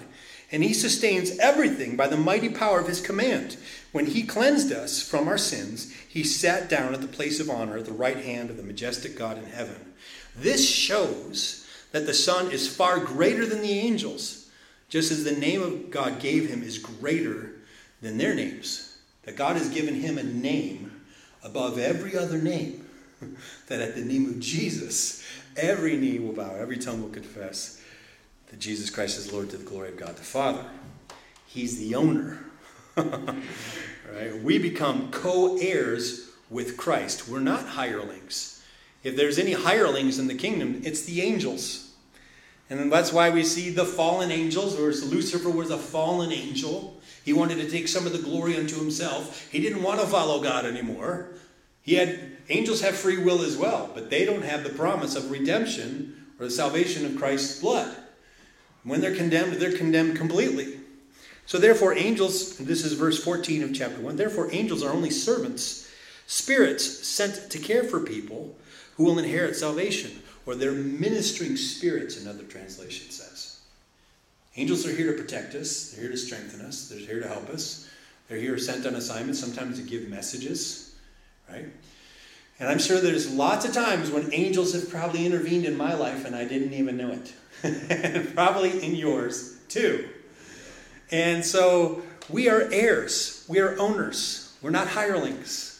and 0.53 0.63
He 0.63 0.73
sustains 0.73 1.37
everything 1.37 1.97
by 1.97 2.07
the 2.07 2.15
mighty 2.15 2.47
power 2.47 2.79
of 2.79 2.87
His 2.87 3.01
command. 3.01 3.57
When 3.91 4.05
He 4.05 4.23
cleansed 4.23 4.71
us 4.71 5.01
from 5.01 5.27
our 5.27 5.37
sins, 5.37 5.93
He 6.07 6.23
sat 6.23 6.69
down 6.69 6.93
at 6.93 7.01
the 7.01 7.07
place 7.07 7.41
of 7.41 7.49
honor 7.49 7.77
at 7.77 7.83
the 7.83 7.91
right 7.91 8.23
hand 8.23 8.49
of 8.49 8.55
the 8.55 8.63
majestic 8.63 9.17
God 9.17 9.37
in 9.37 9.47
heaven. 9.47 9.91
This 10.37 10.67
shows 10.67 11.67
that 11.91 12.05
the 12.05 12.13
Son 12.13 12.51
is 12.51 12.73
far 12.73 12.99
greater 12.99 13.45
than 13.45 13.61
the 13.61 13.79
angels, 13.79 14.49
just 14.89 15.11
as 15.11 15.23
the 15.23 15.31
name 15.31 15.61
of 15.61 15.89
God 15.89 16.19
gave 16.19 16.49
Him 16.49 16.61
is 16.61 16.77
greater 16.77 17.53
than 18.01 18.17
their 18.17 18.35
names. 18.35 18.97
That 19.23 19.37
God 19.37 19.55
has 19.55 19.69
given 19.69 19.95
Him 19.95 20.17
a 20.17 20.23
name 20.23 20.91
above 21.43 21.77
every 21.77 22.17
other 22.17 22.37
name 22.37 22.85
that 23.67 23.81
at 23.81 23.95
the 23.95 24.03
name 24.03 24.25
of 24.25 24.39
Jesus, 24.39 25.23
every 25.55 25.95
knee 25.95 26.19
will 26.19 26.33
bow, 26.33 26.55
every 26.55 26.77
tongue 26.77 27.01
will 27.01 27.09
confess 27.09 27.81
that 28.47 28.59
Jesus 28.59 28.89
Christ 28.89 29.17
is 29.17 29.31
Lord 29.31 29.49
to 29.51 29.57
the 29.57 29.63
glory 29.63 29.89
of 29.89 29.97
God 29.97 30.15
the 30.15 30.23
Father. 30.23 30.65
He's 31.45 31.79
the 31.79 31.95
owner. 31.95 32.39
right? 32.97 34.41
We 34.43 34.57
become 34.57 35.11
co 35.11 35.57
heirs 35.57 36.29
with 36.49 36.77
Christ. 36.77 37.27
We're 37.27 37.39
not 37.39 37.65
hirelings. 37.65 38.54
If 39.05 39.15
there's 39.15 39.37
any 39.37 39.53
hirelings 39.53 40.17
in 40.17 40.25
the 40.25 40.33
kingdom, 40.33 40.81
it's 40.83 41.03
the 41.03 41.21
angels. 41.21 41.91
And 42.71 42.91
that's 42.91 43.13
why 43.13 43.29
we 43.29 43.43
see 43.43 43.69
the 43.69 43.85
fallen 43.85 44.31
angels, 44.31 44.79
or 44.79 44.91
Lucifer 45.05 45.51
was 45.51 45.69
a 45.69 45.77
fallen 45.77 46.31
angel. 46.31 46.99
He 47.23 47.31
wanted 47.31 47.59
to 47.59 47.69
take 47.69 47.87
some 47.87 48.07
of 48.07 48.13
the 48.13 48.17
glory 48.17 48.57
unto 48.57 48.75
himself. 48.75 49.47
He 49.51 49.61
didn't 49.61 49.83
want 49.83 50.01
to 50.01 50.07
follow 50.07 50.41
God 50.41 50.65
anymore. 50.65 51.27
He 51.83 51.93
had 51.93 52.19
angels 52.49 52.81
have 52.81 52.95
free 52.95 53.19
will 53.19 53.43
as 53.43 53.55
well, 53.55 53.91
but 53.93 54.09
they 54.09 54.25
don't 54.25 54.43
have 54.43 54.63
the 54.63 54.71
promise 54.71 55.15
of 55.15 55.29
redemption 55.29 56.25
or 56.39 56.47
the 56.47 56.51
salvation 56.51 57.05
of 57.05 57.15
Christ's 57.15 57.61
blood. 57.61 57.95
When 58.83 59.01
they're 59.01 59.15
condemned, 59.15 59.53
they're 59.53 59.77
condemned 59.77 60.17
completely. 60.17 60.79
So 61.45 61.59
therefore, 61.59 61.93
angels, 61.93 62.57
this 62.57 62.83
is 62.83 62.93
verse 62.93 63.23
14 63.23 63.61
of 63.61 63.71
chapter 63.71 64.01
1, 64.01 64.15
therefore 64.15 64.49
angels 64.51 64.81
are 64.81 64.91
only 64.91 65.11
servants, 65.11 65.87
spirits 66.25 67.07
sent 67.07 67.51
to 67.51 67.59
care 67.59 67.83
for 67.83 67.99
people 67.99 68.55
who 68.95 69.03
will 69.03 69.19
inherit 69.19 69.55
salvation, 69.55 70.21
or 70.45 70.55
they're 70.55 70.71
ministering 70.71 71.57
spirits, 71.57 72.21
another 72.21 72.43
translation 72.43 73.09
says. 73.09 73.59
Angels 74.57 74.87
are 74.87 74.95
here 74.95 75.11
to 75.11 75.21
protect 75.21 75.53
us, 75.55 75.91
they're 75.91 76.03
here 76.03 76.11
to 76.11 76.17
strengthen 76.17 76.61
us, 76.61 76.87
they're 76.87 76.99
here 76.99 77.19
to 77.19 77.27
help 77.27 77.49
us. 77.49 77.89
They're 78.27 78.39
here 78.39 78.57
sent 78.57 78.87
on 78.87 78.95
assignment, 78.95 79.37
sometimes 79.37 79.79
to 79.79 79.87
give 79.87 80.09
messages 80.09 80.85
right? 81.49 81.65
And 82.59 82.69
I'm 82.69 82.79
sure 82.79 83.01
there's 83.01 83.31
lots 83.31 83.65
of 83.65 83.73
times 83.73 84.09
when 84.09 84.33
angels 84.33 84.73
have 84.73 84.89
probably 84.89 85.25
intervened 85.25 85.65
in 85.65 85.75
my 85.75 85.93
life 85.93 86.25
and 86.25 86.35
I 86.35 86.45
didn't 86.45 86.73
even 86.73 86.97
know 86.97 87.11
it. 87.11 88.33
probably 88.35 88.83
in 88.83 88.95
yours 88.95 89.57
too. 89.67 90.07
And 91.11 91.43
so 91.45 92.01
we 92.29 92.49
are 92.49 92.69
heirs, 92.71 93.45
we 93.47 93.59
are 93.59 93.77
owners, 93.79 94.55
we're 94.61 94.71
not 94.71 94.87
hirelings. 94.87 95.74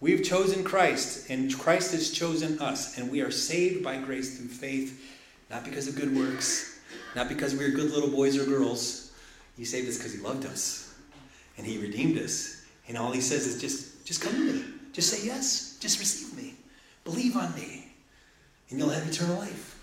We've 0.00 0.22
chosen 0.22 0.62
Christ, 0.62 1.30
and 1.30 1.56
Christ 1.58 1.92
has 1.92 2.10
chosen 2.10 2.58
us, 2.60 2.98
and 2.98 3.10
we 3.10 3.22
are 3.22 3.30
saved 3.30 3.82
by 3.82 3.96
grace 3.96 4.38
through 4.38 4.48
faith, 4.48 5.02
not 5.50 5.64
because 5.64 5.88
of 5.88 5.96
good 5.96 6.14
works, 6.14 6.80
not 7.14 7.28
because 7.28 7.54
we 7.54 7.64
are 7.64 7.70
good 7.70 7.90
little 7.90 8.10
boys 8.10 8.36
or 8.36 8.44
girls. 8.44 9.12
He 9.56 9.64
saved 9.64 9.88
us 9.88 9.96
because 9.96 10.12
He 10.12 10.20
loved 10.20 10.44
us, 10.44 10.94
and 11.56 11.66
He 11.66 11.78
redeemed 11.78 12.18
us. 12.18 12.64
And 12.88 12.98
all 12.98 13.10
He 13.10 13.22
says 13.22 13.46
is 13.46 13.60
just 13.60 14.04
just 14.06 14.20
come 14.20 14.34
to 14.34 14.52
me. 14.52 14.64
Just 14.92 15.10
say 15.10 15.26
yes. 15.26 15.76
Just 15.80 15.98
receive 15.98 16.36
me. 16.36 16.54
Believe 17.04 17.36
on 17.36 17.54
me. 17.54 17.92
And 18.70 18.78
you'll 18.78 18.90
have 18.90 19.06
eternal 19.06 19.36
life. 19.36 19.78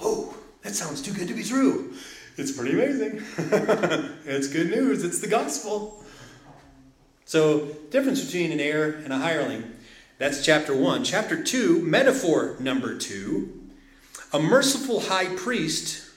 Oh, 0.00 0.36
that 0.62 0.74
sounds 0.74 1.02
too 1.02 1.12
good 1.12 1.28
to 1.28 1.34
be 1.34 1.44
true. 1.44 1.94
It's 2.36 2.52
pretty 2.52 2.72
amazing. 2.72 3.22
it's 4.24 4.48
good 4.48 4.70
news. 4.70 5.04
It's 5.04 5.20
the 5.20 5.28
gospel. 5.28 6.02
So, 7.30 7.68
difference 7.90 8.24
between 8.24 8.50
an 8.50 8.58
heir 8.58 8.90
and 9.04 9.12
a 9.12 9.18
hireling. 9.18 9.62
That's 10.18 10.44
chapter 10.44 10.74
1. 10.74 11.04
Chapter 11.04 11.40
2, 11.40 11.80
metaphor 11.80 12.56
number 12.58 12.98
2. 12.98 13.68
A 14.32 14.40
merciful 14.40 14.98
high 14.98 15.36
priest 15.36 16.10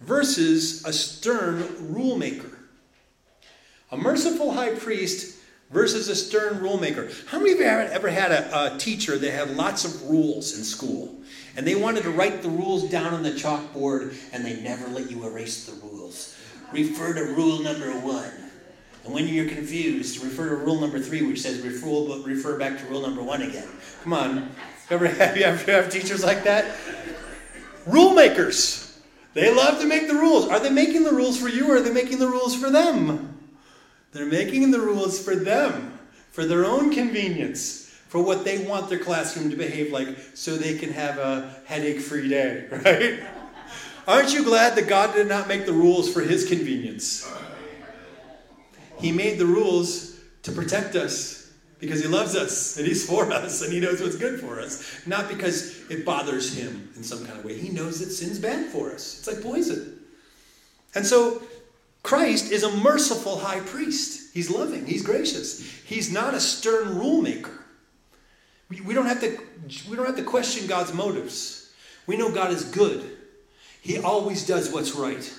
versus 0.00 0.82
a 0.86 0.94
stern 0.94 1.92
rule 1.92 2.16
maker. 2.16 2.58
A 3.90 3.98
merciful 3.98 4.52
high 4.52 4.74
priest 4.74 5.36
versus 5.70 6.08
a 6.08 6.16
stern 6.16 6.60
rulemaker. 6.60 7.12
How 7.26 7.36
many 7.36 7.52
of 7.52 7.58
you 7.58 7.66
have 7.66 7.90
ever 7.90 8.08
had 8.08 8.32
a, 8.32 8.76
a, 8.76 8.78
teacher 8.78 9.18
that 9.18 9.30
had 9.30 9.54
lots 9.56 9.84
of 9.84 10.08
rules 10.08 10.56
in 10.56 10.64
school? 10.64 11.20
And 11.54 11.66
they 11.66 11.74
wanted 11.74 12.04
to 12.04 12.10
write 12.10 12.40
the 12.40 12.48
rules 12.48 12.88
down 12.88 13.12
on 13.12 13.22
the 13.22 13.32
chalkboard 13.32 14.16
and 14.32 14.42
they 14.42 14.58
never 14.62 14.88
let 14.88 15.10
you 15.10 15.22
erase 15.26 15.66
the 15.66 15.78
rules. 15.86 16.34
Refer 16.72 17.12
to 17.12 17.24
rule 17.34 17.58
number 17.58 17.90
one. 18.00 18.45
And 19.06 19.14
when 19.14 19.28
you're 19.28 19.48
confused, 19.48 20.22
refer 20.22 20.48
to 20.48 20.56
rule 20.56 20.80
number 20.80 20.98
three, 20.98 21.22
which 21.22 21.40
says 21.40 21.60
refer, 21.60 22.20
refer 22.22 22.58
back 22.58 22.78
to 22.80 22.84
rule 22.86 23.00
number 23.00 23.22
one 23.22 23.40
again. 23.42 23.68
Come 24.02 24.12
on. 24.12 24.50
Ever 24.90 25.06
have 25.08 25.36
you 25.36 25.44
ever 25.44 25.72
have 25.72 25.90
teachers 25.90 26.24
like 26.24 26.42
that? 26.44 26.76
Rule 27.86 28.14
makers. 28.14 29.00
They 29.34 29.54
love 29.54 29.80
to 29.80 29.86
make 29.86 30.08
the 30.08 30.14
rules. 30.14 30.48
Are 30.48 30.58
they 30.58 30.70
making 30.70 31.04
the 31.04 31.12
rules 31.12 31.40
for 31.40 31.48
you 31.48 31.70
or 31.70 31.76
are 31.76 31.80
they 31.80 31.92
making 31.92 32.18
the 32.18 32.26
rules 32.26 32.56
for 32.56 32.70
them? 32.70 33.38
They're 34.12 34.26
making 34.26 34.70
the 34.70 34.80
rules 34.80 35.22
for 35.22 35.36
them, 35.36 35.98
for 36.32 36.46
their 36.46 36.64
own 36.64 36.90
convenience, 36.90 37.94
for 38.08 38.22
what 38.22 38.44
they 38.44 38.64
want 38.64 38.88
their 38.88 38.98
classroom 38.98 39.50
to 39.50 39.56
behave 39.56 39.92
like 39.92 40.08
so 40.34 40.56
they 40.56 40.78
can 40.78 40.90
have 40.90 41.18
a 41.18 41.54
headache 41.66 42.00
free 42.00 42.28
day, 42.28 42.66
right? 42.70 43.20
Aren't 44.08 44.32
you 44.32 44.42
glad 44.42 44.74
that 44.76 44.88
God 44.88 45.14
did 45.14 45.28
not 45.28 45.48
make 45.48 45.66
the 45.66 45.72
rules 45.72 46.10
for 46.12 46.22
his 46.22 46.48
convenience? 46.48 47.30
He 48.98 49.12
made 49.12 49.38
the 49.38 49.46
rules 49.46 50.18
to 50.42 50.52
protect 50.52 50.94
us 50.96 51.52
because 51.78 52.00
he 52.00 52.08
loves 52.08 52.34
us 52.34 52.78
and 52.78 52.86
he's 52.86 53.06
for 53.06 53.30
us 53.32 53.62
and 53.62 53.72
he 53.72 53.80
knows 53.80 54.00
what's 54.00 54.16
good 54.16 54.40
for 54.40 54.60
us, 54.60 55.06
not 55.06 55.28
because 55.28 55.88
it 55.90 56.04
bothers 56.04 56.56
him 56.56 56.90
in 56.96 57.02
some 57.02 57.24
kind 57.26 57.38
of 57.38 57.44
way. 57.44 57.58
He 57.58 57.68
knows 57.68 58.00
that 58.00 58.10
sin's 58.10 58.38
bad 58.38 58.70
for 58.70 58.92
us, 58.92 59.18
it's 59.18 59.26
like 59.26 59.42
poison. 59.42 60.00
And 60.94 61.04
so 61.04 61.42
Christ 62.02 62.52
is 62.52 62.62
a 62.62 62.74
merciful 62.76 63.38
high 63.38 63.60
priest. 63.60 64.32
He's 64.32 64.50
loving, 64.50 64.86
he's 64.86 65.02
gracious. 65.02 65.60
He's 65.84 66.12
not 66.12 66.34
a 66.34 66.40
stern 66.40 66.98
rule 66.98 67.20
maker. 67.20 67.64
We, 68.68 68.94
don't 68.94 69.06
have 69.06 69.20
to, 69.20 69.38
we 69.88 69.96
don't 69.96 70.06
have 70.06 70.16
to 70.16 70.24
question 70.24 70.66
God's 70.66 70.92
motives. 70.92 71.72
We 72.06 72.16
know 72.16 72.32
God 72.32 72.50
is 72.50 72.64
good. 72.64 73.16
He 73.80 73.98
always 73.98 74.46
does 74.46 74.72
what's 74.72 74.92
right. 74.92 75.32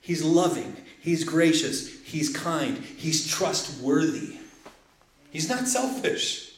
He's 0.00 0.22
loving, 0.22 0.76
he's 1.00 1.24
gracious, 1.24 2.00
he's 2.02 2.34
kind, 2.34 2.78
he's 2.78 3.26
trustworthy. 3.26 4.36
He's 5.30 5.48
not 5.48 5.68
selfish. 5.68 6.52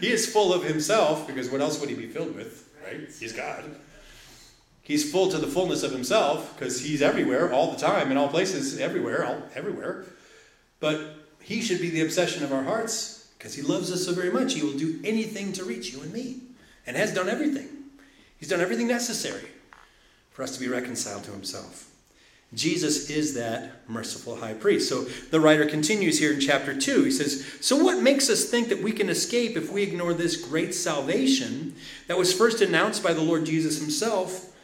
He 0.00 0.10
is 0.10 0.30
full 0.30 0.52
of 0.52 0.64
himself 0.64 1.26
because 1.26 1.50
what 1.50 1.60
else 1.60 1.80
would 1.80 1.88
he 1.88 1.94
be 1.94 2.06
filled 2.06 2.34
with, 2.34 2.72
right? 2.84 3.08
He's 3.18 3.32
God. 3.32 3.64
He's 4.82 5.10
full 5.10 5.30
to 5.30 5.38
the 5.38 5.46
fullness 5.46 5.82
of 5.82 5.92
himself 5.92 6.54
because 6.56 6.80
he's 6.80 7.02
everywhere 7.02 7.52
all 7.52 7.72
the 7.72 7.78
time 7.78 8.10
in 8.10 8.16
all 8.16 8.28
places 8.28 8.78
everywhere, 8.78 9.24
all 9.24 9.42
everywhere. 9.54 10.04
But 10.80 11.16
he 11.40 11.60
should 11.60 11.80
be 11.80 11.90
the 11.90 12.02
obsession 12.02 12.44
of 12.44 12.52
our 12.52 12.62
hearts 12.62 13.28
because 13.36 13.54
he 13.54 13.62
loves 13.62 13.92
us 13.92 14.06
so 14.06 14.12
very 14.12 14.30
much. 14.30 14.54
He 14.54 14.62
will 14.62 14.78
do 14.78 15.00
anything 15.04 15.52
to 15.54 15.64
reach 15.64 15.92
you 15.92 16.02
and 16.02 16.12
me 16.12 16.40
and 16.86 16.96
has 16.96 17.12
done 17.12 17.28
everything. 17.28 17.68
He's 18.38 18.48
done 18.48 18.60
everything 18.60 18.86
necessary 18.86 19.48
for 20.30 20.42
us 20.42 20.54
to 20.54 20.60
be 20.60 20.68
reconciled 20.68 21.24
to 21.24 21.32
himself. 21.32 21.90
Jesus 22.54 23.10
is 23.10 23.34
that 23.34 23.88
merciful 23.88 24.36
high 24.36 24.54
priest. 24.54 24.88
So 24.88 25.02
the 25.30 25.40
writer 25.40 25.66
continues 25.66 26.18
here 26.18 26.32
in 26.32 26.40
chapter 26.40 26.78
2. 26.78 27.04
He 27.04 27.10
says, 27.10 27.44
So 27.60 27.82
what 27.82 28.02
makes 28.02 28.30
us 28.30 28.44
think 28.44 28.68
that 28.68 28.82
we 28.82 28.92
can 28.92 29.08
escape 29.08 29.56
if 29.56 29.72
we 29.72 29.82
ignore 29.82 30.14
this 30.14 30.36
great 30.36 30.74
salvation 30.74 31.74
that 32.06 32.16
was 32.16 32.32
first 32.32 32.60
announced 32.60 33.02
by 33.02 33.12
the 33.12 33.22
Lord 33.22 33.46
Jesus 33.46 33.80
himself 33.80 34.54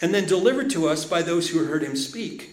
and 0.00 0.14
then 0.14 0.26
delivered 0.26 0.70
to 0.70 0.88
us 0.88 1.04
by 1.04 1.22
those 1.22 1.50
who 1.50 1.64
heard 1.64 1.82
him 1.82 1.96
speak? 1.96 2.50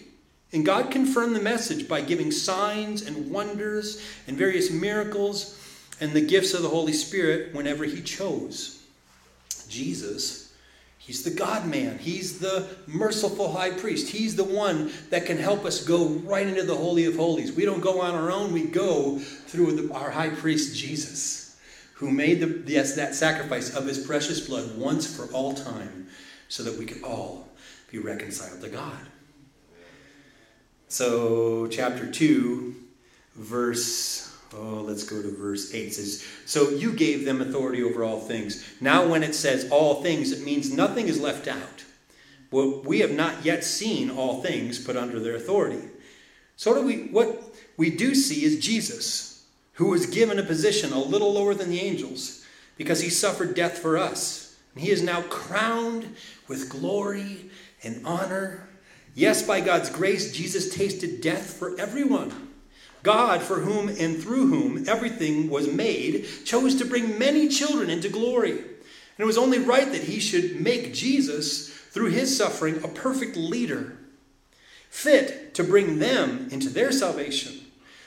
And 0.52 0.66
God 0.66 0.90
confirmed 0.90 1.34
the 1.34 1.40
message 1.40 1.88
by 1.88 2.02
giving 2.02 2.30
signs 2.30 3.02
and 3.02 3.30
wonders 3.30 4.02
and 4.26 4.36
various 4.36 4.70
miracles 4.70 5.58
and 6.00 6.12
the 6.12 6.20
gifts 6.20 6.52
of 6.52 6.62
the 6.62 6.68
Holy 6.68 6.92
Spirit 6.92 7.54
whenever 7.54 7.84
he 7.84 8.02
chose. 8.02 8.82
Jesus 9.68 10.41
He's 11.04 11.24
the 11.24 11.30
God 11.30 11.66
man. 11.66 11.98
He's 11.98 12.38
the 12.38 12.68
merciful 12.86 13.52
high 13.52 13.72
priest. 13.72 14.08
He's 14.08 14.36
the 14.36 14.44
one 14.44 14.92
that 15.10 15.26
can 15.26 15.36
help 15.36 15.64
us 15.64 15.84
go 15.84 16.06
right 16.06 16.46
into 16.46 16.62
the 16.62 16.76
Holy 16.76 17.06
of 17.06 17.16
Holies. 17.16 17.50
We 17.50 17.64
don't 17.64 17.80
go 17.80 18.00
on 18.00 18.14
our 18.14 18.30
own, 18.30 18.52
we 18.52 18.66
go 18.66 19.18
through 19.18 19.72
the, 19.72 19.94
our 19.94 20.12
high 20.12 20.30
priest, 20.30 20.76
Jesus, 20.76 21.58
who 21.94 22.08
made 22.12 22.38
the, 22.38 22.62
yes, 22.70 22.94
that 22.94 23.16
sacrifice 23.16 23.74
of 23.74 23.84
his 23.84 23.98
precious 24.06 24.46
blood 24.46 24.76
once 24.78 25.12
for 25.12 25.24
all 25.32 25.54
time 25.54 26.06
so 26.46 26.62
that 26.62 26.78
we 26.78 26.86
could 26.86 27.02
all 27.02 27.48
be 27.90 27.98
reconciled 27.98 28.60
to 28.60 28.68
God. 28.68 29.00
So, 30.86 31.66
chapter 31.66 32.08
2, 32.08 32.76
verse 33.34 34.21
Oh, 34.54 34.84
let's 34.86 35.04
go 35.04 35.22
to 35.22 35.34
verse 35.34 35.72
8. 35.72 35.86
It 35.86 35.94
says, 35.94 36.26
So 36.44 36.70
you 36.70 36.92
gave 36.92 37.24
them 37.24 37.40
authority 37.40 37.82
over 37.82 38.04
all 38.04 38.20
things. 38.20 38.66
Now, 38.80 39.06
when 39.06 39.22
it 39.22 39.34
says 39.34 39.68
all 39.70 40.02
things, 40.02 40.30
it 40.32 40.44
means 40.44 40.72
nothing 40.72 41.08
is 41.08 41.20
left 41.20 41.48
out. 41.48 41.84
Well, 42.50 42.82
we 42.84 43.00
have 43.00 43.12
not 43.12 43.44
yet 43.44 43.64
seen 43.64 44.10
all 44.10 44.42
things 44.42 44.78
put 44.78 44.96
under 44.96 45.18
their 45.18 45.36
authority. 45.36 45.88
So, 46.56 46.74
do 46.74 46.82
we, 46.84 47.04
what 47.08 47.42
we 47.78 47.90
do 47.90 48.14
see 48.14 48.44
is 48.44 48.64
Jesus, 48.64 49.46
who 49.74 49.86
was 49.88 50.06
given 50.06 50.38
a 50.38 50.42
position 50.42 50.92
a 50.92 50.98
little 50.98 51.32
lower 51.32 51.54
than 51.54 51.70
the 51.70 51.80
angels 51.80 52.44
because 52.76 53.00
he 53.00 53.08
suffered 53.08 53.54
death 53.54 53.78
for 53.78 53.96
us. 53.96 54.58
And 54.74 54.84
he 54.84 54.90
is 54.90 55.02
now 55.02 55.22
crowned 55.22 56.14
with 56.46 56.68
glory 56.68 57.50
and 57.82 58.04
honor. 58.06 58.68
Yes, 59.14 59.46
by 59.46 59.60
God's 59.60 59.90
grace, 59.90 60.32
Jesus 60.32 60.74
tasted 60.74 61.20
death 61.20 61.54
for 61.54 61.78
everyone. 61.78 62.51
God, 63.02 63.42
for 63.42 63.60
whom 63.60 63.88
and 63.88 64.22
through 64.22 64.48
whom 64.48 64.88
everything 64.88 65.50
was 65.50 65.72
made, 65.72 66.26
chose 66.44 66.76
to 66.76 66.84
bring 66.84 67.18
many 67.18 67.48
children 67.48 67.90
into 67.90 68.08
glory. 68.08 68.52
And 68.52 69.18
it 69.18 69.24
was 69.24 69.38
only 69.38 69.58
right 69.58 69.90
that 69.90 70.04
he 70.04 70.20
should 70.20 70.60
make 70.60 70.94
Jesus, 70.94 71.68
through 71.68 72.10
his 72.10 72.36
suffering, 72.36 72.82
a 72.82 72.88
perfect 72.88 73.36
leader, 73.36 73.96
fit 74.88 75.54
to 75.54 75.64
bring 75.64 75.98
them 75.98 76.48
into 76.50 76.68
their 76.68 76.92
salvation. 76.92 77.60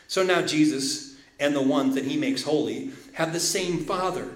So 0.08 0.24
now 0.24 0.42
Jesus 0.42 1.18
and 1.40 1.56
the 1.56 1.62
ones 1.62 1.96
that 1.96 2.06
he 2.06 2.18
makes 2.18 2.44
holy 2.44 2.92
have 3.14 3.34
the 3.34 3.40
same 3.40 3.80
Father. 3.80 4.30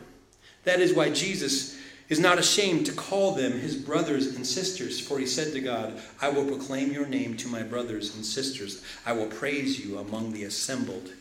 That 0.66 0.80
is 0.80 0.94
why 0.94 1.10
Jesus 1.10 1.79
is 2.10 2.20
not 2.20 2.40
ashamed 2.40 2.88
to 2.88 2.92
call 2.92 3.34
them 3.34 3.60
his 3.60 3.76
brothers 3.76 4.36
and 4.36 4.46
sisters, 4.46 5.00
for 5.00 5.20
he 5.20 5.28
said 5.28 5.54
to 5.54 5.62
God, 5.62 6.02
I 6.20 6.30
will 6.30 6.46
proclaim 6.46 6.92
your 6.92 7.06
name 7.06 7.38
to 7.38 7.48
my 7.48 7.62
brothers 7.62 8.16
and 8.16 8.26
sisters. 8.26 8.84
I 9.06 9.14
will 9.14 9.28
praise 9.28 9.84
you 9.84 10.00
among 10.00 10.34
the 10.34 10.44
assembled 10.44 11.12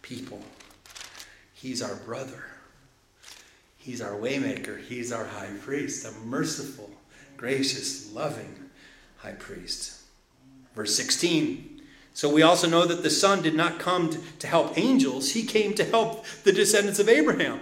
people. 0.00 0.42
He's 1.52 1.82
our 1.82 1.96
brother. 1.96 2.44
He's 3.76 4.00
our 4.00 4.12
waymaker. 4.12 4.82
He's 4.82 5.12
our 5.12 5.26
high 5.26 5.52
priest, 5.62 6.06
a 6.06 6.12
merciful, 6.26 6.90
gracious, 7.36 8.12
loving 8.12 8.70
high 9.18 9.32
priest. 9.32 10.00
Verse 10.74 10.94
16. 10.94 11.82
So 12.14 12.32
we 12.32 12.42
also 12.42 12.68
know 12.68 12.84
that 12.84 13.02
the 13.02 13.10
Son 13.10 13.42
did 13.42 13.54
not 13.54 13.78
come 13.78 14.10
to 14.38 14.46
help 14.46 14.76
angels, 14.78 15.30
he 15.30 15.44
came 15.44 15.74
to 15.74 15.84
help 15.84 16.24
the 16.42 16.52
descendants 16.52 16.98
of 16.98 17.08
Abraham. 17.08 17.60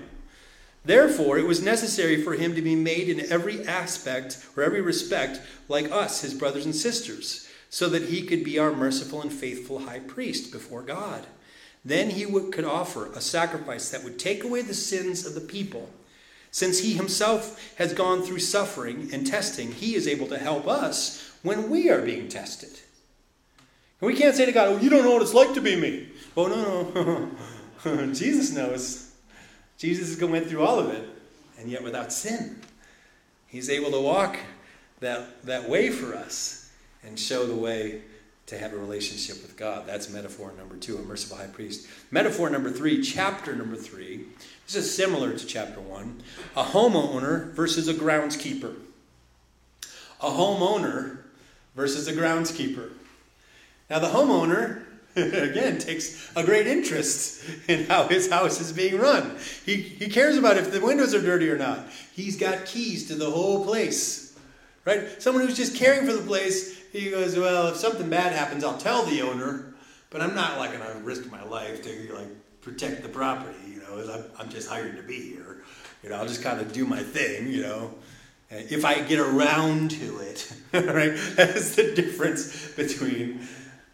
Therefore, 0.87 1.37
it 1.37 1.47
was 1.47 1.61
necessary 1.61 2.23
for 2.23 2.35
him 2.35 2.55
to 2.55 2.63
be 2.63 2.77
made 2.77 3.09
in 3.09 3.33
every 3.33 3.67
aspect 3.67 4.39
or 4.57 4.63
every 4.63 4.81
respect 4.81 5.41
like 5.69 5.91
us, 5.91 6.21
his 6.21 6.33
brothers 6.33 6.65
and 6.65 6.75
sisters, 6.75 7.49
so 7.69 7.89
that 7.89 8.05
he 8.05 8.23
could 8.23 8.45
be 8.45 8.57
our 8.57 8.73
merciful 8.73 9.21
and 9.21 9.33
faithful 9.33 9.81
high 9.81 9.99
priest 9.99 10.53
before 10.53 10.83
God. 10.83 11.27
Then 11.85 12.11
he 12.11 12.25
would, 12.25 12.53
could 12.53 12.65
offer 12.65 13.13
a 13.13 13.21
sacrifice 13.21 13.91
that 13.91 14.05
would 14.05 14.17
take 14.17 14.45
away 14.45 14.63
the 14.63 14.75
sins 14.75 15.27
of 15.27 15.35
the 15.35 15.41
people. 15.41 15.91
Since 16.53 16.79
he 16.79 16.95
himself 16.95 17.75
has 17.79 17.93
gone 17.93 18.23
through 18.23 18.39
suffering 18.39 19.11
and 19.13 19.27
testing, 19.27 19.73
he 19.73 19.97
is 19.97 20.07
able 20.07 20.29
to 20.29 20.39
help 20.39 20.69
us 20.69 21.33
when 21.43 21.69
we 21.69 21.91
are 21.91 22.01
being 22.01 22.29
tested. 22.29 22.79
And 24.01 24.07
we 24.07 24.15
can't 24.15 24.37
say 24.37 24.47
to 24.47 24.53
God, 24.53 24.69
Oh, 24.69 24.79
you 24.79 24.89
don't 24.89 25.05
know 25.05 25.15
what 25.15 25.23
it's 25.23 25.35
like 25.35 25.53
to 25.55 25.61
be 25.61 25.75
me. 25.75 26.11
Oh, 26.37 26.47
no, 26.47 27.29
no. 27.85 28.13
Jesus 28.15 28.53
knows. 28.53 29.06
Jesus 29.79 30.21
went 30.21 30.49
through 30.49 30.65
all 30.65 30.79
of 30.79 30.91
it, 30.91 31.09
and 31.59 31.71
yet 31.71 31.83
without 31.83 32.13
sin. 32.13 32.61
He's 33.47 33.71
able 33.71 33.91
to 33.91 34.01
walk 34.01 34.39
that, 35.01 35.45
that 35.45 35.69
way 35.69 35.91
for 35.91 36.15
us 36.15 36.71
and 37.05 37.19
show 37.19 37.47
the 37.47 37.55
way 37.55 38.03
to 38.47 38.57
have 38.57 38.73
a 38.73 38.77
relationship 38.77 39.43
with 39.43 39.57
God. 39.57 39.87
That's 39.87 40.09
metaphor 40.09 40.53
number 40.57 40.77
two, 40.77 40.97
a 40.99 41.03
merciful 41.03 41.37
high 41.37 41.49
priest. 41.49 41.87
Metaphor 42.11 42.49
number 42.49 42.71
three, 42.71 43.03
chapter 43.03 43.55
number 43.55 43.77
three. 43.77 44.27
This 44.67 44.77
is 44.77 44.95
similar 44.95 45.37
to 45.37 45.47
chapter 45.47 45.81
one. 45.81 46.23
A 46.57 46.63
homeowner 46.63 47.53
versus 47.53 47.89
a 47.89 47.95
groundskeeper. 47.95 48.75
A 50.21 50.31
homeowner 50.31 51.19
versus 51.75 52.09
a 52.09 52.13
groundskeeper. 52.13 52.91
Now, 53.91 53.99
the 53.99 54.09
homeowner 54.09 54.86
again, 55.51 55.79
takes 55.79 56.31
a 56.37 56.45
great 56.45 56.67
interest 56.67 57.43
in 57.69 57.87
how 57.87 58.07
his 58.07 58.31
house 58.31 58.61
is 58.61 58.71
being 58.71 58.99
run. 58.99 59.37
He, 59.65 59.77
he 59.77 60.09
cares 60.11 60.37
about 60.37 60.59
if 60.59 60.71
the 60.71 60.81
windows 60.81 61.15
are 61.15 61.23
dirty 61.23 61.49
or 61.49 61.57
not. 61.57 61.87
He's 62.13 62.37
got 62.37 62.67
keys 62.67 63.09
to 63.09 63.15
the 63.15 63.31
whole 63.31 63.65
place, 63.65 64.37
right? 64.85 65.23
Someone 65.23 65.47
who's 65.47 65.57
just 65.57 65.75
caring 65.75 66.07
for 66.07 66.13
the 66.13 66.23
place, 66.23 66.79
he 66.93 67.11
goes, 67.11 67.35
well, 67.35 67.69
if 67.69 67.77
something 67.77 68.11
bad 68.11 68.35
happens, 68.35 68.63
I'll 68.63 68.77
tell 68.77 69.07
the 69.07 69.23
owner, 69.23 69.75
but 70.11 70.21
I'm 70.21 70.35
not 70.35 70.59
like 70.59 70.73
to 70.73 70.99
risk 71.01 71.31
my 71.31 71.43
life 71.45 71.83
to 71.85 72.15
like 72.15 72.29
protect 72.61 73.03
the 73.03 73.09
property. 73.09 73.57
You 73.67 73.81
know, 73.81 74.13
I'm, 74.13 74.25
I'm 74.39 74.49
just 74.51 74.69
hired 74.69 74.99
to 74.99 75.03
be 75.03 75.19
here. 75.19 75.63
You 76.03 76.11
know, 76.11 76.17
I'll 76.17 76.29
just 76.29 76.43
kind 76.43 76.61
of 76.61 76.75
do 76.75 76.85
my 76.85 77.03
thing. 77.03 77.49
You 77.49 77.63
know, 77.63 77.95
if 78.51 78.85
I 78.85 79.01
get 79.01 79.19
around 79.19 79.93
to 79.93 80.19
it, 80.19 80.53
right? 80.75 81.19
That's 81.37 81.75
the 81.75 81.95
difference 81.95 82.73
between 82.73 83.41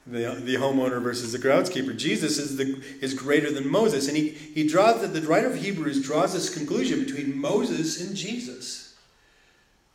the, 0.07 0.41
the 0.43 0.57
homeowner 0.57 1.01
versus 1.01 1.33
the 1.33 1.39
groundskeeper. 1.39 1.97
Jesus 1.97 2.39
is, 2.39 2.57
the, 2.57 2.83
is 3.01 3.15
greater 3.15 3.53
than 3.53 3.71
Moses. 3.71 4.09
And 4.09 4.17
he, 4.17 4.31
he 4.31 4.67
draws, 4.67 5.01
the, 5.01 5.07
the 5.07 5.27
writer 5.27 5.49
of 5.49 5.57
Hebrews 5.57 6.03
draws 6.05 6.33
this 6.33 6.53
conclusion 6.53 7.05
between 7.05 7.41
Moses 7.41 8.01
and 8.01 8.17
Jesus. 8.17 8.83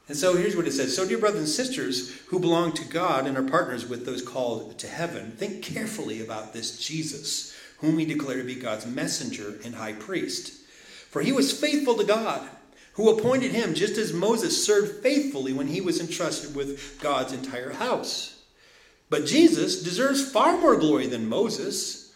And 0.07 0.15
so 0.15 0.37
here's 0.37 0.55
what 0.55 0.67
it 0.67 0.71
says 0.71 0.95
So, 0.95 1.05
dear 1.05 1.17
brothers 1.17 1.41
and 1.41 1.49
sisters 1.49 2.15
who 2.27 2.39
belong 2.39 2.71
to 2.73 2.85
God 2.85 3.27
and 3.27 3.37
are 3.37 3.43
partners 3.43 3.85
with 3.85 4.05
those 4.05 4.21
called 4.21 4.77
to 4.79 4.87
heaven, 4.87 5.31
think 5.31 5.61
carefully 5.61 6.21
about 6.21 6.53
this 6.53 6.79
Jesus, 6.79 7.55
whom 7.79 7.97
we 7.97 8.05
declare 8.05 8.37
to 8.37 8.43
be 8.43 8.55
God's 8.55 8.85
messenger 8.85 9.59
and 9.65 9.75
high 9.75 9.93
priest. 9.93 10.53
For 11.09 11.21
he 11.21 11.33
was 11.33 11.57
faithful 11.57 11.95
to 11.95 12.05
God, 12.05 12.47
who 12.93 13.09
appointed 13.09 13.51
him 13.51 13.73
just 13.73 13.97
as 13.97 14.13
Moses 14.13 14.65
served 14.65 15.03
faithfully 15.03 15.51
when 15.51 15.67
he 15.67 15.81
was 15.81 15.99
entrusted 15.99 16.55
with 16.55 16.99
God's 17.01 17.33
entire 17.33 17.73
house. 17.73 18.36
But 19.09 19.25
Jesus 19.25 19.81
deserves 19.81 20.29
far 20.29 20.57
more 20.57 20.75
glory 20.75 21.07
than 21.07 21.29
Moses. 21.29 22.07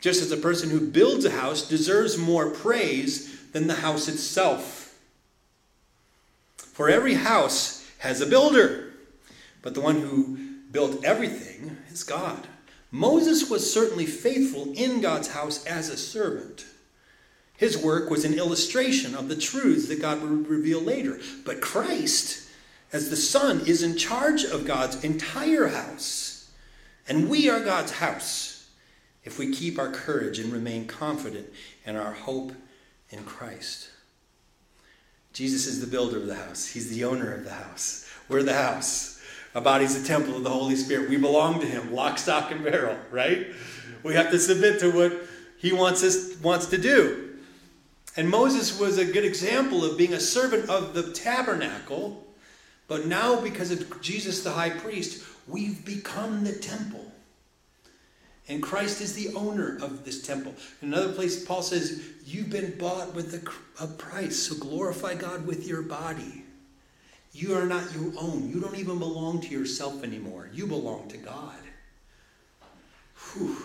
just 0.00 0.22
as 0.22 0.32
a 0.32 0.36
person 0.36 0.70
who 0.70 0.80
builds 0.80 1.24
a 1.24 1.30
house 1.30 1.68
deserves 1.68 2.16
more 2.16 2.50
praise 2.50 3.38
than 3.52 3.66
the 3.66 3.74
house 3.76 4.08
itself. 4.08 4.98
For 6.56 6.88
every 6.88 7.14
house 7.14 7.86
has 7.98 8.20
a 8.20 8.26
builder, 8.26 8.92
but 9.62 9.74
the 9.74 9.80
one 9.80 10.00
who 10.00 10.38
built 10.72 11.04
everything 11.04 11.76
is 11.90 12.02
God. 12.02 12.46
Moses 12.90 13.50
was 13.50 13.72
certainly 13.72 14.06
faithful 14.06 14.72
in 14.72 15.00
God's 15.00 15.28
house 15.28 15.64
as 15.66 15.88
a 15.90 15.96
servant. 15.96 16.64
His 17.56 17.76
work 17.76 18.08
was 18.08 18.24
an 18.24 18.34
illustration 18.34 19.14
of 19.14 19.28
the 19.28 19.36
truths 19.36 19.88
that 19.88 20.00
God 20.00 20.22
would 20.22 20.48
reveal 20.48 20.80
later. 20.80 21.20
But 21.44 21.60
Christ, 21.60 22.48
as 22.90 23.10
the 23.10 23.16
Son, 23.16 23.60
is 23.66 23.82
in 23.82 23.98
charge 23.98 24.44
of 24.44 24.66
God's 24.66 25.04
entire 25.04 25.68
house. 25.68 26.29
And 27.08 27.28
we 27.28 27.48
are 27.48 27.60
God's 27.60 27.92
house 27.92 28.68
if 29.24 29.38
we 29.38 29.52
keep 29.52 29.78
our 29.78 29.90
courage 29.90 30.38
and 30.38 30.52
remain 30.52 30.86
confident 30.86 31.48
in 31.84 31.96
our 31.96 32.12
hope 32.12 32.52
in 33.10 33.24
Christ. 33.24 33.90
Jesus 35.32 35.66
is 35.66 35.80
the 35.80 35.86
builder 35.86 36.16
of 36.16 36.26
the 36.26 36.34
house, 36.34 36.66
He's 36.66 36.90
the 36.90 37.04
owner 37.04 37.32
of 37.32 37.44
the 37.44 37.50
house. 37.50 38.08
We're 38.28 38.42
the 38.42 38.54
house. 38.54 39.20
Our 39.54 39.60
body's 39.60 40.00
the 40.00 40.06
temple 40.06 40.36
of 40.36 40.44
the 40.44 40.50
Holy 40.50 40.76
Spirit. 40.76 41.10
We 41.10 41.16
belong 41.16 41.60
to 41.60 41.66
Him, 41.66 41.92
lock, 41.92 42.18
stock, 42.18 42.52
and 42.52 42.62
barrel, 42.62 42.96
right? 43.10 43.48
We 44.04 44.14
have 44.14 44.30
to 44.30 44.38
submit 44.38 44.78
to 44.80 44.90
what 44.90 45.12
He 45.58 45.72
wants 45.72 46.04
us 46.04 46.40
wants 46.40 46.66
to 46.66 46.78
do. 46.78 47.30
And 48.16 48.28
Moses 48.28 48.78
was 48.78 48.98
a 48.98 49.04
good 49.04 49.24
example 49.24 49.84
of 49.84 49.96
being 49.96 50.14
a 50.14 50.20
servant 50.20 50.68
of 50.68 50.94
the 50.94 51.12
tabernacle, 51.12 52.26
but 52.88 53.06
now 53.06 53.40
because 53.40 53.70
of 53.70 54.00
Jesus 54.00 54.42
the 54.42 54.50
high 54.50 54.70
priest, 54.70 55.24
we've 55.50 55.84
become 55.84 56.44
the 56.44 56.52
temple. 56.52 57.10
And 58.48 58.62
Christ 58.62 59.00
is 59.00 59.14
the 59.14 59.34
owner 59.36 59.78
of 59.80 60.04
this 60.04 60.22
temple. 60.22 60.54
In 60.82 60.92
another 60.92 61.12
place, 61.12 61.44
Paul 61.44 61.62
says, 61.62 62.02
You've 62.24 62.50
been 62.50 62.76
bought 62.78 63.14
with 63.14 63.34
a, 63.80 63.86
price, 63.86 64.48
so 64.48 64.56
glorify 64.56 65.14
God 65.14 65.46
with 65.46 65.66
your 65.66 65.82
body. 65.82 66.44
You 67.32 67.54
are 67.56 67.66
not 67.66 67.92
your 67.94 68.12
own. 68.18 68.50
You 68.50 68.60
don't 68.60 68.76
even 68.76 68.98
belong 68.98 69.40
to 69.42 69.48
yourself 69.48 70.02
anymore. 70.02 70.50
You 70.52 70.66
belong 70.66 71.08
to 71.08 71.16
God. 71.16 71.58
Whew. 73.32 73.56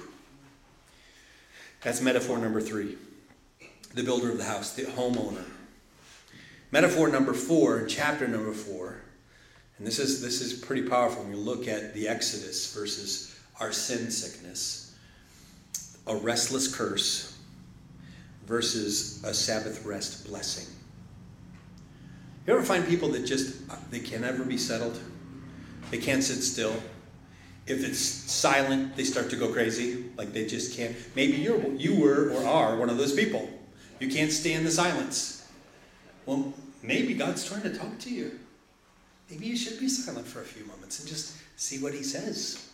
That's 1.81 2.01
metaphor 2.01 2.37
number 2.37 2.61
three 2.61 2.97
the 3.93 4.03
builder 4.03 4.29
of 4.29 4.37
the 4.37 4.43
house, 4.43 4.73
the 4.73 4.83
homeowner. 4.83 5.45
Metaphor 6.69 7.07
number 7.07 7.33
four, 7.33 7.85
chapter 7.87 8.27
number 8.27 8.51
four, 8.51 9.01
and 9.77 9.85
this 9.85 9.99
is 9.99 10.21
this 10.21 10.41
is 10.41 10.53
pretty 10.53 10.87
powerful 10.87 11.23
when 11.23 11.31
you 11.31 11.37
look 11.37 11.67
at 11.67 11.93
the 11.93 12.07
Exodus 12.07 12.73
versus 12.73 13.37
our 13.59 13.71
sin 13.71 14.09
sickness. 14.09 14.95
A 16.07 16.15
restless 16.15 16.73
curse 16.73 17.37
versus 18.45 19.23
a 19.23 19.33
Sabbath 19.33 19.85
rest 19.85 20.27
blessing. 20.27 20.71
You 22.45 22.53
ever 22.53 22.63
find 22.63 22.87
people 22.87 23.09
that 23.09 23.25
just 23.25 23.55
they 23.91 23.99
can 23.99 24.21
never 24.21 24.43
be 24.43 24.57
settled? 24.57 24.99
They 25.91 25.97
can't 25.97 26.23
sit 26.23 26.41
still. 26.41 26.75
If 27.67 27.83
it's 27.83 27.99
silent, 27.99 28.95
they 28.95 29.03
start 29.03 29.31
to 29.31 29.35
go 29.35 29.51
crazy. 29.51 30.05
Like 30.15 30.31
they 30.31 30.45
just 30.45 30.77
can't. 30.77 30.95
Maybe 31.15 31.33
you're 31.37 31.67
you 31.73 31.99
were 31.99 32.31
or 32.31 32.45
are 32.45 32.77
one 32.77 32.89
of 32.89 32.97
those 32.97 33.13
people. 33.13 33.49
You 33.99 34.09
can't 34.09 34.31
stand 34.31 34.65
the 34.65 34.71
silence. 34.71 35.47
Well, 36.25 36.53
maybe 36.81 37.13
God's 37.13 37.47
trying 37.47 37.63
to 37.63 37.75
talk 37.75 37.97
to 37.99 38.09
you. 38.09 38.39
Maybe 39.29 39.47
you 39.47 39.57
should 39.57 39.79
be 39.79 39.89
silent 39.89 40.27
for 40.27 40.41
a 40.41 40.45
few 40.45 40.65
moments 40.65 40.99
and 40.99 41.07
just 41.07 41.35
see 41.55 41.79
what 41.79 41.93
He 41.93 42.03
says. 42.03 42.69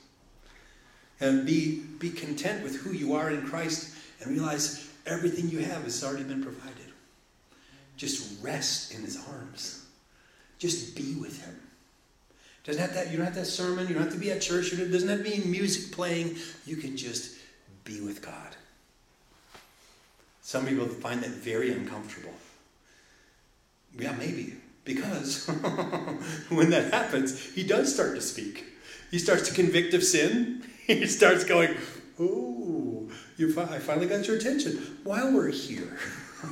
And 1.19 1.45
be, 1.45 1.83
be 1.99 2.09
content 2.09 2.63
with 2.63 2.75
who 2.81 2.91
you 2.91 3.13
are 3.13 3.29
in 3.29 3.43
Christ 3.43 3.95
and 4.19 4.31
realize 4.31 4.89
everything 5.05 5.49
you 5.49 5.59
have 5.59 5.83
has 5.83 6.03
already 6.03 6.23
been 6.23 6.43
provided. 6.43 6.75
Just 7.95 8.43
rest 8.43 8.93
in 8.93 9.01
His 9.03 9.17
arms. 9.29 9.85
Just 10.57 10.95
be 10.95 11.15
with 11.15 11.43
Him. 11.43 11.55
Doesn't 12.63 12.81
have 12.81 12.93
that, 12.93 13.09
you 13.09 13.17
don't 13.17 13.25
have 13.25 13.35
that 13.35 13.45
sermon, 13.45 13.87
you 13.87 13.95
don't 13.95 14.03
have 14.03 14.13
to 14.13 14.19
be 14.19 14.31
at 14.31 14.41
church, 14.41 14.71
it 14.71 14.91
doesn't 14.91 15.09
have 15.09 15.23
to 15.23 15.23
be 15.23 15.43
music 15.47 15.91
playing. 15.91 16.35
You 16.65 16.75
can 16.75 16.95
just 16.95 17.37
be 17.83 18.01
with 18.01 18.21
God. 18.21 18.55
Some 20.41 20.67
people 20.67 20.85
find 20.87 21.23
that 21.23 21.31
very 21.31 21.71
uncomfortable. 21.71 22.33
Yeah, 23.97 24.13
maybe. 24.13 24.55
Because 24.83 25.47
when 26.49 26.69
that 26.71 26.93
happens, 26.93 27.53
he 27.53 27.63
does 27.63 27.93
start 27.93 28.15
to 28.15 28.21
speak. 28.21 28.65
He 29.11 29.19
starts 29.19 29.47
to 29.49 29.53
convict 29.53 29.93
of 29.93 30.03
sin. 30.03 30.63
He 30.87 31.05
starts 31.07 31.45
going, 31.45 31.77
Oh, 32.19 33.09
you 33.37 33.53
fi- 33.53 33.75
I 33.75 33.79
finally 33.79 34.07
got 34.07 34.27
your 34.27 34.35
attention. 34.35 34.97
While 35.03 35.31
we're 35.31 35.51
here, 35.51 35.97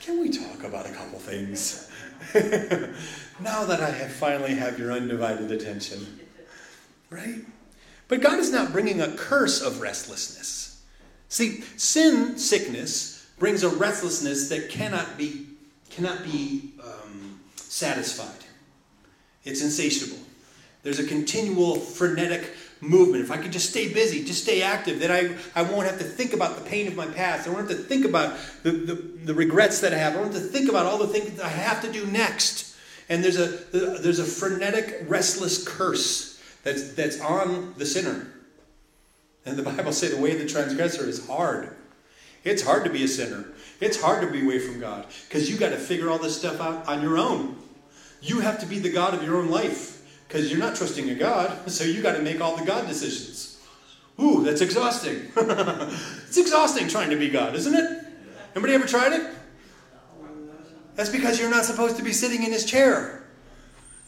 can 0.00 0.20
we 0.20 0.28
talk 0.28 0.62
about 0.62 0.86
a 0.86 0.92
couple 0.92 1.18
things? 1.18 1.90
now 3.40 3.64
that 3.64 3.80
I 3.80 3.90
have 3.90 4.12
finally 4.12 4.54
have 4.54 4.78
your 4.78 4.92
undivided 4.92 5.50
attention. 5.50 6.20
Right? 7.10 7.40
But 8.06 8.20
God 8.20 8.38
is 8.38 8.52
not 8.52 8.70
bringing 8.70 9.00
a 9.00 9.12
curse 9.16 9.60
of 9.60 9.80
restlessness. 9.80 10.82
See, 11.28 11.62
sin 11.76 12.38
sickness 12.38 13.26
brings 13.38 13.62
a 13.62 13.68
restlessness 13.68 14.48
that 14.48 14.70
cannot 14.70 15.18
be, 15.18 15.47
cannot 15.90 16.24
be 16.24 16.72
um, 16.82 17.40
satisfied. 17.56 18.44
It's 19.44 19.62
insatiable. 19.62 20.18
There's 20.82 20.98
a 20.98 21.06
continual 21.06 21.76
frenetic 21.76 22.54
movement. 22.80 23.24
If 23.24 23.30
I 23.30 23.38
could 23.38 23.52
just 23.52 23.70
stay 23.70 23.92
busy, 23.92 24.24
just 24.24 24.42
stay 24.42 24.62
active, 24.62 25.00
then 25.00 25.10
I, 25.10 25.60
I 25.60 25.62
won't 25.62 25.86
have 25.86 25.98
to 25.98 26.04
think 26.04 26.32
about 26.32 26.56
the 26.56 26.68
pain 26.68 26.86
of 26.86 26.94
my 26.94 27.06
past. 27.06 27.48
I 27.48 27.50
won't 27.50 27.68
have 27.68 27.76
to 27.76 27.84
think 27.84 28.04
about 28.04 28.38
the, 28.62 28.70
the, 28.70 28.94
the 28.94 29.34
regrets 29.34 29.80
that 29.80 29.92
I 29.92 29.98
have. 29.98 30.14
I 30.14 30.20
won't 30.20 30.32
have 30.32 30.42
to 30.42 30.48
think 30.48 30.68
about 30.68 30.86
all 30.86 30.98
the 30.98 31.08
things 31.08 31.36
that 31.36 31.44
I 31.44 31.48
have 31.48 31.82
to 31.82 31.92
do 31.92 32.06
next. 32.06 32.76
And 33.08 33.24
there's 33.24 33.38
a, 33.38 33.46
there's 33.72 34.18
a 34.18 34.24
frenetic, 34.24 35.04
restless 35.08 35.66
curse 35.66 36.40
that's, 36.62 36.92
that's 36.92 37.20
on 37.20 37.74
the 37.78 37.86
sinner. 37.86 38.28
And 39.46 39.56
the 39.56 39.62
Bible 39.62 39.92
says 39.92 40.14
the 40.14 40.20
way 40.20 40.32
of 40.32 40.38
the 40.38 40.46
transgressor 40.46 41.08
is 41.08 41.26
hard. 41.26 41.74
It's 42.44 42.62
hard 42.62 42.84
to 42.84 42.90
be 42.90 43.02
a 43.02 43.08
sinner. 43.08 43.46
It's 43.80 44.00
hard 44.00 44.22
to 44.22 44.32
be 44.32 44.44
away 44.44 44.58
from 44.58 44.80
God 44.80 45.06
because 45.28 45.48
you 45.48 45.56
got 45.56 45.70
to 45.70 45.76
figure 45.76 46.10
all 46.10 46.18
this 46.18 46.36
stuff 46.36 46.60
out 46.60 46.88
on 46.88 47.02
your 47.02 47.16
own. 47.16 47.56
You 48.20 48.40
have 48.40 48.58
to 48.60 48.66
be 48.66 48.78
the 48.78 48.90
God 48.90 49.14
of 49.14 49.22
your 49.22 49.36
own 49.36 49.48
life 49.48 49.94
because 50.26 50.50
you're 50.50 50.60
not 50.60 50.74
trusting 50.76 51.06
in 51.08 51.18
God, 51.18 51.70
so 51.70 51.84
you 51.84 52.02
got 52.02 52.16
to 52.16 52.22
make 52.22 52.40
all 52.40 52.56
the 52.56 52.64
God 52.64 52.86
decisions. 52.86 53.60
Ooh, 54.20 54.42
that's 54.42 54.60
exhausting. 54.60 55.30
it's 55.36 56.36
exhausting 56.36 56.88
trying 56.88 57.10
to 57.10 57.16
be 57.16 57.28
God, 57.28 57.54
isn't 57.54 57.74
it? 57.74 58.04
Anybody 58.54 58.74
ever 58.74 58.86
tried 58.86 59.12
it? 59.12 59.34
That's 60.96 61.10
because 61.10 61.38
you're 61.38 61.50
not 61.50 61.64
supposed 61.64 61.96
to 61.98 62.02
be 62.02 62.12
sitting 62.12 62.42
in 62.42 62.50
his 62.50 62.64
chair. 62.64 63.24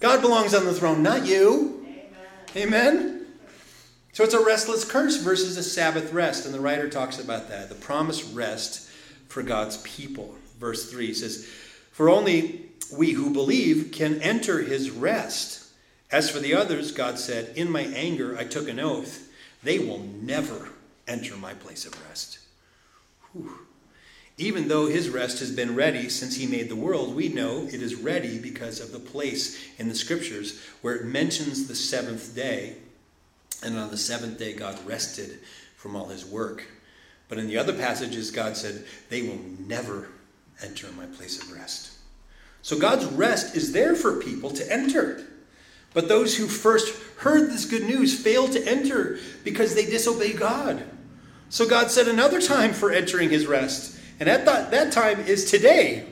God 0.01 0.21
belongs 0.21 0.55
on 0.55 0.65
the 0.65 0.75
throne, 0.75 1.05
not 1.05 1.25
you. 1.25 1.87
Amen. 2.57 2.69
Amen? 2.69 3.27
So 4.13 4.25
it's 4.25 4.35
a 4.35 4.45
restless 4.45 4.85
curse 4.85 5.19
versus 5.19 5.57
a 5.57 5.63
Sabbath 5.63 6.13
rest. 6.13 6.45
And 6.45 6.53
the 6.53 6.59
writer 6.59 6.89
talks 6.89 7.21
about 7.21 7.49
that 7.49 7.69
the 7.69 7.77
promised 7.77 8.35
rest 8.35 8.90
for 9.31 9.43
God's 9.43 9.79
people. 9.79 10.35
Verse 10.59 10.91
3 10.91 11.15
says, 11.15 11.47
For 11.93 12.11
only 12.11 12.67
we 12.93 13.13
who 13.13 13.31
believe 13.31 13.93
can 13.93 14.21
enter 14.21 14.63
his 14.63 14.91
rest. 14.91 15.69
As 16.11 16.29
for 16.29 16.41
the 16.41 16.55
others, 16.55 16.93
God 16.93 17.19
said, 17.19 17.57
In 17.57 17.71
my 17.71 17.83
anger 17.83 18.37
I 18.37 18.45
took 18.45 18.69
an 18.69 18.81
oath. 18.81 19.29
They 19.63 19.79
will 19.79 19.99
never 19.99 20.69
enter 21.07 21.37
my 21.37 21.55
place 21.55 21.87
of 21.87 22.01
rest. 22.09 22.39
Whew. 23.33 23.59
Even 24.37 24.69
though 24.69 24.87
his 24.87 25.11
rest 25.11 25.41
has 25.41 25.51
been 25.51 25.75
ready 25.75 26.09
since 26.09 26.37
he 26.37 26.47
made 26.47 26.69
the 26.71 26.77
world, 26.77 27.15
we 27.15 27.29
know 27.29 27.67
it 27.67 27.83
is 27.83 27.95
ready 27.95 28.39
because 28.39 28.81
of 28.81 28.91
the 28.91 28.99
place 28.99 29.59
in 29.79 29.89
the 29.89 29.95
scriptures 29.95 30.61
where 30.81 30.97
it 30.97 31.05
mentions 31.05 31.69
the 31.69 31.75
seventh 31.75 32.35
day 32.35 32.77
and 33.63 33.77
on 33.79 33.91
the 33.91 33.97
seventh 33.97 34.39
day, 34.39 34.55
God 34.55 34.79
rested 34.87 35.39
from 35.77 35.95
all 35.95 36.07
his 36.07 36.25
work. 36.25 36.65
But 37.31 37.39
in 37.39 37.47
the 37.47 37.57
other 37.57 37.73
passages, 37.73 38.33
God 38.33 38.57
said, 38.57 38.85
They 39.09 39.23
will 39.23 39.39
never 39.67 40.09
enter 40.63 40.91
my 40.93 41.07
place 41.07 41.41
of 41.41 41.53
rest. 41.53 41.93
So 42.61 42.79
God's 42.79 43.07
rest 43.07 43.57
is 43.57 43.73
there 43.73 43.95
for 43.95 44.21
people 44.21 44.51
to 44.51 44.71
enter. 44.71 45.25
But 45.95 46.09
those 46.09 46.37
who 46.37 46.47
first 46.47 46.95
heard 47.19 47.49
this 47.49 47.65
good 47.65 47.85
news 47.85 48.21
failed 48.21 48.53
to 48.53 48.69
enter 48.69 49.19
because 49.45 49.75
they 49.75 49.87
disobey 49.87 50.33
God. 50.33 50.85
So 51.49 51.69
God 51.69 51.91
set 51.91 52.09
another 52.09 52.41
time 52.41 52.73
for 52.73 52.91
entering 52.91 53.31
his 53.31 53.47
rest. 53.47 53.99
And 54.19 54.29
at 54.29 54.45
that, 54.45 54.73
that 54.73 54.93
time 54.93 55.21
is 55.21 55.51
today. 55.51 56.07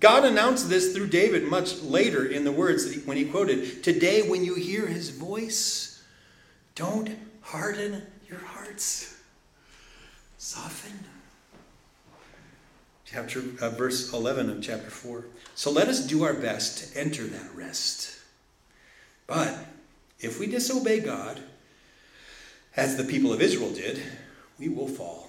God 0.00 0.24
announced 0.24 0.70
this 0.70 0.94
through 0.94 1.08
David 1.08 1.44
much 1.44 1.80
later 1.82 2.24
in 2.24 2.44
the 2.44 2.52
words 2.52 2.84
that 2.84 2.94
he, 2.94 3.00
when 3.00 3.16
he 3.16 3.26
quoted, 3.26 3.82
Today, 3.82 4.22
when 4.22 4.44
you 4.44 4.54
hear 4.54 4.86
his 4.86 5.10
voice, 5.10 6.02
don't 6.74 7.16
harden 7.42 8.02
your 8.28 8.38
hearts. 8.38 9.17
Soften. 10.38 11.04
Chapter 13.04 13.42
uh, 13.60 13.70
verse 13.70 14.12
11 14.12 14.50
of 14.50 14.62
chapter 14.62 14.88
4. 14.88 15.24
So 15.56 15.70
let 15.72 15.88
us 15.88 16.06
do 16.06 16.22
our 16.22 16.34
best 16.34 16.92
to 16.92 17.00
enter 17.00 17.24
that 17.24 17.54
rest. 17.54 18.20
But 19.26 19.58
if 20.20 20.38
we 20.38 20.46
disobey 20.46 21.00
God, 21.00 21.40
as 22.76 22.96
the 22.96 23.04
people 23.04 23.32
of 23.32 23.42
Israel 23.42 23.70
did, 23.70 24.00
we 24.58 24.68
will 24.68 24.86
fall. 24.86 25.28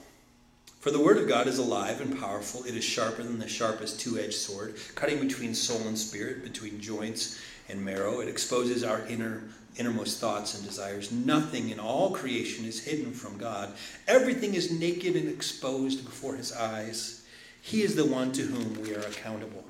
For 0.79 0.91
the 0.91 1.01
word 1.01 1.17
of 1.17 1.27
God 1.27 1.47
is 1.47 1.57
alive 1.57 1.99
and 1.99 2.19
powerful. 2.19 2.63
It 2.63 2.75
is 2.75 2.83
sharper 2.83 3.23
than 3.23 3.39
the 3.39 3.47
sharpest 3.47 3.99
two 3.99 4.19
edged 4.19 4.35
sword, 4.35 4.75
cutting 4.93 5.19
between 5.19 5.55
soul 5.55 5.87
and 5.87 5.97
spirit, 5.97 6.43
between 6.43 6.79
joints 6.79 7.41
and 7.67 7.83
marrow. 7.83 8.19
It 8.19 8.29
exposes 8.29 8.83
our 8.83 9.05
inner 9.07 9.43
innermost 9.79 10.19
thoughts 10.19 10.55
and 10.55 10.63
desires. 10.63 11.11
Nothing 11.11 11.69
in 11.69 11.79
all 11.79 12.11
creation 12.11 12.65
is 12.65 12.83
hidden 12.83 13.13
from 13.13 13.37
God. 13.37 13.71
Everything 14.07 14.53
is 14.53 14.77
naked 14.77 15.15
and 15.15 15.29
exposed 15.29 16.05
before 16.05 16.35
his 16.35 16.51
eyes. 16.51 17.25
He 17.61 17.81
is 17.81 17.95
the 17.95 18.05
one 18.05 18.31
to 18.33 18.41
whom 18.41 18.81
we 18.83 18.93
are 18.93 18.99
accountable. 18.99 19.63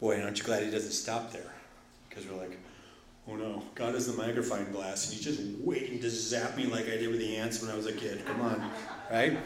Boy, 0.00 0.20
aren't 0.22 0.38
you 0.38 0.44
glad 0.44 0.64
he 0.64 0.70
doesn't 0.70 0.92
stop 0.92 1.32
there? 1.32 1.52
Because 2.08 2.26
we're 2.26 2.38
like, 2.38 2.58
oh 3.28 3.36
no, 3.36 3.62
God 3.74 3.94
is 3.94 4.06
the 4.06 4.20
magnifying 4.20 4.70
glass, 4.72 5.06
and 5.06 5.14
he's 5.14 5.24
just 5.24 5.40
waiting 5.60 6.00
to 6.00 6.10
zap 6.10 6.56
me 6.56 6.66
like 6.66 6.84
I 6.86 6.96
did 6.96 7.08
with 7.08 7.20
the 7.20 7.36
ants 7.36 7.62
when 7.62 7.70
I 7.70 7.76
was 7.76 7.86
a 7.86 7.92
kid. 7.92 8.24
Come 8.26 8.40
on, 8.40 8.70
right? 9.10 9.38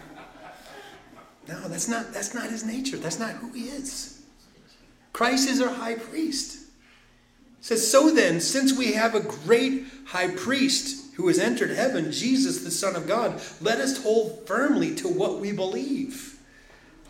No, 1.49 1.69
that's 1.69 1.89
not 1.89 2.13
that's 2.13 2.35
not 2.35 2.51
his 2.51 2.65
nature. 2.65 2.97
That's 2.97 3.19
not 3.19 3.31
who 3.31 3.53
he 3.53 3.65
is. 3.69 4.23
Christ 5.13 5.49
is 5.49 5.63
our 5.63 5.73
high 5.73 5.95
priest. 5.95 6.58
It 7.61 7.65
says, 7.65 7.91
So 7.91 8.11
then, 8.11 8.41
since 8.41 8.77
we 8.77 8.93
have 8.93 9.15
a 9.15 9.21
great 9.21 9.87
high 10.07 10.29
priest 10.29 11.15
who 11.17 11.29
has 11.29 11.39
entered 11.39 11.71
heaven, 11.71 12.13
Jesus, 12.13 12.63
the 12.63 12.71
Son 12.71 12.95
of 12.95 13.09
God, 13.09 13.41
let 13.61 13.79
us 13.79 14.03
hold 14.03 14.47
firmly 14.47 14.95
to 14.97 15.09
what 15.09 15.41
we 15.41 15.53
believe. 15.53 16.39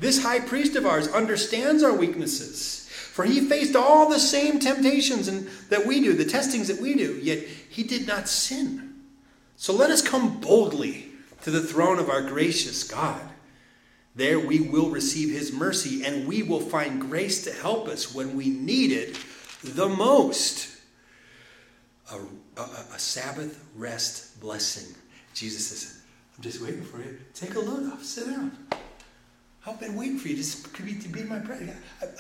This 0.01 0.23
high 0.23 0.41
priest 0.41 0.77
of 0.77 0.87
ours 0.87 1.09
understands 1.09 1.83
our 1.83 1.95
weaknesses, 1.95 2.89
for 2.91 3.25
he 3.25 3.41
faced 3.41 3.77
all 3.77 4.09
the 4.09 4.21
same 4.21 4.59
temptations 4.59 5.29
and, 5.29 5.49
that 5.71 5.87
we 5.87 6.01
do, 6.01 6.15
the 6.15 6.25
testings 6.25 6.69
that 6.69 6.81
we 6.81 6.95
do, 6.95 7.19
yet 7.23 7.41
he 7.69 7.83
did 7.83 8.07
not 8.07 8.29
sin. 8.29 8.95
So 9.57 9.75
let 9.75 9.91
us 9.91 10.01
come 10.01 10.41
boldly 10.41 11.09
to 11.43 11.51
the 11.51 11.63
throne 11.63 11.99
of 11.99 12.09
our 12.09 12.23
gracious 12.23 12.85
God. 12.85 13.21
There 14.15 14.39
we 14.39 14.61
will 14.61 14.91
receive 14.91 15.31
his 15.31 15.53
mercy, 15.53 16.05
and 16.05 16.27
we 16.27 16.43
will 16.43 16.61
find 16.61 17.01
grace 17.01 17.45
to 17.45 17.53
help 17.53 17.89
us 17.89 18.15
when 18.15 18.37
we 18.37 18.49
need 18.49 18.93
it 18.93 19.17
the 19.63 19.89
most. 19.89 20.77
A, 22.11 22.17
a, 22.61 22.65
a, 22.95 22.99
Sabbath 22.99 23.63
rest 23.77 24.41
blessing. 24.41 24.95
Jesus 25.35 25.69
says, 25.69 26.03
I'm 26.37 26.43
just 26.43 26.63
waiting 26.63 26.83
for 26.83 26.99
you. 26.99 27.19
Take 27.35 27.55
a 27.55 27.61
load 27.61 27.93
off. 27.93 28.03
Sit 28.03 28.27
down. 28.27 28.57
I've 29.67 29.79
been 29.79 29.95
waiting 29.95 30.19
for 30.19 30.29
you 30.29 30.43
to 30.43 30.83
be, 30.83 30.95
to 30.95 31.09
be 31.09 31.23
my 31.25 31.39
presence. 31.39 31.73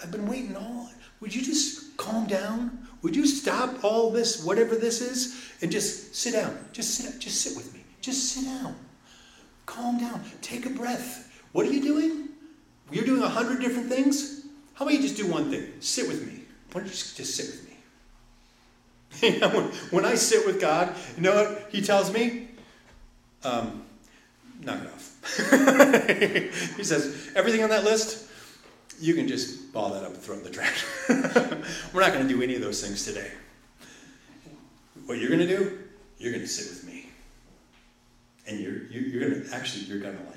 I've 0.03 0.11
been 0.11 0.27
waiting 0.27 0.55
all. 0.57 0.91
Would 1.21 1.35
you 1.35 1.43
just 1.43 1.97
calm 1.97 2.27
down? 2.27 2.87
Would 3.03 3.17
you 3.17 3.27
stop 3.27 3.83
all 3.83 4.11
this, 4.11 4.45
whatever 4.45 4.75
this 4.75 5.01
is, 5.01 5.53
and 5.63 5.71
just 5.71 6.15
sit 6.15 6.35
down? 6.35 6.59
Just 6.73 6.95
sit. 6.95 7.07
up. 7.07 7.19
Just 7.19 7.41
sit 7.41 7.57
with 7.57 7.73
me. 7.73 7.85
Just 8.03 8.33
sit 8.33 8.45
down. 8.45 8.77
Calm 9.67 9.99
down. 9.99 10.23
Take 10.43 10.67
a 10.67 10.71
breath. 10.71 11.43
What 11.53 11.67
are 11.67 11.73
you 11.73 11.83
doing? 11.83 12.29
You're 12.91 13.05
doing 13.05 13.23
a 13.23 13.29
hundred 13.29 13.61
different 13.61 13.89
things. 13.89 14.47
How 14.75 14.85
about 14.85 14.95
you 14.95 15.03
just 15.03 15.17
do 15.17 15.27
one 15.27 15.51
thing? 15.51 15.73
Sit 15.81 16.07
with 16.09 16.27
me. 16.27 16.38
Why 16.73 16.81
don't 16.81 16.85
you 16.85 16.91
just, 16.91 17.17
just 17.17 17.37
sit 17.37 17.47
with 17.47 17.65
me? 17.65 17.69
You 19.23 19.41
know, 19.41 19.49
when, 19.91 20.05
I 20.05 20.15
sit 20.15 20.47
with 20.47 20.61
God, 20.61 20.95
you 21.17 21.23
know 21.23 21.35
what 21.35 21.69
He 21.71 21.81
tells 21.81 22.13
me? 22.13 22.49
Um, 23.43 23.85
knock 24.61 24.83
it 24.83 24.87
off. 24.87 25.09
he 26.77 26.85
says, 26.85 27.31
everything 27.35 27.63
on 27.63 27.71
that 27.71 27.85
list, 27.85 28.29
you 29.01 29.15
can 29.15 29.29
just 29.29 29.73
ball 29.73 29.91
that 29.91 30.05
up 30.05 30.13
and 30.13 30.19
throw 30.19 30.35
it 30.35 30.39
in 30.39 30.45
the 30.45 30.51
trash. 30.51 30.85
We're 31.93 32.01
not 32.01 32.13
going 32.13 32.27
to 32.27 32.33
do 32.33 32.43
any 32.43 32.55
of 32.55 32.61
those 32.61 32.85
things 32.85 33.05
today. 33.05 33.31
What 35.07 35.19
you're 35.19 35.29
going 35.29 35.47
to 35.47 35.47
do, 35.47 35.79
you're 36.19 36.33
going 36.33 36.45
to 36.45 36.49
sit 36.49 36.69
with 36.69 36.85
me. 36.85 37.11
And 38.47 38.61
you're, 38.61 38.85
you're 38.87 39.29
going 39.29 39.43
to, 39.43 39.55
actually, 39.55 39.85
you're 39.85 40.01
going 40.01 40.17
to 40.17 40.25
like 40.25 40.37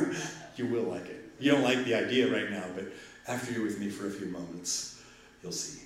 it. 0.00 0.16
you 0.56 0.66
will 0.66 0.84
like 0.84 1.06
it. 1.06 1.30
You 1.38 1.52
don't 1.52 1.62
like 1.62 1.84
the 1.84 1.94
idea 1.94 2.32
right 2.32 2.50
now, 2.50 2.64
but 2.74 2.84
after 3.28 3.52
you're 3.52 3.64
with 3.64 3.78
me 3.78 3.88
for 3.88 4.06
a 4.06 4.10
few 4.10 4.26
moments, 4.26 4.91
You'll 5.42 5.52
see. 5.52 5.82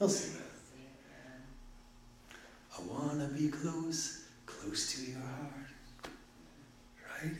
You'll 0.00 0.08
see. 0.08 0.38
I 2.76 2.80
want 2.82 3.20
to 3.20 3.26
be 3.28 3.48
close, 3.48 4.24
close 4.46 4.94
to 4.94 5.10
your 5.10 5.20
heart. 5.20 6.12
Right? 7.22 7.34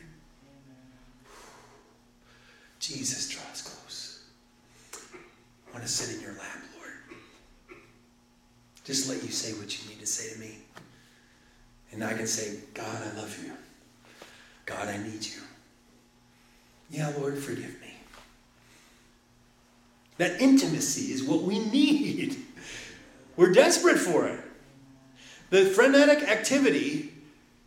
Jesus 2.79 3.29
draws 3.29 3.61
close. 3.61 4.23
I 5.67 5.71
want 5.71 5.83
to 5.83 5.89
sit 5.89 6.15
in 6.15 6.21
your 6.21 6.33
lap, 6.33 6.59
Lord. 6.77 7.17
Just 8.83 9.09
let 9.09 9.23
you 9.23 9.31
say 9.31 9.53
what 9.53 9.81
you 9.81 9.89
need 9.89 9.99
to 9.99 10.05
say 10.05 10.33
to 10.33 10.39
me. 10.39 10.57
And 11.91 12.03
I 12.03 12.13
can 12.13 12.27
say, 12.27 12.59
God, 12.73 12.85
I 12.85 13.19
love 13.19 13.37
you. 13.43 13.51
God, 14.65 14.87
I 14.87 14.97
need 14.97 15.25
you. 15.25 15.41
Yeah, 16.89 17.11
Lord, 17.17 17.37
forgive 17.37 17.81
me. 17.81 17.82
That 20.17 20.39
intimacy 20.41 21.11
is 21.11 21.23
what 21.23 21.41
we 21.41 21.59
need. 21.59 22.37
We're 23.35 23.51
desperate 23.51 23.97
for 23.97 24.27
it. 24.27 24.39
The 25.49 25.65
frenetic 25.65 26.27
activity 26.27 27.13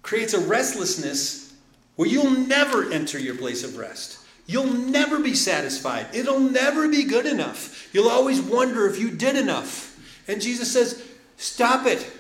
creates 0.03 0.35
a 0.35 0.41
restlessness 0.41 1.55
where 1.97 2.09
you'll 2.09 2.31
never 2.31 2.91
enter 2.91 3.19
your 3.19 3.37
place 3.37 3.65
of 3.65 3.77
rest. 3.77 4.19
You'll 4.47 4.73
never 4.73 5.19
be 5.19 5.35
satisfied. 5.35 6.07
It'll 6.13 6.39
never 6.39 6.89
be 6.89 7.05
good 7.05 7.27
enough. 7.27 7.93
You'll 7.93 8.09
always 8.09 8.41
wonder 8.41 8.87
if 8.87 8.99
you 8.99 9.11
did 9.11 9.37
enough. 9.37 9.99
And 10.29 10.41
Jesus 10.41 10.73
says, 10.73 11.03
Stop 11.37 11.87
it. 11.87 12.11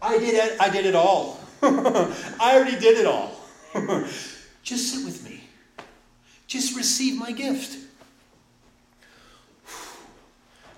I 0.00 0.18
did 0.18 0.34
it, 0.34 0.60
I 0.60 0.68
did 0.68 0.86
it 0.86 0.94
all. 0.94 1.40
I 1.62 2.52
already 2.54 2.78
did 2.78 2.98
it 2.98 3.06
all. 3.06 3.40
Just 4.62 4.94
sit 4.94 5.04
with 5.04 5.24
me. 5.24 5.48
Just 6.46 6.76
receive 6.76 7.18
my 7.18 7.32
gift. 7.32 7.83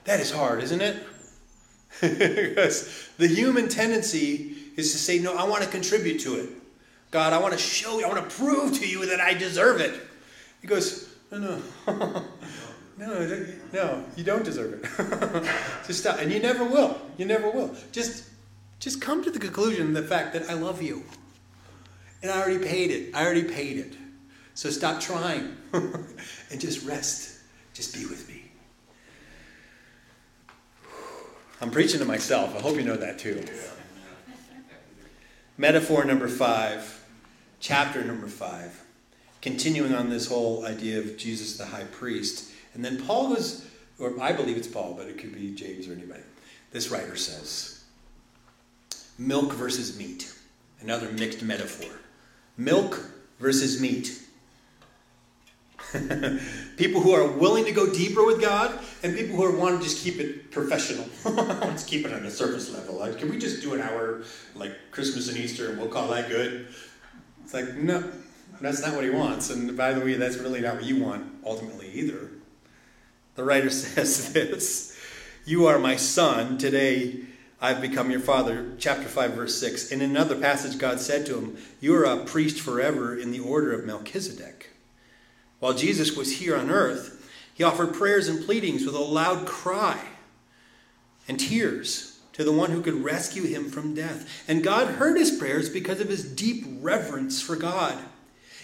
That 0.06 0.20
is 0.20 0.30
hard, 0.30 0.62
isn't 0.62 0.80
it? 0.80 1.02
because 2.00 3.08
the 3.18 3.26
human 3.26 3.68
tendency 3.68 4.56
is 4.76 4.92
to 4.92 4.98
say, 4.98 5.18
No, 5.18 5.36
I 5.36 5.44
want 5.44 5.64
to 5.64 5.68
contribute 5.68 6.20
to 6.20 6.36
it. 6.36 6.48
God, 7.10 7.32
I 7.32 7.38
want 7.38 7.52
to 7.52 7.58
show 7.58 7.98
you, 7.98 8.04
I 8.04 8.08
want 8.08 8.28
to 8.28 8.36
prove 8.36 8.78
to 8.78 8.86
you 8.86 9.06
that 9.06 9.20
I 9.20 9.34
deserve 9.34 9.80
it. 9.80 10.00
He 10.60 10.68
goes, 10.68 11.12
No, 11.30 11.38
no. 11.38 11.62
no, 12.98 13.52
no, 13.72 14.04
you 14.16 14.24
don't 14.24 14.44
deserve 14.44 14.74
it. 14.74 15.44
just 15.86 16.00
stop. 16.00 16.18
And 16.20 16.32
you 16.32 16.40
never 16.40 16.64
will. 16.64 17.00
You 17.18 17.26
never 17.26 17.50
will. 17.50 17.74
Just 17.92 18.30
just 18.78 19.00
come 19.00 19.24
to 19.24 19.30
the 19.30 19.38
conclusion 19.38 19.94
the 19.94 20.02
fact 20.02 20.32
that 20.34 20.48
I 20.50 20.54
love 20.54 20.82
you. 20.82 21.04
And 22.22 22.30
I 22.30 22.40
already 22.40 22.64
paid 22.64 22.90
it. 22.90 23.14
I 23.14 23.24
already 23.24 23.44
paid 23.44 23.78
it. 23.78 23.94
So 24.54 24.70
stop 24.70 25.00
trying 25.00 25.56
and 25.72 26.60
just 26.60 26.86
rest. 26.86 27.40
Just 27.74 27.94
be 27.94 28.06
with 28.06 28.28
me. 28.28 28.35
I'm 31.60 31.70
preaching 31.70 32.00
to 32.00 32.04
myself. 32.04 32.54
I 32.54 32.60
hope 32.60 32.76
you 32.76 32.82
know 32.82 32.96
that 32.96 33.18
too. 33.18 33.42
Metaphor 35.56 36.04
number 36.04 36.28
five, 36.28 37.02
chapter 37.60 38.04
number 38.04 38.26
five, 38.26 38.84
continuing 39.40 39.94
on 39.94 40.10
this 40.10 40.28
whole 40.28 40.66
idea 40.66 40.98
of 40.98 41.16
Jesus 41.16 41.56
the 41.56 41.64
high 41.64 41.84
priest. 41.84 42.52
And 42.74 42.84
then 42.84 43.02
Paul 43.02 43.30
was, 43.30 43.66
or 43.98 44.20
I 44.20 44.32
believe 44.32 44.58
it's 44.58 44.68
Paul, 44.68 44.94
but 44.98 45.06
it 45.06 45.16
could 45.16 45.34
be 45.34 45.54
James 45.54 45.88
or 45.88 45.92
anybody. 45.92 46.22
This 46.72 46.90
writer 46.90 47.16
says 47.16 47.84
milk 49.18 49.54
versus 49.54 49.98
meat, 49.98 50.30
another 50.82 51.10
mixed 51.12 51.42
metaphor. 51.42 51.90
Milk 52.58 53.00
versus 53.38 53.80
meat. 53.80 54.20
people 56.76 57.00
who 57.00 57.12
are 57.12 57.26
willing 57.26 57.64
to 57.64 57.72
go 57.72 57.92
deeper 57.92 58.24
with 58.24 58.40
God, 58.40 58.78
and 59.02 59.16
people 59.16 59.36
who 59.36 59.44
are 59.44 59.56
want 59.56 59.78
to 59.78 59.84
just 59.84 60.02
keep 60.02 60.18
it 60.18 60.50
professional. 60.50 61.06
Let's 61.24 61.84
keep 61.84 62.06
it 62.06 62.12
on 62.12 62.24
a 62.24 62.30
surface 62.30 62.72
level. 62.72 62.98
Like, 62.98 63.18
can 63.18 63.30
we 63.30 63.38
just 63.38 63.62
do 63.62 63.74
an 63.74 63.80
hour 63.80 64.22
like 64.54 64.72
Christmas 64.90 65.28
and 65.28 65.36
Easter, 65.36 65.70
and 65.70 65.78
we'll 65.78 65.88
call 65.88 66.08
that 66.08 66.28
good? 66.28 66.68
It's 67.42 67.54
like 67.54 67.74
no, 67.74 68.10
that's 68.60 68.82
not 68.82 68.94
what 68.94 69.04
he 69.04 69.10
wants. 69.10 69.50
And 69.50 69.76
by 69.76 69.92
the 69.92 70.04
way, 70.04 70.14
that's 70.14 70.36
really 70.36 70.60
not 70.60 70.76
what 70.76 70.84
you 70.84 71.02
want 71.02 71.26
ultimately 71.44 71.90
either. 71.92 72.30
The 73.34 73.44
writer 73.44 73.70
says 73.70 74.32
this: 74.32 74.98
"You 75.44 75.66
are 75.66 75.78
my 75.78 75.96
son. 75.96 76.58
Today." 76.58 77.20
I've 77.58 77.80
become 77.80 78.10
your 78.10 78.20
father, 78.20 78.74
chapter 78.78 79.08
5, 79.08 79.32
verse 79.32 79.58
6. 79.58 79.90
In 79.90 80.02
another 80.02 80.36
passage, 80.36 80.76
God 80.76 81.00
said 81.00 81.24
to 81.24 81.38
him, 81.38 81.56
You 81.80 81.96
are 81.96 82.04
a 82.04 82.22
priest 82.22 82.60
forever 82.60 83.16
in 83.16 83.30
the 83.30 83.40
order 83.40 83.72
of 83.72 83.86
Melchizedek. 83.86 84.75
While 85.60 85.74
Jesus 85.74 86.16
was 86.16 86.38
here 86.38 86.56
on 86.56 86.70
earth, 86.70 87.12
he 87.54 87.64
offered 87.64 87.94
prayers 87.94 88.28
and 88.28 88.44
pleadings 88.44 88.84
with 88.84 88.94
a 88.94 89.00
loud 89.00 89.46
cry 89.46 90.00
and 91.26 91.40
tears 91.40 92.20
to 92.34 92.44
the 92.44 92.52
one 92.52 92.70
who 92.70 92.82
could 92.82 93.02
rescue 93.02 93.44
him 93.44 93.70
from 93.70 93.94
death. 93.94 94.44
And 94.46 94.62
God 94.62 94.94
heard 94.96 95.16
his 95.16 95.30
prayers 95.30 95.70
because 95.70 96.00
of 96.00 96.08
his 96.08 96.22
deep 96.22 96.66
reverence 96.80 97.40
for 97.40 97.56
God. 97.56 97.98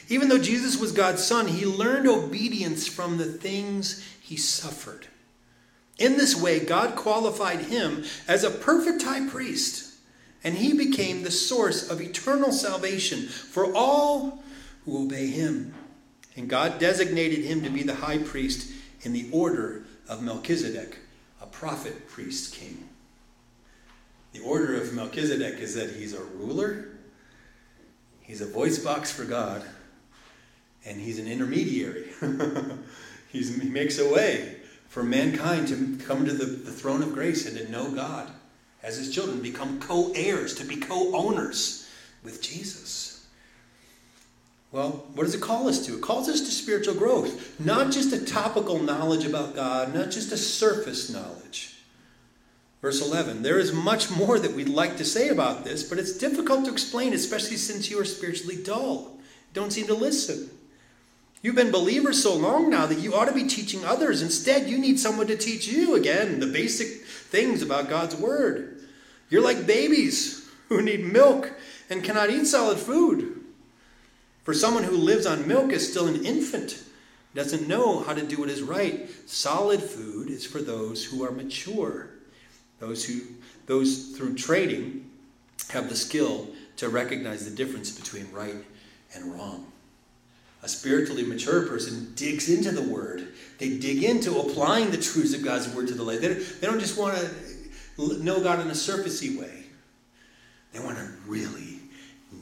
Even 0.08 0.28
though 0.28 0.38
Jesus 0.38 0.78
was 0.78 0.92
God's 0.92 1.24
son, 1.24 1.48
he 1.48 1.64
learned 1.64 2.06
obedience 2.06 2.86
from 2.86 3.16
the 3.16 3.24
things 3.24 4.06
he 4.20 4.36
suffered. 4.36 5.06
In 5.98 6.18
this 6.18 6.38
way, 6.38 6.60
God 6.60 6.96
qualified 6.96 7.60
him 7.60 8.04
as 8.28 8.44
a 8.44 8.50
perfect 8.50 9.02
high 9.02 9.26
priest 9.28 9.92
and 10.44 10.56
he 10.56 10.72
became 10.72 11.22
the 11.22 11.30
source 11.30 11.88
of 11.88 12.00
eternal 12.00 12.52
salvation 12.52 13.26
for 13.26 13.74
all 13.74 14.42
who 14.84 15.04
obey 15.04 15.28
him. 15.28 15.74
And 16.36 16.48
God 16.48 16.78
designated 16.78 17.44
him 17.44 17.62
to 17.62 17.70
be 17.70 17.82
the 17.82 17.94
high 17.94 18.18
priest 18.18 18.72
in 19.02 19.12
the 19.12 19.28
order 19.32 19.84
of 20.08 20.22
Melchizedek, 20.22 20.98
a 21.40 21.46
prophet, 21.46 22.08
priest, 22.08 22.54
king. 22.54 22.88
The 24.32 24.40
order 24.40 24.80
of 24.80 24.94
Melchizedek 24.94 25.58
is 25.58 25.74
that 25.74 25.90
he's 25.90 26.14
a 26.14 26.22
ruler, 26.22 26.88
he's 28.22 28.40
a 28.40 28.46
voice 28.46 28.78
box 28.78 29.12
for 29.12 29.24
God, 29.24 29.62
and 30.84 31.00
he's 31.00 31.18
an 31.18 31.28
intermediary. 31.28 32.08
he 33.28 33.44
makes 33.64 33.98
a 33.98 34.10
way 34.10 34.56
for 34.88 35.02
mankind 35.02 35.68
to 35.68 35.98
come 36.04 36.24
to 36.24 36.32
the, 36.32 36.46
the 36.46 36.72
throne 36.72 37.02
of 37.02 37.12
grace 37.12 37.46
and 37.46 37.56
to 37.58 37.70
know 37.70 37.90
God 37.90 38.30
as 38.82 38.96
his 38.96 39.14
children, 39.14 39.40
become 39.40 39.80
co 39.80 40.12
heirs, 40.14 40.54
to 40.56 40.64
be 40.64 40.76
co 40.76 41.14
owners 41.14 41.88
with 42.24 42.42
Jesus. 42.42 43.11
Well, 44.72 45.04
what 45.12 45.24
does 45.24 45.34
it 45.34 45.42
call 45.42 45.68
us 45.68 45.84
to? 45.84 45.96
It 45.96 46.00
calls 46.00 46.30
us 46.30 46.40
to 46.40 46.50
spiritual 46.50 46.94
growth, 46.94 47.60
not 47.60 47.92
just 47.92 48.14
a 48.14 48.24
topical 48.24 48.78
knowledge 48.78 49.26
about 49.26 49.54
God, 49.54 49.94
not 49.94 50.10
just 50.10 50.32
a 50.32 50.36
surface 50.38 51.10
knowledge. 51.10 51.76
Verse 52.80 53.06
11 53.06 53.42
There 53.42 53.58
is 53.58 53.72
much 53.72 54.10
more 54.10 54.38
that 54.38 54.54
we'd 54.54 54.70
like 54.70 54.96
to 54.96 55.04
say 55.04 55.28
about 55.28 55.64
this, 55.64 55.82
but 55.82 55.98
it's 55.98 56.16
difficult 56.16 56.64
to 56.64 56.72
explain, 56.72 57.12
especially 57.12 57.58
since 57.58 57.90
you 57.90 58.00
are 58.00 58.04
spiritually 58.04 58.56
dull. 58.56 59.18
Don't 59.52 59.72
seem 59.72 59.86
to 59.88 59.94
listen. 59.94 60.48
You've 61.42 61.56
been 61.56 61.70
believers 61.70 62.22
so 62.22 62.34
long 62.34 62.70
now 62.70 62.86
that 62.86 63.00
you 63.00 63.14
ought 63.14 63.26
to 63.26 63.34
be 63.34 63.44
teaching 63.44 63.84
others. 63.84 64.22
Instead, 64.22 64.70
you 64.70 64.78
need 64.78 64.98
someone 64.98 65.26
to 65.26 65.36
teach 65.36 65.66
you 65.66 65.96
again 65.96 66.40
the 66.40 66.46
basic 66.46 67.04
things 67.04 67.60
about 67.62 67.90
God's 67.90 68.16
Word. 68.16 68.80
You're 69.28 69.42
like 69.42 69.66
babies 69.66 70.48
who 70.68 70.80
need 70.80 71.04
milk 71.04 71.52
and 71.90 72.02
cannot 72.02 72.30
eat 72.30 72.46
solid 72.46 72.78
food. 72.78 73.41
For 74.42 74.54
someone 74.54 74.84
who 74.84 74.96
lives 74.96 75.26
on 75.26 75.46
milk 75.46 75.72
is 75.72 75.88
still 75.88 76.08
an 76.08 76.24
infant, 76.24 76.82
doesn't 77.34 77.68
know 77.68 78.00
how 78.00 78.12
to 78.12 78.22
do 78.22 78.40
what 78.40 78.50
is 78.50 78.62
right. 78.62 79.08
Solid 79.26 79.82
food 79.82 80.28
is 80.28 80.44
for 80.44 80.60
those 80.60 81.04
who 81.04 81.24
are 81.24 81.30
mature, 81.30 82.10
those 82.78 83.04
who 83.04 83.20
those 83.66 84.16
through 84.16 84.34
training 84.34 85.10
have 85.70 85.88
the 85.88 85.96
skill 85.96 86.48
to 86.76 86.88
recognize 86.88 87.48
the 87.48 87.54
difference 87.54 87.90
between 87.90 88.30
right 88.32 88.56
and 89.14 89.32
wrong. 89.32 89.66
A 90.62 90.68
spiritually 90.68 91.24
mature 91.24 91.66
person 91.66 92.12
digs 92.14 92.48
into 92.48 92.70
the 92.70 92.82
word. 92.82 93.28
They 93.58 93.78
dig 93.78 94.02
into 94.02 94.38
applying 94.38 94.90
the 94.90 94.96
truths 94.96 95.34
of 95.34 95.44
God's 95.44 95.68
word 95.74 95.88
to 95.88 95.94
the 95.94 96.02
life. 96.02 96.20
They, 96.20 96.34
they 96.34 96.66
don't 96.66 96.80
just 96.80 96.98
want 96.98 97.16
to 97.16 98.22
know 98.22 98.40
God 98.42 98.60
in 98.60 98.68
a 98.68 98.72
surfacey 98.72 99.38
way. 99.38 99.64
They 100.72 100.80
want 100.80 100.98
to 100.98 101.08
really 101.26 101.71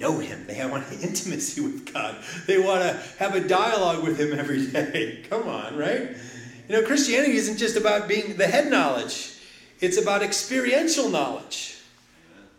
know 0.01 0.19
Him. 0.19 0.47
They 0.47 0.65
want 0.67 0.91
intimacy 1.03 1.61
with 1.61 1.93
God. 1.93 2.17
They 2.47 2.59
want 2.59 2.83
to 2.83 3.01
have 3.19 3.35
a 3.35 3.47
dialogue 3.47 4.03
with 4.03 4.19
Him 4.19 4.37
every 4.37 4.67
day. 4.67 5.25
Come 5.31 5.47
on, 5.47 5.77
right? 5.77 6.17
You 6.69 6.81
know, 6.81 6.83
Christianity 6.83 7.37
isn't 7.37 7.59
just 7.59 7.77
about 7.77 8.09
being 8.09 8.37
the 8.37 8.47
head 8.47 8.71
knowledge, 8.71 9.37
it's 9.81 10.01
about 10.01 10.23
experiential 10.23 11.09
knowledge. 11.09 11.77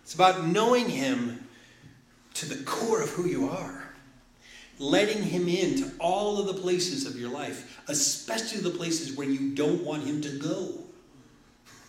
It's 0.04 0.16
about 0.16 0.46
knowing 0.46 0.90
Him 0.90 1.48
to 2.36 2.46
the 2.46 2.64
core 2.64 3.02
of 3.02 3.10
who 3.10 3.28
you 3.28 3.50
are 3.50 3.82
letting 4.82 5.22
him 5.22 5.48
into 5.48 5.92
all 6.00 6.40
of 6.40 6.48
the 6.48 6.60
places 6.60 7.06
of 7.06 7.16
your 7.16 7.30
life, 7.30 7.80
especially 7.88 8.62
the 8.62 8.76
places 8.76 9.16
where 9.16 9.28
you 9.28 9.54
don't 9.54 9.84
want 9.84 10.04
him 10.04 10.22
to 10.22 10.40
go. 10.40 10.74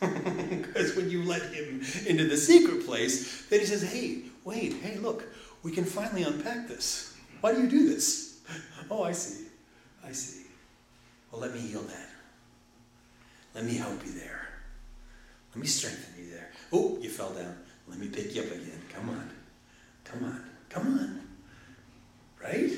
Because 0.51 0.97
when 0.97 1.11
you 1.11 1.23
let 1.23 1.43
him 1.53 1.81
into 2.07 2.27
the 2.27 2.37
secret 2.37 2.85
place, 2.85 3.47
then 3.47 3.61
he 3.61 3.67
says, 3.67 3.83
hey, 3.83 4.23
wait, 4.45 4.75
hey, 4.75 4.99
look, 4.99 5.25
we 5.63 5.71
can 5.71 5.85
finally 5.85 6.23
unpack 6.23 6.69
this. 6.69 7.17
Why 7.41 7.55
do 7.55 7.63
you 7.63 7.69
do 7.69 7.89
this? 7.89 8.41
Oh, 8.91 9.05
I 9.05 9.13
see. 9.13 9.47
I 10.05 10.13
see. 10.13 10.43
Well, 11.31 11.41
let 11.41 11.55
me 11.55 11.61
heal 11.61 11.81
that. 11.81 12.11
Let 13.55 13.65
me 13.65 13.75
help 13.75 14.05
you 14.05 14.13
there. 14.13 14.49
Let 15.55 15.63
me 15.63 15.67
strengthen 15.67 16.23
you 16.23 16.31
there. 16.31 16.51
Oh, 16.73 16.99
you 17.01 17.09
fell 17.09 17.31
down. 17.31 17.57
Let 17.89 17.99
me 17.99 18.09
pick 18.09 18.35
you 18.35 18.43
up 18.43 18.49
again. 18.49 18.83
Come 18.95 19.09
on. 19.09 19.31
Come 20.05 20.25
on. 20.25 20.45
Come 20.69 20.99
on. 20.99 21.21
Right? 22.43 22.73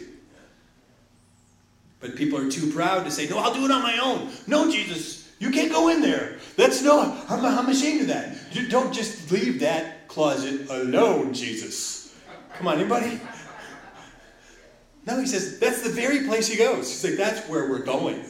But 2.00 2.16
people 2.16 2.38
are 2.38 2.50
too 2.50 2.70
proud 2.70 3.04
to 3.06 3.10
say, 3.10 3.28
No, 3.28 3.38
I'll 3.38 3.54
do 3.54 3.64
it 3.64 3.70
on 3.70 3.82
my 3.82 3.98
own. 3.98 4.28
No, 4.46 4.70
Jesus, 4.70 5.32
you 5.38 5.50
can't 5.50 5.72
go 5.72 5.88
in 5.88 6.00
there. 6.02 6.36
That's 6.56 6.82
no, 6.82 7.00
I'm, 7.28 7.44
I'm 7.44 7.68
ashamed 7.68 8.02
of 8.02 8.06
that. 8.08 8.36
You 8.52 8.68
don't 8.68 8.92
just 8.92 9.32
leave 9.32 9.60
that 9.60 10.06
closet 10.06 10.68
alone, 10.68 11.32
Jesus. 11.32 12.03
Come 12.58 12.68
on, 12.68 12.78
anybody? 12.78 13.20
No, 15.06 15.20
he 15.20 15.26
says, 15.26 15.58
that's 15.58 15.82
the 15.82 15.90
very 15.90 16.26
place 16.26 16.48
he 16.48 16.56
goes. 16.56 16.88
He's 16.88 17.04
like, 17.04 17.18
that's 17.18 17.46
where 17.48 17.68
we're 17.68 17.84
going. 17.84 18.24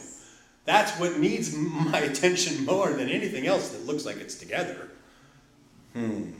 That's 0.65 0.91
what 0.99 1.19
needs 1.19 1.55
my 1.55 1.99
attention 1.99 2.65
more 2.65 2.91
than 2.91 3.07
anything 3.09 3.47
else 3.47 3.69
that 3.69 3.85
looks 3.85 4.05
like 4.05 4.17
it's 4.17 4.35
together. 4.35 4.89
Hmm. 5.93 6.31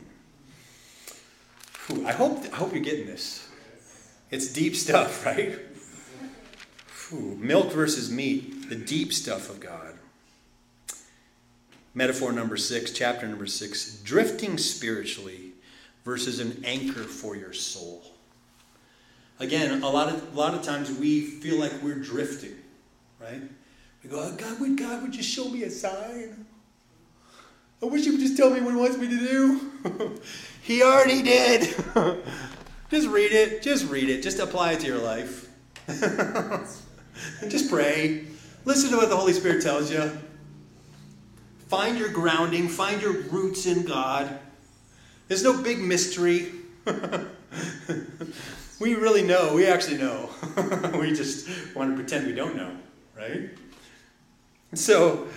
Whew, 1.88 2.06
I 2.08 2.12
hope, 2.12 2.44
I 2.52 2.56
hope 2.56 2.74
you're 2.74 2.84
getting 2.84 3.06
this. 3.06 3.48
It's 4.32 4.52
deep 4.52 4.76
stuff, 4.76 5.26
right? 5.26 5.60
Whew, 7.10 7.38
milk 7.40 7.72
versus 7.72 8.12
meat, 8.12 8.68
the 8.70 8.76
deep 8.76 9.14
stuff 9.14 9.50
of 9.50 9.60
God. 9.60 9.94
Metaphor 11.94 12.34
number 12.34 12.58
six, 12.58 12.92
chapter 12.92 13.28
number 13.28 13.46
six 13.46 14.02
drifting 14.02 14.58
spiritually 14.58 15.55
versus 16.06 16.40
an 16.40 16.64
anchor 16.64 17.04
for 17.04 17.36
your 17.36 17.52
soul. 17.52 18.04
Again, 19.40 19.84
a 19.84 19.90
lot 19.90 20.08
of, 20.08 20.34
a 20.34 20.40
lot 20.40 20.54
of 20.54 20.62
times 20.62 20.92
we 20.98 21.22
feel 21.22 21.60
like 21.60 21.74
we're 21.84 21.96
drifting, 21.96 22.56
right? 23.20 23.42
We 24.02 24.10
go, 24.10 24.22
oh, 24.22 24.36
God, 24.38 24.62
would 24.62 24.78
God 24.78 25.02
would 25.02 25.12
just 25.12 25.28
show 25.28 25.50
me 25.50 25.64
a 25.64 25.70
sign? 25.70 26.46
I 27.82 27.88
wish 27.88 28.06
he 28.06 28.12
would 28.12 28.20
just 28.20 28.38
tell 28.38 28.52
me 28.52 28.62
what 28.62 28.72
he 28.72 28.80
wants 28.80 28.98
me 28.98 29.10
to 29.10 29.18
do. 29.18 30.22
he 30.62 30.84
already 30.84 31.22
did. 31.22 31.76
just 32.90 33.08
read 33.10 33.32
it. 33.32 33.62
Just 33.62 33.90
read 33.90 34.10
it. 34.10 34.24
Just 34.24 34.40
apply 34.40 34.74
it 34.74 34.80
to 34.82 34.88
your 34.88 35.00
life. 35.00 35.50
just 37.50 37.70
pray. 37.70 38.26
Listen 38.64 38.92
to 38.92 38.98
what 38.98 39.10
the 39.10 39.18
Holy 39.18 39.34
Spirit 39.34 39.62
tells 39.62 39.92
you. 39.92 40.10
Find 41.68 41.98
your 41.98 42.10
grounding, 42.10 42.68
find 42.68 43.02
your 43.02 43.14
roots 43.24 43.66
in 43.66 43.86
God. 43.86 44.40
There's 45.28 45.44
no 45.44 45.62
big 45.62 45.80
mystery. 45.80 46.52
we 48.80 48.96
really 48.96 49.24
know. 49.24 49.54
We 49.54 49.66
actually 49.66 49.98
know. 49.98 50.30
we 51.00 51.14
just 51.14 51.48
want 51.76 51.92
to 51.92 51.96
pretend 51.96 52.28
we 52.28 52.34
don't 52.34 52.56
know, 52.56 52.72
right? 53.18 53.50
So, 54.74 55.28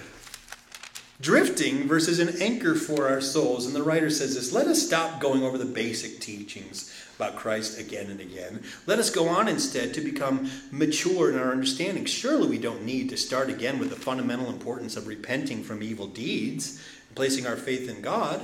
drifting 1.21 1.89
versus 1.89 2.19
an 2.19 2.41
anchor 2.41 2.75
for 2.75 3.09
our 3.09 3.21
souls. 3.21 3.67
And 3.67 3.75
the 3.75 3.83
writer 3.83 4.11
says 4.11 4.35
this 4.35 4.53
let 4.53 4.67
us 4.67 4.85
stop 4.85 5.21
going 5.21 5.43
over 5.43 5.59
the 5.59 5.65
basic 5.65 6.21
teachings 6.21 6.95
about 7.17 7.37
Christ 7.37 7.81
again 7.81 8.11
and 8.11 8.21
again. 8.21 8.63
Let 8.87 8.99
us 8.99 9.11
go 9.11 9.29
on 9.29 9.49
instead 9.49 9.95
to 9.95 10.01
become 10.01 10.51
mature 10.71 11.33
in 11.33 11.39
our 11.39 11.51
understanding. 11.51 12.05
Surely 12.05 12.49
we 12.49 12.59
don't 12.59 12.85
need 12.85 13.09
to 13.11 13.17
start 13.17 13.49
again 13.49 13.79
with 13.79 13.91
the 13.91 13.97
fundamental 13.97 14.49
importance 14.49 14.97
of 14.97 15.07
repenting 15.07 15.65
from 15.65 15.83
evil 15.83 16.07
deeds 16.07 16.81
and 17.09 17.17
placing 17.17 17.47
our 17.47 17.57
faith 17.57 17.89
in 17.89 18.03
God. 18.03 18.41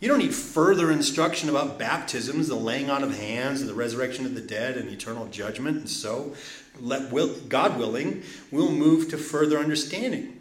You 0.00 0.08
don't 0.08 0.18
need 0.18 0.34
further 0.34 0.90
instruction 0.90 1.48
about 1.48 1.78
baptisms, 1.78 2.48
the 2.48 2.54
laying 2.54 2.90
on 2.90 3.04
of 3.04 3.16
hands, 3.16 3.60
and 3.60 3.68
the 3.68 3.74
resurrection 3.74 4.26
of 4.26 4.34
the 4.34 4.40
dead, 4.40 4.76
and 4.76 4.88
eternal 4.88 5.26
judgment. 5.26 5.76
And 5.76 5.88
so, 5.88 6.34
let 6.80 7.12
will, 7.12 7.38
God 7.48 7.78
willing, 7.78 8.22
we'll 8.50 8.72
move 8.72 9.10
to 9.10 9.18
further 9.18 9.58
understanding. 9.58 10.38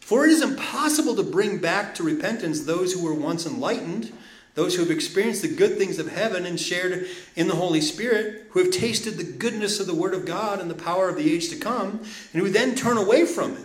For 0.00 0.24
it 0.24 0.30
is 0.30 0.42
impossible 0.42 1.16
to 1.16 1.22
bring 1.22 1.58
back 1.58 1.94
to 1.96 2.02
repentance 2.02 2.62
those 2.62 2.92
who 2.92 3.04
were 3.04 3.14
once 3.14 3.46
enlightened 3.46 4.12
those 4.54 4.74
who 4.74 4.82
have 4.82 4.90
experienced 4.90 5.42
the 5.42 5.48
good 5.48 5.78
things 5.78 5.98
of 5.98 6.12
heaven 6.12 6.44
and 6.44 6.58
shared 6.58 7.06
in 7.36 7.48
the 7.48 7.54
Holy 7.54 7.80
Spirit, 7.80 8.46
who 8.50 8.60
have 8.60 8.72
tasted 8.72 9.12
the 9.12 9.24
goodness 9.24 9.78
of 9.78 9.86
the 9.86 9.94
Word 9.94 10.12
of 10.12 10.26
God 10.26 10.60
and 10.60 10.70
the 10.70 10.74
power 10.74 11.08
of 11.08 11.16
the 11.16 11.32
age 11.32 11.48
to 11.50 11.56
come, 11.56 12.00
and 12.32 12.42
who 12.42 12.50
then 12.50 12.74
turn 12.74 12.96
away 12.96 13.24
from 13.24 13.54
it, 13.54 13.64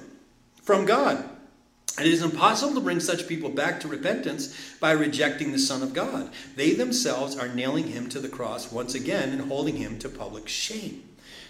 from 0.62 0.86
God. 0.86 1.28
And 1.98 2.06
it 2.06 2.14
is 2.14 2.22
impossible 2.22 2.74
to 2.76 2.82
bring 2.82 3.00
such 3.00 3.28
people 3.28 3.50
back 3.50 3.80
to 3.80 3.88
repentance 3.88 4.54
by 4.80 4.92
rejecting 4.92 5.52
the 5.52 5.60
Son 5.60 5.82
of 5.82 5.94
God. 5.94 6.30
They 6.56 6.74
themselves 6.74 7.38
are 7.38 7.48
nailing 7.48 7.88
him 7.88 8.10
to 8.10 8.20
the 8.20 8.28
cross 8.28 8.72
once 8.72 8.96
again 8.96 9.30
and 9.30 9.42
holding 9.42 9.78
him 9.78 9.98
to 10.00 10.10
public 10.10 10.48
shame. 10.50 11.04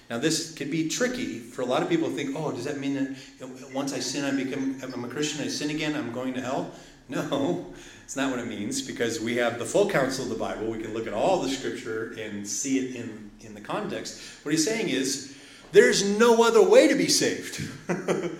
Now, 0.10 0.20
this 0.20 0.54
can 0.54 0.70
be 0.70 0.88
tricky 0.88 1.40
for 1.40 1.64
a 1.64 1.66
lot 1.66 1.82
of 1.82 1.90
people 1.90 2.10
think, 2.10 2.36
oh, 2.36 2.52
does 2.52 2.66
that 2.66 2.78
mean 2.78 3.18
that 3.40 3.74
once 3.74 3.92
I 3.92 4.00
sin, 4.00 4.24
I 4.24 4.32
become 4.44 4.80
I'm 4.84 5.04
a 5.04 5.08
Christian, 5.08 5.44
I 5.44 5.48
sin 5.48 5.72
again, 5.72 5.96
I'm 5.96 6.12
going 6.12 6.36
to 6.36 6.42
hell? 6.42 6.72
No, 7.10 7.74
it's 8.04 8.16
not 8.16 8.30
what 8.30 8.40
it 8.40 8.48
means 8.48 8.84
because 8.84 9.20
we 9.20 9.38
have 9.38 9.58
the 9.58 9.66
full 9.66 9.90
counsel 9.90 10.26
of 10.26 10.30
the 10.30 10.38
Bible. 10.38 10.68
We 10.68 10.78
can 10.80 10.94
look 10.94 11.08
at 11.08 11.14
all 11.14 11.42
the 11.42 11.50
scripture 11.50 12.16
and 12.20 12.48
see 12.48 12.78
it 12.80 12.96
in, 12.96 13.32
in 13.42 13.56
the 13.56 13.62
context. 13.62 14.22
What 14.44 14.52
he's 14.52 14.66
saying 14.66 14.90
is 14.90 15.36
there's 15.72 16.08
no 16.20 16.44
other 16.44 16.62
way 16.62 16.88
to 16.88 16.96
be 16.96 17.08
saved. 17.08 17.68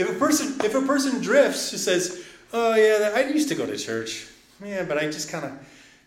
if 0.00 0.10
a 0.10 0.18
person 0.18 0.60
if 0.64 0.74
a 0.74 0.82
person 0.82 1.20
drifts, 1.20 1.70
just 1.70 1.84
says, 1.84 2.24
"Oh 2.52 2.74
yeah, 2.74 3.12
I 3.14 3.24
used 3.24 3.48
to 3.48 3.54
go 3.54 3.66
to 3.66 3.76
church, 3.76 4.26
yeah, 4.64 4.84
but 4.84 4.98
I 4.98 5.06
just 5.06 5.30
kind 5.30 5.44
of 5.44 5.52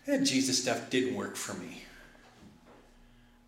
that 0.06 0.24
Jesus 0.24 0.60
stuff 0.60 0.90
didn't 0.90 1.14
work 1.14 1.36
for 1.36 1.54
me. 1.54 1.82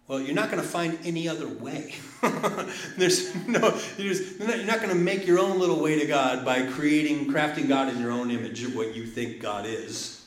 Well, 0.09 0.21
you're 0.21 0.37
not 0.37 0.51
going 0.51 0.63
to 0.63 0.69
find 0.69 0.97
any 1.05 1.29
other 1.29 1.49
way. 1.49 1.97
There's 2.97 3.35
no, 3.47 3.77
you're, 3.99 4.15
just, 4.15 4.39
you're 4.39 4.65
not 4.65 4.79
going 4.79 4.91
to 4.91 4.95
make 4.95 5.27
your 5.27 5.41
own 5.41 5.59
little 5.59 5.83
way 5.83 5.99
to 5.99 6.07
God 6.07 6.45
by 6.45 6.65
creating, 6.65 7.27
crafting 7.27 7.67
God 7.67 7.89
in 7.89 8.01
your 8.01 8.13
own 8.13 8.31
image 8.31 8.63
of 8.63 8.77
what 8.77 8.95
you 8.95 9.05
think 9.05 9.41
God 9.41 9.67
is. 9.67 10.25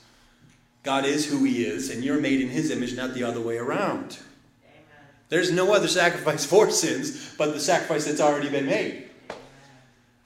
God 0.84 1.06
is 1.06 1.26
who 1.26 1.46
He 1.46 1.64
is, 1.64 1.90
and 1.90 2.04
you're 2.04 2.20
made 2.20 2.42
in 2.42 2.50
His 2.50 2.72
image, 2.72 2.96
not 2.96 3.14
the 3.14 3.24
other 3.24 3.40
way 3.40 3.58
around. 3.58 4.20
There's 5.30 5.52
no 5.52 5.74
other 5.74 5.88
sacrifice 5.88 6.46
for 6.46 6.70
sins 6.72 7.34
but 7.38 7.54
the 7.54 7.60
sacrifice 7.60 8.06
that's 8.06 8.22
already 8.22 8.50
been 8.50 8.66
made. 8.66 9.09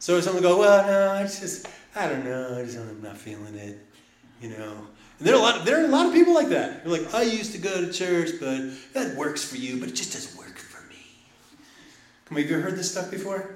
So 0.04 0.18
if 0.18 0.26
someone 0.26 0.44
go, 0.44 0.60
well, 0.60 0.86
no, 0.86 1.12
I 1.14 1.24
just, 1.24 1.66
I 1.96 2.10
don't 2.10 2.26
know, 2.26 2.58
I 2.60 2.66
just, 2.66 2.78
I'm 2.78 3.02
not 3.02 3.18
feeling 3.18 3.56
it, 3.56 3.80
you 4.42 4.50
know. 4.50 4.86
And 5.18 5.26
there 5.26 5.34
are 5.34 5.38
a 5.38 5.42
lot. 5.42 5.60
Of, 5.60 5.66
there 5.66 5.82
are 5.82 5.86
a 5.86 5.88
lot 5.88 6.08
of 6.08 6.12
people 6.12 6.34
like 6.34 6.50
that. 6.50 6.84
They're 6.84 6.92
like, 6.92 7.14
I 7.14 7.22
used 7.22 7.54
to 7.54 7.58
go 7.58 7.80
to 7.80 7.90
church, 7.90 8.32
but 8.38 8.64
that 8.92 9.16
works 9.16 9.46
for 9.46 9.56
you, 9.56 9.80
but 9.80 9.88
it 9.88 9.96
just 9.96 10.12
doesn't 10.12 10.38
work 10.38 10.58
for 10.58 10.86
me. 10.90 10.98
Come 12.26 12.36
on, 12.36 12.44
have 12.44 12.52
you 12.52 12.60
heard 12.60 12.76
this 12.76 12.92
stuff 12.92 13.12
before? 13.12 13.56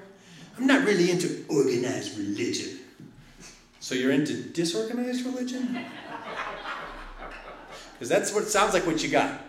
I'm 0.56 0.66
not 0.66 0.86
really 0.86 1.10
into 1.10 1.44
organized 1.50 2.16
religion. 2.16 2.78
So 3.80 3.94
you're 3.94 4.12
into 4.12 4.42
disorganized 4.42 5.26
religion? 5.26 5.84
Because 7.92 8.08
that's 8.08 8.32
what 8.32 8.44
sounds 8.44 8.74
like. 8.74 8.86
What 8.86 9.02
you 9.02 9.10
got? 9.10 9.40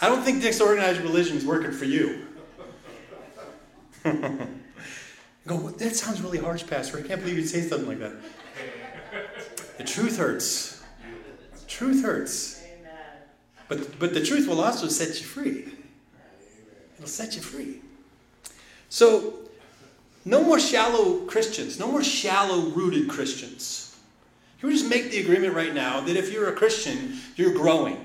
I 0.00 0.08
don't 0.08 0.22
think 0.22 0.42
disorganized 0.42 1.00
religion 1.00 1.38
is 1.38 1.46
working 1.46 1.72
for 1.72 1.86
you. 1.86 2.26
Go, 4.04 5.56
well, 5.56 5.72
that 5.72 5.96
sounds 5.96 6.20
really 6.20 6.38
harsh, 6.38 6.66
Pastor. 6.66 6.98
I 6.98 7.02
can't 7.02 7.20
believe 7.20 7.38
you'd 7.38 7.48
say 7.48 7.62
something 7.62 7.88
like 7.88 8.00
that. 8.00 8.12
The 9.78 9.84
truth 9.84 10.18
hurts. 10.18 10.82
Truth 11.66 12.04
hurts. 12.04 12.62
But, 13.68 13.98
but 13.98 14.14
the 14.14 14.22
truth 14.22 14.46
will 14.46 14.60
also 14.60 14.88
set 14.88 15.20
you 15.20 15.26
free. 15.26 15.72
It'll 16.96 17.08
set 17.08 17.34
you 17.34 17.42
free. 17.42 17.80
So, 18.88 19.34
no 20.24 20.42
more 20.42 20.60
shallow 20.60 21.20
Christians, 21.26 21.78
no 21.78 21.90
more 21.90 22.04
shallow 22.04 22.68
rooted 22.70 23.08
Christians. 23.08 23.96
Can 24.60 24.68
we 24.68 24.74
just 24.74 24.88
make 24.88 25.10
the 25.10 25.20
agreement 25.20 25.54
right 25.54 25.74
now 25.74 26.00
that 26.00 26.16
if 26.16 26.32
you're 26.32 26.48
a 26.48 26.54
Christian, 26.54 27.18
you're 27.36 27.52
growing? 27.52 28.03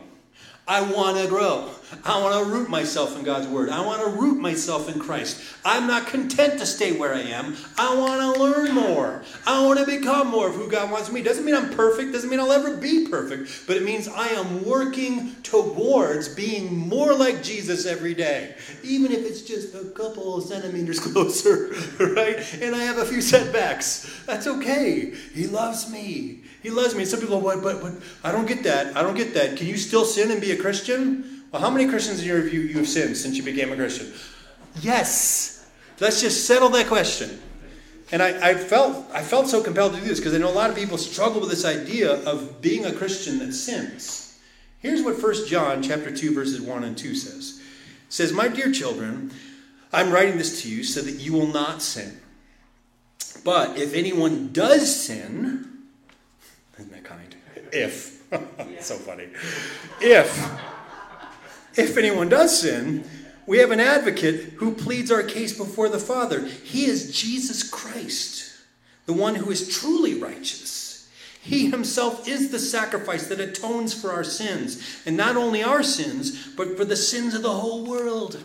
I 0.69 0.81
want 0.81 1.17
to 1.17 1.27
grow. 1.27 1.67
I 2.05 2.21
want 2.21 2.45
to 2.45 2.53
root 2.53 2.69
myself 2.69 3.17
in 3.17 3.25
God's 3.25 3.47
Word. 3.47 3.69
I 3.69 3.83
want 3.83 4.03
to 4.03 4.09
root 4.09 4.39
myself 4.39 4.87
in 4.87 4.99
Christ. 4.99 5.41
I'm 5.65 5.87
not 5.87 6.05
content 6.05 6.59
to 6.59 6.65
stay 6.67 6.95
where 6.95 7.11
I 7.11 7.21
am. 7.21 7.55
I 7.75 7.95
want 7.95 8.21
to 8.35 8.39
learn 8.39 8.75
more. 8.75 9.23
I 9.47 9.65
want 9.65 9.79
to 9.79 9.85
become 9.87 10.27
more 10.27 10.47
of 10.47 10.53
who 10.53 10.69
God 10.69 10.91
wants 10.91 11.11
me. 11.11 11.23
Doesn't 11.23 11.43
mean 11.43 11.55
I'm 11.55 11.71
perfect, 11.71 12.13
doesn't 12.13 12.29
mean 12.29 12.39
I'll 12.39 12.51
ever 12.51 12.77
be 12.77 13.07
perfect, 13.07 13.65
but 13.65 13.77
it 13.77 13.83
means 13.83 14.07
I 14.07 14.27
am 14.27 14.63
working 14.63 15.33
towards 15.41 16.29
being 16.29 16.77
more 16.77 17.15
like 17.15 17.41
Jesus 17.41 17.87
every 17.87 18.13
day, 18.13 18.53
even 18.83 19.11
if 19.11 19.25
it's 19.25 19.41
just 19.41 19.73
a 19.73 19.85
couple 19.85 20.37
of 20.37 20.43
centimeters 20.43 20.99
closer, 21.13 21.73
right? 21.99 22.37
And 22.61 22.75
I 22.75 22.83
have 22.83 22.99
a 22.99 23.05
few 23.05 23.21
setbacks. 23.21 24.23
That's 24.27 24.45
okay. 24.45 25.15
He 25.33 25.47
loves 25.47 25.91
me. 25.91 26.41
He 26.61 26.69
loves 26.69 26.95
me. 26.95 27.05
some 27.05 27.21
people, 27.21 27.39
but, 27.39 27.61
but, 27.61 27.81
but 27.81 27.93
I 28.23 28.31
don't 28.31 28.47
get 28.47 28.63
that. 28.63 28.97
I 28.97 29.01
don't 29.01 29.15
get 29.15 29.33
that. 29.33 29.57
Can 29.57 29.67
you 29.67 29.77
still 29.77 30.05
sin 30.05 30.31
and 30.31 30.41
be 30.41 30.51
a 30.51 30.57
Christian? 30.57 31.43
Well, 31.51 31.61
how 31.61 31.69
many 31.69 31.87
Christians 31.89 32.21
in 32.21 32.27
your 32.27 32.41
view 32.41 32.61
you 32.61 32.77
have 32.77 32.87
sinned 32.87 33.17
since 33.17 33.37
you 33.37 33.43
became 33.43 33.71
a 33.71 33.75
Christian? 33.75 34.11
Yes. 34.81 35.67
Let's 35.99 36.21
just 36.21 36.45
settle 36.45 36.69
that 36.69 36.87
question. 36.87 37.39
And 38.11 38.23
I, 38.23 38.49
I 38.49 38.53
felt 38.55 39.05
I 39.13 39.21
felt 39.21 39.47
so 39.47 39.61
compelled 39.61 39.93
to 39.93 39.99
do 39.99 40.07
this 40.07 40.19
because 40.19 40.33
I 40.33 40.39
know 40.39 40.49
a 40.49 40.53
lot 40.53 40.69
of 40.69 40.75
people 40.75 40.97
struggle 40.97 41.41
with 41.41 41.49
this 41.49 41.65
idea 41.65 42.23
of 42.25 42.61
being 42.61 42.85
a 42.85 42.91
Christian 42.91 43.39
that 43.39 43.53
sins. 43.53 44.39
Here's 44.79 45.03
what 45.03 45.21
1 45.21 45.47
John 45.47 45.83
chapter 45.83 46.15
2, 46.15 46.33
verses 46.33 46.61
1 46.61 46.83
and 46.83 46.97
2 46.97 47.13
says. 47.13 47.59
It 47.59 48.13
says, 48.13 48.31
My 48.31 48.47
dear 48.47 48.71
children, 48.71 49.31
I'm 49.91 50.11
writing 50.11 50.37
this 50.37 50.61
to 50.63 50.69
you 50.69 50.83
so 50.83 51.01
that 51.01 51.15
you 51.15 51.33
will 51.33 51.47
not 51.47 51.81
sin. 51.81 52.19
But 53.43 53.77
if 53.77 53.93
anyone 53.93 54.51
does 54.53 55.03
sin, 55.03 55.68
isn't 56.79 56.91
that 56.91 57.03
kind? 57.03 57.35
If. 57.71 58.23
so 58.79 58.95
funny. 58.95 59.27
If. 60.01 60.49
If 61.77 61.97
anyone 61.97 62.29
does 62.29 62.61
sin, 62.61 63.03
we 63.45 63.59
have 63.59 63.71
an 63.71 63.79
advocate 63.79 64.53
who 64.57 64.73
pleads 64.73 65.11
our 65.11 65.23
case 65.23 65.57
before 65.57 65.89
the 65.89 65.99
Father. 65.99 66.45
He 66.45 66.85
is 66.85 67.11
Jesus 67.11 67.67
Christ, 67.67 68.61
the 69.05 69.13
one 69.13 69.35
who 69.35 69.51
is 69.51 69.77
truly 69.77 70.19
righteous. 70.19 71.09
He 71.41 71.69
himself 71.69 72.27
is 72.27 72.51
the 72.51 72.59
sacrifice 72.59 73.27
that 73.27 73.39
atones 73.39 73.93
for 73.93 74.11
our 74.11 74.23
sins, 74.23 75.01
and 75.05 75.17
not 75.17 75.35
only 75.35 75.63
our 75.63 75.83
sins, 75.83 76.47
but 76.55 76.77
for 76.77 76.85
the 76.85 76.95
sins 76.95 77.33
of 77.33 77.41
the 77.41 77.49
whole 77.49 77.85
world. 77.85 78.43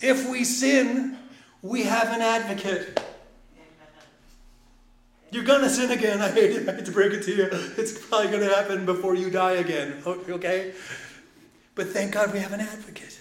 If 0.00 0.28
we 0.28 0.44
sin, 0.44 1.18
we 1.60 1.82
have 1.82 2.08
an 2.08 2.22
advocate. 2.22 3.00
You're 5.34 5.42
gonna 5.42 5.68
sin 5.68 5.90
again. 5.90 6.22
I 6.28 6.30
hate, 6.30 6.52
it. 6.52 6.68
I 6.68 6.76
hate 6.76 6.84
to 6.84 6.92
break 6.92 7.12
it 7.12 7.24
to 7.24 7.34
you. 7.34 7.48
It's 7.76 7.98
probably 8.06 8.30
gonna 8.30 8.54
happen 8.54 8.86
before 8.86 9.16
you 9.16 9.30
die 9.30 9.54
again. 9.54 10.00
Okay? 10.06 10.72
But 11.74 11.88
thank 11.88 12.12
God 12.12 12.32
we 12.32 12.38
have 12.38 12.52
an 12.52 12.60
advocate. 12.60 13.20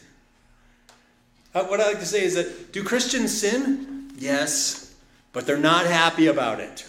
Uh, 1.56 1.64
what 1.64 1.82
I 1.82 1.88
like 1.88 2.00
to 2.02 2.06
say 2.06 2.24
is 2.24 2.36
that 2.36 2.72
do 2.72 2.84
Christians 2.84 3.36
sin? 3.36 4.12
Yes, 4.16 4.94
but 5.32 5.48
they're 5.48 5.58
not 5.58 5.88
happy 5.88 6.28
about 6.28 6.60
it. 6.60 6.88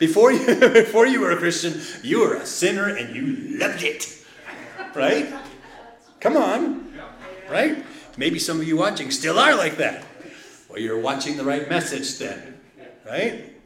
Before 0.00 0.32
you, 0.32 0.44
before 0.82 1.06
you 1.06 1.20
were 1.20 1.30
a 1.30 1.36
Christian, 1.36 1.80
you 2.02 2.18
were 2.20 2.34
a 2.34 2.44
sinner 2.44 2.88
and 2.88 3.14
you 3.14 3.56
loved 3.56 3.84
it. 3.84 4.24
Right? 4.96 5.32
Come 6.18 6.36
on. 6.36 6.92
Right? 7.48 7.84
Maybe 8.16 8.40
some 8.40 8.60
of 8.60 8.66
you 8.66 8.76
watching 8.76 9.12
still 9.12 9.38
are 9.38 9.54
like 9.54 9.76
that. 9.76 10.04
Well, 10.68 10.80
you're 10.80 11.00
watching 11.00 11.36
the 11.36 11.44
right 11.44 11.68
message 11.68 12.18
then. 12.18 12.58
Right? 13.06 13.57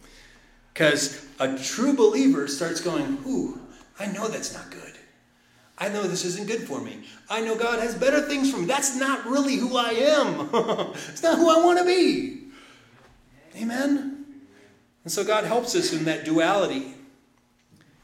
Because 0.72 1.26
a 1.38 1.58
true 1.58 1.94
believer 1.94 2.48
starts 2.48 2.80
going, 2.80 3.18
Ooh, 3.26 3.60
I 3.98 4.06
know 4.06 4.28
that's 4.28 4.54
not 4.54 4.70
good. 4.70 4.92
I 5.78 5.88
know 5.88 6.02
this 6.02 6.24
isn't 6.24 6.46
good 6.46 6.62
for 6.62 6.80
me. 6.80 7.04
I 7.28 7.40
know 7.40 7.56
God 7.56 7.80
has 7.80 7.94
better 7.94 8.20
things 8.20 8.50
for 8.50 8.58
me. 8.58 8.66
That's 8.66 8.96
not 8.96 9.26
really 9.26 9.56
who 9.56 9.76
I 9.76 9.90
am. 9.90 10.48
it's 11.08 11.22
not 11.22 11.38
who 11.38 11.50
I 11.50 11.64
want 11.64 11.78
to 11.78 11.84
be. 11.84 12.44
Amen? 13.60 14.24
And 15.04 15.12
so 15.12 15.24
God 15.24 15.44
helps 15.44 15.74
us 15.74 15.92
in 15.92 16.04
that 16.04 16.24
duality. 16.24 16.94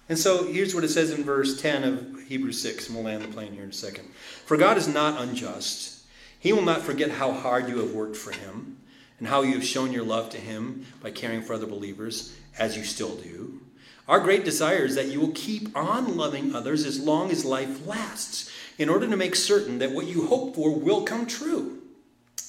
And 0.08 0.18
so 0.18 0.50
here's 0.50 0.74
what 0.74 0.84
it 0.84 0.88
says 0.88 1.10
in 1.10 1.22
verse 1.22 1.60
10 1.60 1.84
of 1.84 2.22
Hebrews 2.26 2.60
6, 2.60 2.88
and 2.88 2.96
we'll 2.96 3.04
land 3.04 3.22
the 3.22 3.28
plane 3.28 3.52
here 3.52 3.64
in 3.64 3.70
a 3.70 3.72
second. 3.72 4.08
For 4.46 4.56
God 4.56 4.76
is 4.76 4.88
not 4.88 5.20
unjust. 5.20 6.04
He 6.40 6.52
will 6.52 6.62
not 6.62 6.82
forget 6.82 7.10
how 7.10 7.32
hard 7.32 7.68
you 7.68 7.78
have 7.78 7.92
worked 7.92 8.16
for 8.16 8.32
Him 8.32 8.77
and 9.18 9.28
how 9.28 9.42
you 9.42 9.54
have 9.54 9.64
shown 9.64 9.92
your 9.92 10.04
love 10.04 10.30
to 10.30 10.38
Him 10.38 10.86
by 11.02 11.10
caring 11.10 11.42
for 11.42 11.54
other 11.54 11.66
believers 11.66 12.34
as 12.58 12.76
you 12.76 12.84
still 12.84 13.16
do. 13.16 13.60
Our 14.08 14.20
great 14.20 14.44
desire 14.44 14.84
is 14.84 14.94
that 14.94 15.08
you 15.08 15.20
will 15.20 15.32
keep 15.32 15.76
on 15.76 16.16
loving 16.16 16.54
others 16.54 16.84
as 16.84 16.98
long 16.98 17.30
as 17.30 17.44
life 17.44 17.86
lasts, 17.86 18.50
in 18.78 18.88
order 18.88 19.08
to 19.08 19.16
make 19.16 19.34
certain 19.34 19.78
that 19.78 19.90
what 19.92 20.06
you 20.06 20.26
hope 20.26 20.54
for 20.54 20.74
will 20.74 21.02
come 21.02 21.26
true. 21.26 21.82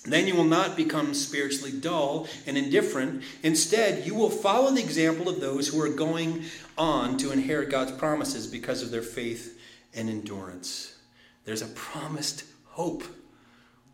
Then 0.06 0.28
you 0.28 0.36
will 0.36 0.46
not 0.46 0.78
become 0.78 1.14
spiritually 1.14 1.74
dull 1.74 2.28
and 2.48 2.58
indifferent. 2.58 3.24
Instead, 3.44 4.06
you 4.06 4.16
will 4.16 4.30
follow 4.30 4.72
the 4.72 4.82
example 4.82 5.28
of 5.28 5.42
those 5.42 5.68
who 5.68 5.82
are 5.82 5.90
going 5.90 6.46
on 6.78 7.18
to 7.18 7.32
inherit 7.32 7.70
God's 7.70 7.92
promises 7.92 8.48
because 8.48 8.82
of 8.82 8.92
their 8.92 9.02
faith 9.02 9.60
and 9.94 10.10
endurance. 10.10 10.96
There's 11.44 11.62
a 11.62 11.68
promised 11.68 12.46
hope. 12.68 13.04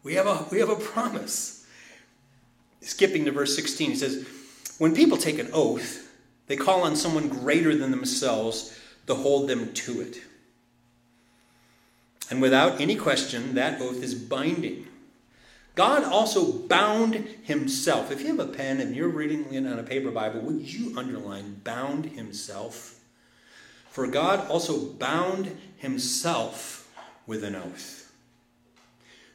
We 0.03 0.13
have 0.13 0.27
a, 0.27 0.45
we 0.51 0.59
have 0.59 0.69
a 0.69 0.75
promise. 0.75 1.64
Skipping 2.85 3.25
to 3.25 3.31
verse 3.31 3.55
16, 3.55 3.89
he 3.89 3.95
says, 3.95 4.27
when 4.77 4.93
people 4.93 5.17
take 5.17 5.39
an 5.39 5.49
oath, 5.53 6.11
they 6.47 6.55
call 6.55 6.83
on 6.83 6.95
someone 6.95 7.29
greater 7.29 7.75
than 7.75 7.89
themselves 7.89 8.77
to 9.07 9.15
hold 9.15 9.49
them 9.49 9.73
to 9.73 10.01
it. 10.01 10.17
And 12.29 12.41
without 12.41 12.79
any 12.79 12.95
question, 12.95 13.55
that 13.55 13.81
oath 13.81 14.03
is 14.03 14.13
binding. 14.13 14.87
God 15.73 16.03
also 16.03 16.51
bound 16.51 17.15
himself. 17.43 18.11
If 18.11 18.21
you 18.21 18.27
have 18.27 18.39
a 18.39 18.51
pen 18.51 18.79
and 18.79 18.95
you're 18.95 19.09
reading 19.09 19.51
it 19.51 19.65
on 19.65 19.79
a 19.79 19.83
paper 19.83 20.11
Bible, 20.11 20.41
would 20.41 20.61
you 20.61 20.97
underline 20.97 21.61
bound 21.63 22.05
himself? 22.05 22.99
For 23.89 24.05
God 24.07 24.47
also 24.47 24.79
bound 24.79 25.57
himself 25.77 26.87
with 27.25 27.43
an 27.43 27.55
oath, 27.55 28.11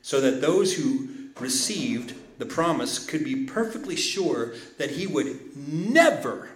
so 0.03 0.21
that 0.21 0.41
those 0.41 0.75
who 0.75 1.09
received 1.41 2.15
the 2.41 2.47
promise 2.47 2.99
could 3.05 3.23
be 3.23 3.45
perfectly 3.45 3.97
sure 3.97 4.55
that 4.79 4.93
he 4.93 5.07
would 5.07 5.57
never 5.57 6.49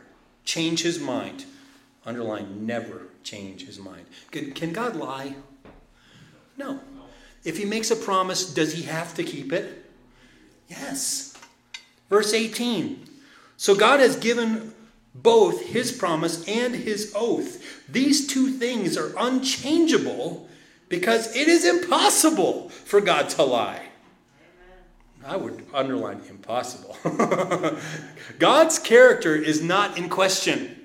change 0.44 0.82
his 0.82 0.98
mind. 0.98 1.44
Underline, 2.06 2.66
never 2.66 3.02
change 3.22 3.66
his 3.66 3.78
mind. 3.78 4.06
Can, 4.30 4.72
God 4.72 4.96
lie? 4.96 5.34
No. 6.56 6.80
If 7.44 7.58
he 7.58 7.64
makes 7.64 7.90
a 7.90 7.96
promise, 7.96 8.52
does 8.52 8.72
he 8.72 8.82
have 8.82 9.14
to 9.14 9.24
keep 9.24 9.52
it? 9.52 9.84
Yes. 10.68 11.36
Verse 12.10 12.32
18. 12.32 13.06
So 13.56 13.74
God 13.74 14.00
has 14.00 14.16
given 14.16 14.74
both 15.14 15.66
his 15.66 15.92
promise 15.92 16.46
and 16.48 16.74
his 16.74 17.12
oath. 17.14 17.86
These 17.88 18.26
two 18.26 18.50
things 18.50 18.96
are 18.96 19.12
unchangeable 19.16 20.48
because 20.88 21.34
it 21.34 21.48
is 21.48 21.64
impossible 21.64 22.68
for 22.70 23.00
God 23.00 23.28
to 23.30 23.42
lie. 23.42 23.88
I 25.26 25.36
would 25.36 25.66
underline 25.72 26.20
impossible. 26.28 26.96
God's 28.38 28.78
character 28.78 29.34
is 29.34 29.62
not 29.62 29.96
in 29.96 30.10
question. 30.10 30.76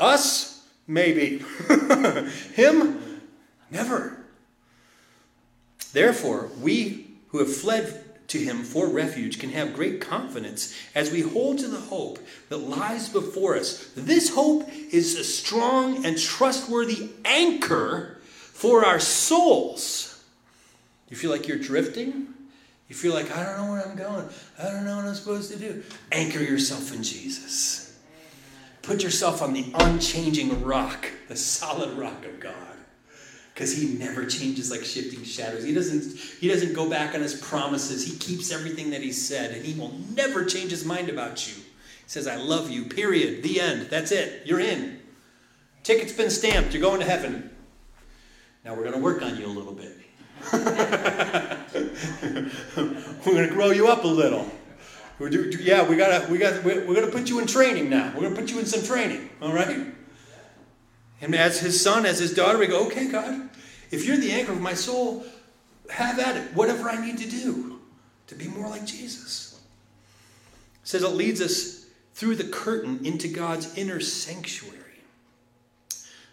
Us, 0.00 0.66
maybe. 0.86 1.44
Him, 2.54 3.20
never. 3.70 4.24
Therefore, 5.92 6.50
we 6.60 7.08
who 7.28 7.38
have 7.38 7.54
fled 7.54 8.02
to 8.28 8.38
him 8.38 8.64
for 8.64 8.88
refuge 8.88 9.38
can 9.38 9.50
have 9.50 9.72
great 9.72 10.00
confidence 10.00 10.74
as 10.94 11.12
we 11.12 11.20
hold 11.20 11.58
to 11.58 11.68
the 11.68 11.80
hope 11.80 12.18
that 12.48 12.56
lies 12.56 13.08
before 13.08 13.56
us. 13.56 13.88
This 13.94 14.34
hope 14.34 14.68
is 14.92 15.14
a 15.14 15.22
strong 15.22 16.04
and 16.04 16.18
trustworthy 16.18 17.10
anchor 17.24 18.18
for 18.24 18.84
our 18.84 18.98
souls. 18.98 20.24
You 21.08 21.16
feel 21.16 21.30
like 21.30 21.46
you're 21.46 21.56
drifting? 21.56 22.34
You 22.88 22.94
feel 22.94 23.14
like, 23.14 23.30
I 23.36 23.44
don't 23.44 23.56
know 23.56 23.72
where 23.72 23.86
I'm 23.86 23.96
going. 23.96 24.28
I 24.58 24.64
don't 24.70 24.84
know 24.84 24.96
what 24.96 25.06
I'm 25.06 25.14
supposed 25.14 25.50
to 25.52 25.58
do. 25.58 25.82
Anchor 26.12 26.42
yourself 26.42 26.94
in 26.94 27.02
Jesus. 27.02 27.98
Put 28.82 29.02
yourself 29.02 29.42
on 29.42 29.52
the 29.52 29.66
unchanging 29.74 30.62
rock, 30.62 31.10
the 31.28 31.36
solid 31.36 31.98
rock 31.98 32.24
of 32.24 32.38
God 32.38 32.76
because 33.56 33.74
he 33.74 33.94
never 33.94 34.26
changes 34.26 34.70
like 34.70 34.84
shifting 34.84 35.24
shadows. 35.24 35.64
He 35.64 35.72
doesn't 35.72 36.18
he 36.40 36.46
doesn't 36.46 36.74
go 36.74 36.90
back 36.90 37.14
on 37.14 37.22
his 37.22 37.34
promises. 37.40 38.06
He 38.06 38.14
keeps 38.18 38.52
everything 38.52 38.90
that 38.90 39.00
he 39.00 39.12
said 39.12 39.52
and 39.52 39.64
he 39.64 39.80
will 39.80 39.94
never 40.14 40.44
change 40.44 40.70
his 40.70 40.84
mind 40.84 41.08
about 41.08 41.48
you. 41.48 41.54
He 41.54 42.08
says 42.08 42.26
I 42.26 42.36
love 42.36 42.70
you. 42.70 42.84
Period. 42.84 43.42
The 43.42 43.62
end. 43.62 43.88
That's 43.88 44.12
it. 44.12 44.42
You're 44.44 44.60
in. 44.60 45.00
Ticket's 45.84 46.12
been 46.12 46.28
stamped. 46.28 46.74
You're 46.74 46.82
going 46.82 47.00
to 47.00 47.06
heaven. 47.06 47.50
Now 48.62 48.74
we're 48.74 48.82
going 48.82 48.92
to 48.92 49.00
work 49.00 49.22
on 49.22 49.38
you 49.38 49.46
a 49.46 49.48
little 49.48 49.72
bit. 49.72 49.95
we're 50.52 50.60
going 53.24 53.48
to 53.48 53.54
grow 53.54 53.70
you 53.70 53.88
up 53.88 54.04
a 54.04 54.08
little. 54.08 54.50
We're 55.18 55.30
do, 55.30 55.50
yeah, 55.60 55.88
we 55.88 55.96
gotta, 55.96 56.30
we 56.30 56.38
got, 56.38 56.62
we're, 56.62 56.86
we're 56.86 56.94
going 56.94 57.06
to 57.06 57.12
put 57.12 57.28
you 57.28 57.40
in 57.40 57.46
training 57.46 57.88
now. 57.88 58.12
We're 58.14 58.22
going 58.22 58.34
to 58.34 58.40
put 58.40 58.50
you 58.50 58.58
in 58.58 58.66
some 58.66 58.82
training. 58.82 59.30
All 59.40 59.52
right. 59.52 59.86
And 61.20 61.34
as 61.34 61.60
his 61.60 61.82
son, 61.82 62.04
as 62.04 62.18
his 62.18 62.34
daughter, 62.34 62.58
we 62.58 62.66
go, 62.66 62.86
okay, 62.86 63.08
God, 63.08 63.48
if 63.90 64.04
you're 64.06 64.18
the 64.18 64.32
anchor 64.32 64.52
of 64.52 64.60
my 64.60 64.74
soul, 64.74 65.24
have 65.90 66.18
at 66.18 66.36
it. 66.36 66.54
Whatever 66.54 66.88
I 66.88 67.04
need 67.04 67.18
to 67.18 67.28
do 67.28 67.80
to 68.26 68.34
be 68.34 68.48
more 68.48 68.68
like 68.68 68.84
Jesus. 68.84 69.58
It 70.82 70.88
says 70.88 71.02
it 71.02 71.08
leads 71.08 71.40
us 71.40 71.86
through 72.14 72.36
the 72.36 72.44
curtain 72.44 73.00
into 73.04 73.28
God's 73.28 73.76
inner 73.76 74.00
sanctuary. 74.00 74.74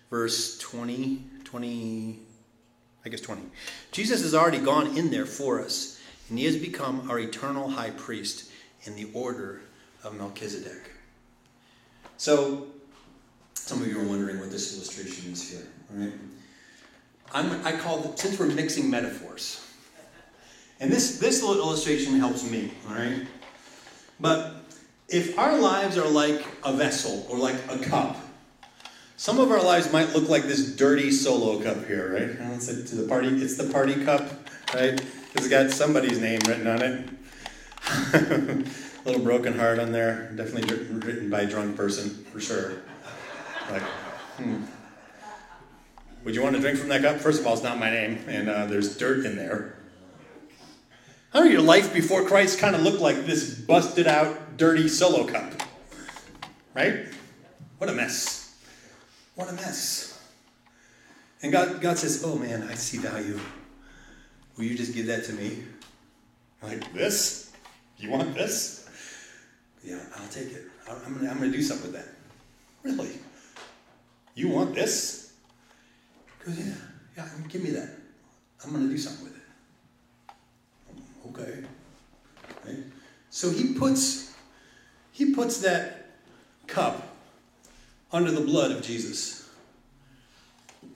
Verse 0.10 0.58
20, 0.60 1.24
20, 1.44 2.20
I 3.06 3.10
guess 3.10 3.22
20. 3.22 3.42
Jesus 3.92 4.22
has 4.22 4.34
already 4.34 4.60
gone 4.60 4.98
in 4.98 5.12
there 5.12 5.26
for 5.26 5.62
us, 5.62 6.02
and 6.30 6.40
he 6.40 6.46
has 6.46 6.56
become 6.56 7.10
our 7.10 7.20
eternal 7.20 7.70
high 7.70 7.90
priest 7.92 8.50
in 8.84 8.96
the 8.96 9.10
order 9.14 9.62
of 10.04 10.16
Melchizedek. 10.18 10.92
So 12.18 12.68
some 13.54 13.82
of 13.82 13.88
you 13.88 14.00
are 14.00 14.04
wondering 14.04 14.40
what 14.40 14.52
this 14.52 14.76
illustration 14.76 15.32
is 15.32 15.50
here, 15.50 15.68
right? 15.92 16.14
I'm, 17.34 17.66
I 17.66 17.72
call 17.74 18.04
it, 18.04 18.20
since 18.20 18.40
we're 18.40 18.48
mixing 18.48 18.90
metaphors, 18.90 19.66
and 20.80 20.92
this, 20.92 21.18
this 21.18 21.42
little 21.42 21.64
illustration 21.64 22.20
helps 22.20 22.50
me, 22.50 22.72
all 22.88 22.96
right? 22.96 23.26
But 24.20 24.56
if 25.10 25.38
our 25.38 25.58
lives 25.58 25.98
are 25.98 26.08
like 26.08 26.46
a 26.64 26.74
vessel 26.74 27.26
or 27.30 27.38
like 27.38 27.56
a 27.70 27.78
cup, 27.80 28.18
some 29.24 29.40
of 29.40 29.50
our 29.52 29.64
lives 29.64 29.90
might 29.90 30.14
look 30.14 30.28
like 30.28 30.44
this 30.44 30.76
dirty 30.76 31.10
solo 31.10 31.58
cup 31.64 31.86
here, 31.86 32.12
right? 32.12 32.56
It's 32.56 32.66
to 32.66 32.96
the 32.96 33.08
party. 33.08 33.30
It's 33.30 33.56
the 33.56 33.72
party 33.72 34.04
cup, 34.04 34.30
right? 34.74 35.02
It's 35.34 35.48
got 35.48 35.72
somebody's 35.72 36.20
name 36.20 36.42
written 36.46 36.68
on 36.68 36.82
it. 36.82 37.10
a 38.14 38.66
little 39.06 39.24
broken 39.24 39.58
heart 39.58 39.80
on 39.80 39.94
there. 39.94 40.30
Definitely 40.36 40.76
written 40.76 41.30
by 41.30 41.44
a 41.44 41.46
drunk 41.46 41.78
person 41.78 42.10
for 42.34 42.42
sure. 42.42 42.82
Like, 43.72 43.82
hmm. 44.42 44.64
Would 46.26 46.36
you 46.36 46.44
want 46.44 46.58
to 46.58 46.62
drink 46.62 46.78
from 46.78 46.90
that 46.90 47.02
cup? 47.02 47.16
First 47.16 47.40
of 47.40 47.48
all, 47.48 47.54
it's 47.54 47.64
not 47.64 47.80
my 47.80 47.92
name, 47.92 48.26
and 48.28 48.50
uh, 48.50 48.66
there's 48.66 48.98
dirt 48.98 49.26
in 49.26 49.38
there. 49.38 49.78
How 51.32 51.44
did 51.44 51.54
your 51.54 51.62
life 51.62 51.94
before 51.94 52.26
Christ 52.26 52.60
kind 52.60 52.76
of 52.76 52.82
look 52.82 53.00
like 53.00 53.26
this 53.26 53.58
busted 53.58 54.06
out, 54.06 54.58
dirty 54.58 54.90
solo 54.90 55.26
cup? 55.26 55.64
Right? 56.76 57.06
What 57.78 57.90
a 57.90 57.94
mess. 57.94 58.43
What 59.36 59.50
a 59.50 59.54
mess. 59.54 60.20
And 61.42 61.52
God, 61.52 61.82
God 61.82 61.98
says, 61.98 62.24
Oh 62.26 62.36
man, 62.36 62.64
I 62.64 62.76
see 62.76 62.98
value. 62.98 63.40
Will 64.58 64.66
you 64.66 64.78
just 64.78 64.94
give 64.94 65.08
that 65.08 65.26
to 65.26 65.34
me? 65.34 65.64
like, 66.62 66.94
this? 66.94 67.52
You 67.98 68.12
want 68.12 68.34
this? 68.34 68.88
Yeah, 69.84 70.00
I'll 70.16 70.28
take 70.30 70.52
it. 70.52 70.64
I'm 70.90 71.14
going 71.14 71.26
to 71.26 71.32
I'm 71.32 71.38
going 71.40 71.52
to 71.52 71.58
do 71.58 71.64
something 71.64 71.92
with 71.92 72.02
that. 72.02 72.10
Really? 72.84 73.12
You 74.36 74.50
want 74.50 74.76
this? 74.76 75.34
He 76.40 76.52
goes, 76.52 76.60
Yeah, 76.60 76.74
yeah, 77.18 77.30
give 77.50 77.64
me 77.64 77.72
that. 77.72 77.90
I'm 78.64 78.72
going 78.72 78.84
to 78.84 78.90
do 78.90 78.98
something 78.98 79.26
with 79.26 79.36
it. 79.36 79.42
Okay. 81.30 81.64
Right? 82.66 82.84
So 83.30 83.50
he 83.50 83.74
puts 83.74 84.34
he 85.12 85.34
puts 85.34 85.60
that 85.62 86.12
cup 86.68 87.13
under 88.14 88.32
the 88.32 88.42
blood 88.42 88.72
of 88.72 88.84
Jesus. 88.84 89.50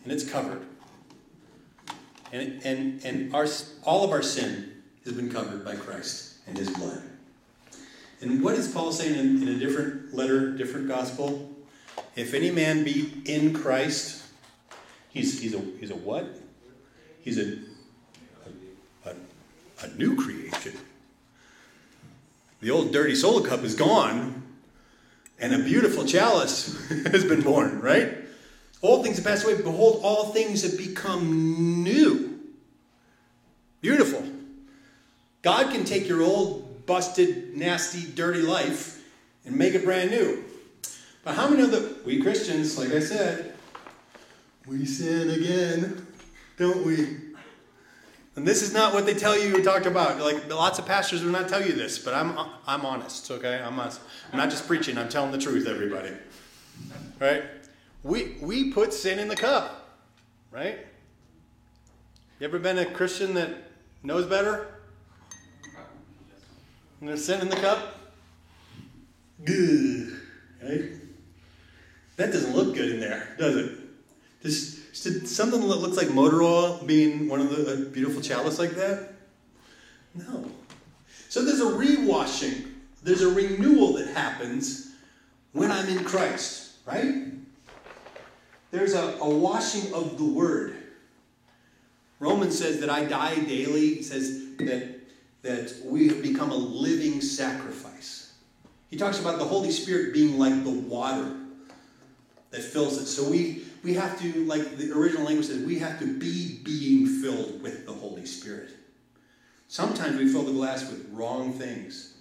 And 0.03 0.13
it's 0.13 0.29
covered. 0.29 0.61
And, 2.31 2.61
and, 2.63 3.03
and 3.03 3.35
our, 3.35 3.47
all 3.83 4.05
of 4.05 4.11
our 4.11 4.21
sin 4.21 4.83
has 5.03 5.13
been 5.13 5.29
covered 5.31 5.65
by 5.65 5.75
Christ 5.75 6.35
and 6.45 6.57
his 6.57 6.69
blood. 6.69 7.01
And 8.21 8.43
what 8.43 8.55
is 8.55 8.71
Paul 8.71 8.91
saying 8.91 9.17
in, 9.17 9.41
in 9.41 9.55
a 9.55 9.59
different 9.59 10.13
letter, 10.13 10.51
different 10.51 10.87
gospel? 10.87 11.51
If 12.15 12.33
any 12.33 12.51
man 12.51 12.83
be 12.83 13.21
in 13.25 13.53
Christ, 13.53 14.23
he's, 15.09 15.41
he's, 15.41 15.53
a, 15.53 15.59
he's 15.79 15.91
a 15.91 15.95
what? 15.95 16.25
He's 17.21 17.37
a, 17.37 17.57
a, 19.05 19.13
a 19.83 19.87
new 19.97 20.15
creation. 20.15 20.73
The 22.61 22.71
old 22.71 22.91
dirty 22.91 23.15
solo 23.15 23.47
cup 23.47 23.63
is 23.63 23.75
gone, 23.75 24.43
and 25.39 25.53
a 25.53 25.59
beautiful 25.59 26.05
chalice 26.05 26.75
has 27.11 27.23
been 27.23 27.41
born, 27.41 27.79
right? 27.81 28.17
Old 28.81 29.03
things 29.03 29.17
have 29.17 29.25
passed 29.25 29.45
away. 29.45 29.55
Behold, 29.57 30.01
all 30.03 30.31
things 30.33 30.63
have 30.63 30.77
become 30.77 31.83
new. 31.83 32.39
Beautiful. 33.81 34.23
God 35.41 35.71
can 35.71 35.83
take 35.83 36.07
your 36.07 36.21
old, 36.21 36.85
busted, 36.85 37.55
nasty, 37.55 38.09
dirty 38.11 38.41
life 38.41 39.03
and 39.45 39.55
make 39.55 39.73
it 39.73 39.83
brand 39.83 40.11
new. 40.11 40.43
But 41.23 41.35
how 41.35 41.49
many 41.49 41.63
of 41.63 41.71
the, 41.71 41.97
we 42.05 42.21
Christians, 42.21 42.77
like 42.77 42.91
I 42.91 42.99
said, 42.99 43.53
we 44.65 44.85
sin 44.85 45.29
again, 45.29 46.05
don't 46.57 46.85
we? 46.85 47.26
And 48.37 48.47
this 48.47 48.61
is 48.61 48.71
not 48.71 48.93
what 48.93 49.07
they 49.07 49.15
tell 49.15 49.37
you 49.37 49.51
to 49.57 49.63
talk 49.63 49.87
about. 49.87 50.19
Like 50.19 50.47
lots 50.47 50.77
of 50.77 50.85
pastors 50.85 51.23
will 51.23 51.31
not 51.31 51.49
tell 51.49 51.65
you 51.65 51.73
this, 51.73 51.97
but 51.97 52.13
I'm 52.13 52.37
I'm 52.67 52.85
honest, 52.85 53.29
okay? 53.31 53.59
I'm 53.59 53.79
honest. 53.79 53.99
I'm 54.31 54.37
not 54.37 54.51
just 54.51 54.67
preaching, 54.67 54.95
I'm 54.95 55.09
telling 55.09 55.31
the 55.31 55.39
truth, 55.39 55.67
everybody. 55.67 56.11
Right? 57.19 57.43
We 58.03 58.37
we 58.39 58.71
put 58.71 58.93
sin 58.93 59.17
in 59.17 59.27
the 59.27 59.35
cup, 59.35 59.89
right? 60.51 60.85
You 62.39 62.47
ever 62.47 62.59
been 62.59 62.77
a 62.77 62.85
Christian 62.85 63.33
that 63.33 63.49
knows 64.03 64.27
better? 64.27 64.67
And 66.99 67.09
there's 67.09 67.25
sin 67.25 67.41
in 67.41 67.49
the 67.49 67.55
cup? 67.55 67.97
Good. 69.43 70.15
Right? 70.63 70.91
That 72.17 72.31
doesn't 72.31 72.55
look 72.55 72.75
good 72.75 72.91
in 72.91 72.99
there, 72.99 73.35
does 73.39 73.55
it? 73.55 73.71
Just, 74.43 74.76
something 74.97 75.59
that 75.61 75.75
looks 75.75 75.97
like 75.97 76.11
motor 76.11 76.41
oil 76.41 76.81
being 76.85 77.29
one 77.29 77.39
of 77.39 77.49
the 77.49 77.89
beautiful 77.91 78.21
chalice 78.21 78.59
like 78.59 78.71
that? 78.71 79.13
No. 80.15 80.51
So 81.29 81.43
there's 81.43 81.59
a 81.59 81.65
rewashing, 81.65 82.71
there's 83.03 83.21
a 83.21 83.29
renewal 83.29 83.93
that 83.93 84.07
happens 84.07 84.91
when 85.53 85.71
I'm 85.71 85.87
in 85.89 86.03
Christ, 86.03 86.71
right? 86.85 87.25
There's 88.71 88.93
a, 88.93 89.17
a 89.19 89.29
washing 89.29 89.93
of 89.93 90.17
the 90.17 90.25
word. 90.25 90.75
Romans 92.19 92.57
says 92.57 92.79
that 92.79 92.89
I 92.89 93.05
die 93.05 93.35
daily. 93.39 94.01
Says 94.01 94.55
that, 94.57 94.99
that 95.43 95.73
we 95.85 96.07
have 96.07 96.21
become 96.21 96.51
a 96.51 96.55
living 96.55 97.21
sacrifice. 97.21 98.33
He 98.89 98.97
talks 98.97 99.19
about 99.19 99.37
the 99.37 99.45
Holy 99.45 99.71
Spirit 99.71 100.13
being 100.13 100.37
like 100.37 100.63
the 100.63 100.71
water 100.71 101.35
that 102.51 102.61
fills 102.61 103.01
it. 103.01 103.05
So 103.05 103.29
we, 103.29 103.65
we 103.83 103.93
have 103.93 104.19
to, 104.21 104.45
like 104.45 104.77
the 104.77 104.91
original 104.91 105.25
language 105.25 105.47
says, 105.47 105.63
we 105.63 105.79
have 105.79 105.99
to 105.99 106.05
be 106.05 106.59
being 106.63 107.07
filled 107.07 107.61
with 107.61 107.85
the 107.85 107.93
Holy 107.93 108.25
Spirit. 108.25 108.69
Sometimes 109.67 110.17
we 110.17 110.31
fill 110.31 110.43
the 110.43 110.51
glass 110.51 110.89
with 110.89 111.07
wrong 111.11 111.53
things, 111.53 112.15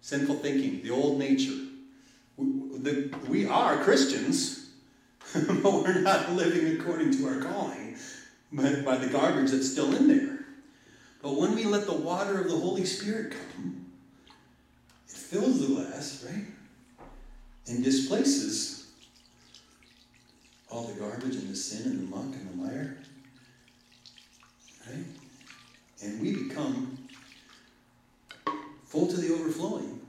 sinful 0.00 0.36
thinking, 0.36 0.82
the 0.82 0.90
old 0.90 1.18
nature. 1.18 1.58
We, 2.36 2.46
the, 2.78 3.14
we 3.28 3.46
are 3.46 3.76
Christians, 3.84 4.70
but 5.34 5.72
we're 5.72 6.00
not 6.00 6.32
living 6.32 6.80
according 6.80 7.16
to 7.18 7.26
our 7.28 7.40
calling 7.40 7.82
but 8.52 8.84
by 8.84 8.96
the 8.96 9.06
garbage 9.06 9.50
that's 9.50 9.70
still 9.70 9.94
in 9.94 10.08
there. 10.08 10.44
But 11.22 11.36
when 11.36 11.54
we 11.54 11.64
let 11.64 11.86
the 11.86 11.94
water 11.94 12.40
of 12.40 12.50
the 12.50 12.56
Holy 12.56 12.84
Spirit 12.84 13.32
come, 13.32 13.86
it 15.08 15.12
fills 15.12 15.60
the 15.60 15.74
glass, 15.74 16.24
right? 16.28 16.44
And 17.68 17.82
displaces 17.82 18.71
all 20.72 20.84
the 20.84 20.98
garbage 20.98 21.34
and 21.36 21.50
the 21.50 21.56
sin 21.56 21.90
and 21.92 22.00
the 22.00 22.16
muck 22.16 22.34
and 22.34 22.50
the 22.50 22.56
mire. 22.56 22.96
Right? 24.86 25.04
And 26.02 26.20
we 26.20 26.32
become 26.44 26.98
full 28.86 29.06
to 29.06 29.16
the 29.16 29.34
overflowing, 29.34 30.00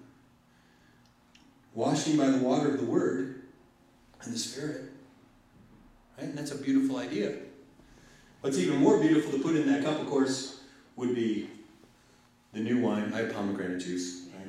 washing 1.74 2.18
by 2.18 2.28
the 2.28 2.38
water 2.38 2.74
of 2.74 2.80
the 2.80 2.86
Word 2.86 3.44
and 4.22 4.34
the 4.34 4.40
Spirit. 4.40 4.84
Right? 6.18 6.30
And 6.30 6.38
that's 6.38 6.52
a 6.52 6.58
beautiful 6.58 6.98
idea. 6.98 7.36
What's 8.42 8.58
even 8.58 8.78
more 8.78 9.00
beautiful 9.00 9.34
to 9.34 9.40
put 9.40 9.56
in 9.56 9.68
that 9.68 9.84
cup, 9.84 10.00
of 10.00 10.08
course, 10.08 10.62
would 10.96 11.14
be 11.14 11.50
the 12.54 12.60
new 12.60 12.80
wine. 12.80 13.12
I 13.14 13.20
have 13.20 13.34
pomegranate 13.34 13.80
juice. 13.80 14.28
Right? 14.34 14.48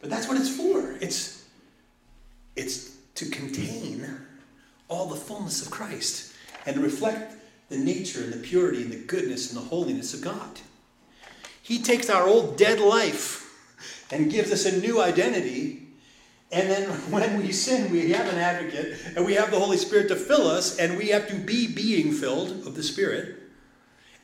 But 0.00 0.10
that's 0.10 0.28
what 0.28 0.36
it's 0.36 0.54
for. 0.54 0.96
It's, 1.00 1.44
it's 2.56 2.96
to 3.14 3.26
contain 3.26 3.97
all 4.88 5.06
the 5.06 5.16
fullness 5.16 5.64
of 5.64 5.70
Christ 5.70 6.34
and 6.66 6.78
reflect 6.78 7.34
the 7.68 7.78
nature 7.78 8.22
and 8.24 8.32
the 8.32 8.38
purity 8.38 8.82
and 8.82 8.92
the 8.92 8.96
goodness 8.96 9.52
and 9.52 9.62
the 9.62 9.68
holiness 9.68 10.14
of 10.14 10.22
God. 10.22 10.60
He 11.62 11.82
takes 11.82 12.08
our 12.08 12.26
old 12.26 12.56
dead 12.56 12.80
life 12.80 13.44
and 14.10 14.30
gives 14.30 14.50
us 14.50 14.64
a 14.64 14.80
new 14.80 15.00
identity. 15.00 15.82
And 16.50 16.70
then 16.70 16.88
when 17.10 17.38
we 17.38 17.52
sin, 17.52 17.92
we 17.92 18.10
have 18.12 18.26
an 18.26 18.38
advocate 18.38 18.98
and 19.14 19.26
we 19.26 19.34
have 19.34 19.50
the 19.50 19.58
Holy 19.58 19.76
Spirit 19.76 20.08
to 20.08 20.16
fill 20.16 20.48
us, 20.48 20.78
and 20.78 20.96
we 20.96 21.08
have 21.08 21.28
to 21.28 21.34
be 21.34 21.66
being 21.72 22.12
filled 22.12 22.66
of 22.66 22.74
the 22.74 22.82
Spirit. 22.82 23.36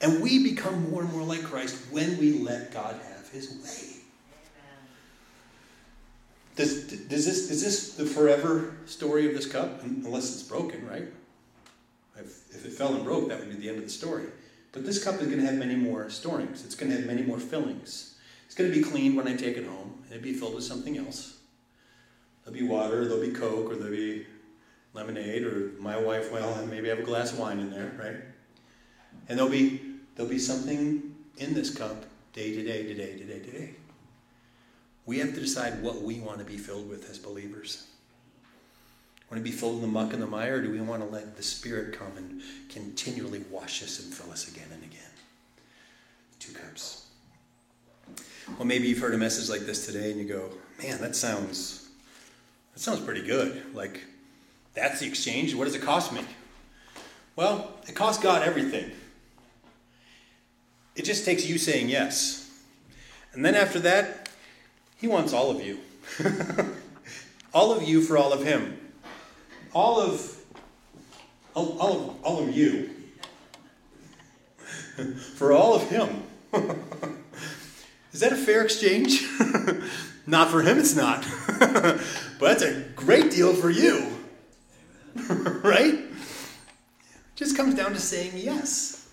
And 0.01 0.23
we 0.23 0.43
become 0.43 0.91
more 0.91 1.03
and 1.03 1.13
more 1.13 1.23
like 1.23 1.45
Christ 1.45 1.77
when 1.91 2.19
we 2.19 2.33
let 2.33 2.73
God 2.73 2.95
have 2.95 3.29
his 3.31 3.59
way. 3.63 3.94
Does, 6.57 6.85
does 6.85 7.27
this, 7.27 7.51
is 7.51 7.63
this 7.63 7.95
the 7.95 8.07
forever 8.07 8.77
story 8.87 9.27
of 9.27 9.35
this 9.35 9.47
cup? 9.47 9.83
Unless 9.83 10.35
it's 10.35 10.43
broken, 10.43 10.87
right? 10.87 11.09
If, 12.17 12.55
if 12.55 12.65
it 12.65 12.73
fell 12.73 12.95
and 12.95 13.05
broke, 13.05 13.29
that 13.29 13.41
would 13.41 13.51
be 13.51 13.57
the 13.57 13.69
end 13.69 13.79
of 13.79 13.85
the 13.85 13.91
story. 13.91 14.27
But 14.73 14.85
this 14.85 15.03
cup 15.03 15.21
is 15.21 15.27
going 15.27 15.41
to 15.41 15.47
have 15.47 15.55
many 15.55 15.75
more 15.75 16.09
storings. 16.11 16.65
It's 16.65 16.75
going 16.75 16.91
to 16.91 16.97
have 16.99 17.07
many 17.07 17.23
more 17.23 17.39
fillings. 17.39 18.17
It's 18.47 18.55
going 18.55 18.71
to 18.71 18.77
be 18.77 18.85
cleaned 18.85 19.17
when 19.17 19.27
I 19.27 19.35
take 19.35 19.57
it 19.57 19.67
home. 19.67 20.03
And 20.05 20.13
it'll 20.13 20.23
be 20.23 20.33
filled 20.33 20.55
with 20.55 20.65
something 20.65 20.97
else. 20.97 21.39
There'll 22.45 22.59
be 22.59 22.67
water, 22.67 23.07
there'll 23.07 23.25
be 23.25 23.33
Coke, 23.33 23.73
or 23.73 23.77
there'll 23.77 23.91
be 23.91 24.27
lemonade, 24.93 25.45
or 25.45 25.73
my 25.81 25.97
wife 25.97 26.33
will 26.33 26.67
maybe 26.67 26.89
have 26.89 26.99
a 26.99 27.03
glass 27.03 27.33
of 27.33 27.39
wine 27.39 27.59
in 27.59 27.71
there, 27.71 27.93
right? 27.99 28.17
And 29.29 29.39
there'll 29.39 29.51
be 29.51 29.81
there'll 30.15 30.31
be 30.31 30.39
something 30.39 31.15
in 31.39 31.55
this 31.55 31.75
cup 31.75 32.05
day 32.33 32.55
to 32.55 32.63
day 32.63 32.85
to 32.85 32.95
day 32.95 33.19
to 33.19 33.25
day 33.25 33.39
to 33.39 33.51
day. 33.51 33.75
We 35.07 35.19
have 35.19 35.35
to 35.35 35.41
decide 35.41 35.83
what 35.83 36.03
we 36.03 36.21
want 36.21 36.39
to 36.39 36.45
be 36.45 36.57
filled 36.57 36.89
with 36.89 37.11
as 37.11 37.19
believers. 37.19 37.87
Want 39.31 39.45
to 39.45 39.51
be 39.51 39.57
filled 39.57 39.77
in 39.77 39.83
the 39.83 39.89
muck 39.89 40.13
and 40.13 40.23
the 40.23 40.27
mire, 40.27 40.57
or 40.57 40.63
do 40.63 40.71
we 40.71 40.81
want 40.81 41.03
to 41.03 41.09
let 41.09 41.37
the 41.37 41.43
Spirit 41.43 41.99
come 41.99 42.17
and 42.17 42.41
continually 42.69 43.45
wash 43.51 43.83
us 43.83 44.03
and 44.03 44.13
fill 44.13 44.31
us 44.31 44.49
again 44.49 44.69
and 44.73 44.83
again? 44.83 45.01
Two 46.39 46.53
cups. 46.53 47.07
Well, 48.59 48.67
maybe 48.67 48.89
you've 48.89 48.99
heard 48.99 49.15
a 49.15 49.19
message 49.19 49.49
like 49.49 49.63
this 49.63 49.87
today 49.87 50.11
and 50.11 50.21
you 50.21 50.27
go, 50.27 50.51
man, 50.83 51.01
that 51.01 51.17
sounds 51.17 51.89
that 52.75 52.81
sounds 52.81 53.01
pretty 53.01 53.23
good. 53.23 53.63
Like, 53.75 54.03
that's 54.75 55.01
the 55.01 55.07
exchange. 55.07 55.55
What 55.55 55.65
does 55.65 55.75
it 55.75 55.83
cost 55.83 56.13
me? 56.13 56.23
Well, 57.37 57.73
it 57.89 57.95
costs 57.95 58.23
God 58.23 58.43
everything. 58.43 58.91
It 60.97 61.05
just 61.05 61.25
takes 61.25 61.47
you 61.47 61.57
saying 61.57 61.89
yes. 61.89 62.51
And 63.33 63.45
then 63.45 63.55
after 63.55 63.79
that, 63.81 64.24
He 65.05 65.09
wants 65.09 65.35
all 65.35 65.51
of 65.51 65.61
you. 65.63 65.81
all 67.53 67.73
of 67.73 67.83
you 67.83 68.01
for 68.01 68.17
all 68.17 68.33
of 68.33 68.43
Him. 68.43 68.79
All 69.75 70.01
of 70.01 70.35
all, 71.53 71.79
all 71.79 71.93
of 71.93 72.25
all 72.25 72.43
of 72.43 72.57
you 72.57 72.89
for 75.37 75.53
all 75.53 75.75
of 75.75 75.83
Him. 75.91 76.23
Is 78.15 78.21
that 78.21 78.33
a 78.33 78.37
fair 78.37 78.65
exchange? 78.65 79.23
not 80.27 80.49
for 80.51 80.63
Him, 80.63 80.79
it's 80.79 80.97
not. 80.97 81.23
but 81.59 82.01
that's 82.41 82.63
a 82.63 82.81
great 82.97 83.31
deal 83.31 83.53
for 83.53 83.69
you. 83.69 84.07
right? 85.63 85.99
Just 87.37 87.59
comes 87.59 87.75
down 87.75 87.93
to 87.93 88.01
saying 88.01 88.33
yes 88.37 89.07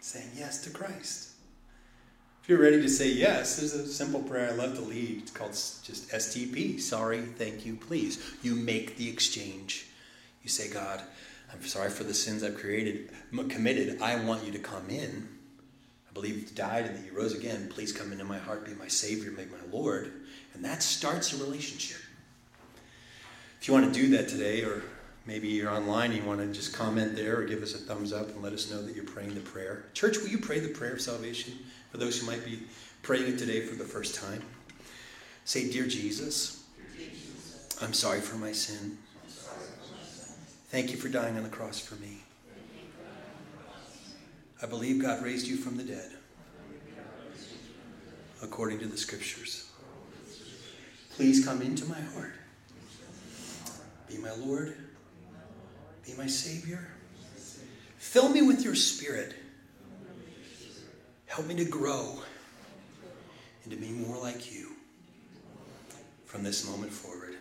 saying 0.00 0.30
yes 0.34 0.62
to 0.62 0.70
Christ. 0.70 1.25
If 2.46 2.50
you're 2.50 2.60
ready 2.60 2.80
to 2.80 2.88
say 2.88 3.08
yes, 3.08 3.56
there's 3.56 3.74
a 3.74 3.88
simple 3.88 4.22
prayer 4.22 4.48
I 4.48 4.54
love 4.54 4.76
to 4.76 4.80
lead. 4.80 5.22
It's 5.22 5.32
called 5.32 5.50
just 5.50 6.08
STP 6.10 6.80
sorry, 6.80 7.22
thank 7.22 7.66
you, 7.66 7.74
please. 7.74 8.22
You 8.40 8.54
make 8.54 8.96
the 8.96 9.08
exchange. 9.08 9.88
You 10.44 10.48
say, 10.48 10.70
God, 10.70 11.02
I'm 11.52 11.60
sorry 11.66 11.90
for 11.90 12.04
the 12.04 12.14
sins 12.14 12.44
I've 12.44 12.56
created, 12.56 13.10
committed. 13.48 14.00
I 14.00 14.24
want 14.24 14.44
you 14.44 14.52
to 14.52 14.60
come 14.60 14.88
in. 14.90 15.28
I 16.08 16.12
believe 16.14 16.38
you 16.38 16.46
died 16.54 16.84
and 16.84 16.96
that 16.96 17.04
you 17.04 17.18
rose 17.18 17.34
again. 17.34 17.68
Please 17.68 17.92
come 17.92 18.12
into 18.12 18.22
my 18.22 18.38
heart, 18.38 18.64
be 18.64 18.74
my 18.74 18.86
Savior, 18.86 19.32
make 19.32 19.50
my 19.50 19.72
Lord. 19.72 20.12
And 20.54 20.64
that 20.64 20.84
starts 20.84 21.32
a 21.32 21.44
relationship. 21.44 22.00
If 23.60 23.66
you 23.66 23.74
want 23.74 23.92
to 23.92 24.00
do 24.00 24.16
that 24.16 24.28
today, 24.28 24.62
or 24.62 24.84
maybe 25.26 25.48
you're 25.48 25.72
online 25.72 26.12
and 26.12 26.20
you 26.20 26.24
want 26.24 26.38
to 26.38 26.46
just 26.52 26.72
comment 26.72 27.16
there 27.16 27.40
or 27.40 27.44
give 27.44 27.64
us 27.64 27.74
a 27.74 27.78
thumbs 27.78 28.12
up 28.12 28.28
and 28.28 28.40
let 28.40 28.52
us 28.52 28.70
know 28.70 28.82
that 28.82 28.94
you're 28.94 29.04
praying 29.04 29.34
the 29.34 29.40
prayer. 29.40 29.86
Church, 29.94 30.18
will 30.18 30.28
you 30.28 30.38
pray 30.38 30.60
the 30.60 30.68
prayer 30.68 30.92
of 30.92 31.00
salvation 31.00 31.54
for 31.96 32.04
those 32.04 32.20
who 32.20 32.26
might 32.26 32.44
be 32.44 32.60
praying 33.00 33.26
it 33.26 33.38
today 33.38 33.60
for 33.62 33.74
the 33.74 33.84
first 33.84 34.14
time? 34.14 34.42
Say, 35.46 35.70
Dear 35.70 35.86
Jesus, 35.86 36.62
I'm 37.80 37.94
sorry 37.94 38.20
for 38.20 38.36
my 38.36 38.52
sin. 38.52 38.98
Thank 40.68 40.90
you 40.90 40.98
for 40.98 41.08
dying 41.08 41.38
on 41.38 41.42
the 41.42 41.48
cross 41.48 41.80
for 41.80 41.94
me. 41.94 42.18
I 44.62 44.66
believe 44.66 45.00
God 45.00 45.24
raised 45.24 45.46
you 45.46 45.56
from 45.56 45.78
the 45.78 45.84
dead 45.84 46.10
according 48.42 48.80
to 48.80 48.86
the 48.86 48.98
scriptures. 48.98 49.70
Please 51.14 51.46
come 51.46 51.62
into 51.62 51.86
my 51.86 52.00
heart. 52.00 52.34
Be 54.06 54.18
my 54.18 54.32
Lord 54.34 54.76
be 56.04 56.12
my 56.16 56.28
Savior. 56.28 56.86
Fill 57.98 58.28
me 58.28 58.40
with 58.42 58.62
your 58.62 58.76
Spirit. 58.76 59.34
Help 61.26 61.46
me 61.46 61.54
to 61.56 61.64
grow 61.64 62.22
and 63.64 63.72
to 63.72 63.78
be 63.78 63.90
more 63.90 64.16
like 64.18 64.52
you 64.52 64.72
from 66.24 66.42
this 66.42 66.68
moment 66.68 66.92
forward. 66.92 67.36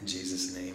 In 0.00 0.06
Jesus' 0.06 0.54
name, 0.54 0.74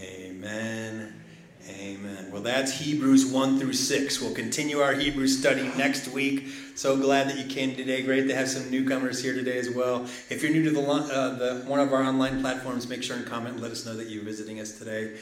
amen. 0.00 1.20
Amen. 1.68 2.30
Well, 2.32 2.42
that's 2.42 2.78
Hebrews 2.80 3.26
1 3.26 3.60
through 3.60 3.74
6. 3.74 4.20
We'll 4.20 4.34
continue 4.34 4.80
our 4.80 4.94
Hebrew 4.94 5.28
study 5.28 5.70
next 5.76 6.08
week. 6.08 6.48
So 6.74 6.96
glad 6.96 7.28
that 7.28 7.38
you 7.38 7.44
came 7.44 7.76
today. 7.76 8.02
Great 8.02 8.26
to 8.28 8.34
have 8.34 8.48
some 8.48 8.70
newcomers 8.70 9.22
here 9.22 9.34
today 9.34 9.58
as 9.58 9.68
well. 9.68 10.04
If 10.30 10.42
you're 10.42 10.52
new 10.52 10.64
to 10.64 10.70
the, 10.70 10.80
uh, 10.80 11.34
the 11.34 11.64
one 11.66 11.78
of 11.78 11.92
our 11.92 12.02
online 12.02 12.40
platforms, 12.40 12.88
make 12.88 13.02
sure 13.02 13.16
and 13.16 13.26
comment 13.26 13.54
and 13.54 13.62
let 13.62 13.70
us 13.70 13.84
know 13.84 13.94
that 13.94 14.08
you're 14.08 14.24
visiting 14.24 14.58
us 14.58 14.78
today. 14.78 15.18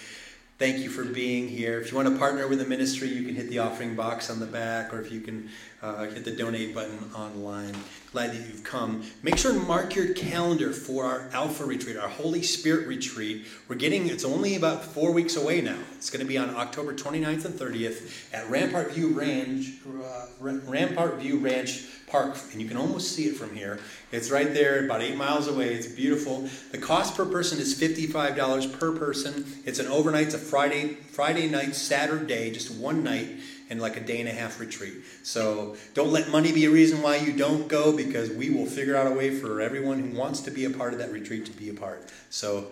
Thank 0.59 0.79
you 0.79 0.91
for 0.91 1.05
being 1.05 1.47
here. 1.47 1.81
If 1.81 1.93
you 1.93 1.97
want 1.97 2.09
to 2.09 2.19
partner 2.19 2.49
with 2.49 2.59
the 2.59 2.65
ministry, 2.65 3.07
you 3.07 3.23
can 3.23 3.37
hit 3.37 3.49
the 3.49 3.61
offering 3.61 3.95
box 3.95 4.29
on 4.29 4.41
the 4.41 4.47
back, 4.47 4.93
or 4.93 5.01
if 5.01 5.13
you 5.13 5.21
can 5.21 5.49
uh, 5.83 6.07
hit 6.07 6.25
the 6.25 6.33
donate 6.33 6.75
button 6.75 6.99
online. 7.15 7.77
Glad 8.11 8.33
that 8.33 8.45
you've 8.45 8.65
come. 8.65 9.05
Make 9.23 9.39
sure 9.39 9.53
and 9.53 9.65
mark 9.69 9.95
your 9.95 10.13
calendar 10.15 10.73
for 10.73 11.05
our 11.05 11.29
Alpha 11.33 11.65
retreat, 11.65 11.97
our 11.97 12.09
Holy 12.09 12.43
Spirit 12.43 12.89
retreat. 12.89 13.47
We're 13.69 13.77
getting, 13.77 14.09
it's 14.09 14.25
only 14.25 14.57
about 14.57 14.83
four 14.85 15.13
weeks 15.13 15.37
away 15.37 15.61
now. 15.61 15.79
It's 15.95 16.11
going 16.11 16.23
to 16.23 16.29
be 16.29 16.37
on 16.37 16.51
October 16.51 16.93
29th 16.93 17.45
and 17.45 17.55
30th 17.55 18.35
at 18.35 18.51
Rampart 18.51 18.95
View 18.95 19.11
Ranch, 19.11 19.75
uh, 19.87 20.27
Rampart 20.41 21.21
View 21.21 21.39
Ranch 21.39 21.85
Park, 22.11 22.37
and 22.53 22.61
you 22.61 22.69
can 22.69 22.77
almost 22.77 23.13
see 23.13 23.25
it 23.25 23.37
from 23.37 23.55
here. 23.55 23.79
It's 24.13 24.31
right 24.31 24.53
there, 24.53 24.85
about 24.85 25.03
eight 25.03 25.17
miles 25.17 25.49
away. 25.49 25.75
It's 25.75 25.87
beautiful. 25.87 26.49
The 26.73 26.79
cost 26.79 27.17
per 27.17 27.27
person 27.27 27.59
is 27.59 27.79
$55 27.81 28.79
per 28.79 28.93
person. 28.97 29.45
It's 29.65 29.79
an 29.79 29.87
overnight, 29.87 30.27
it's 30.27 30.35
a 30.35 30.39
Friday, 30.39 30.95
Friday 30.95 31.49
night, 31.49 31.75
Saturday, 31.75 32.51
just 32.51 32.71
one 32.71 33.03
night 33.03 33.29
and 33.71 33.81
like 33.81 33.97
a 33.97 34.01
day 34.01 34.21
and 34.21 34.29
a 34.29 34.33
half 34.33 34.61
retreat. 34.61 34.95
So 35.23 35.77
don't 35.95 36.11
let 36.11 36.31
money 36.31 36.53
be 36.53 36.65
a 36.65 36.71
reason 36.71 37.03
why 37.03 37.17
you 37.17 37.33
don't 37.33 37.69
go 37.69 37.95
because 37.95 38.31
we 38.31 38.51
will 38.51 38.67
figure 38.67 38.97
out 38.97 39.07
a 39.07 39.11
way 39.11 39.31
for 39.31 39.61
everyone 39.61 39.99
who 39.99 40.17
wants 40.17 40.41
to 40.43 40.51
be 40.51 40.65
a 40.65 40.71
part 40.71 40.93
of 40.93 40.99
that 41.01 41.13
retreat 41.13 41.47
to 41.47 41.53
be 41.53 41.69
a 41.69 41.75
part. 41.75 42.11
So 42.31 42.69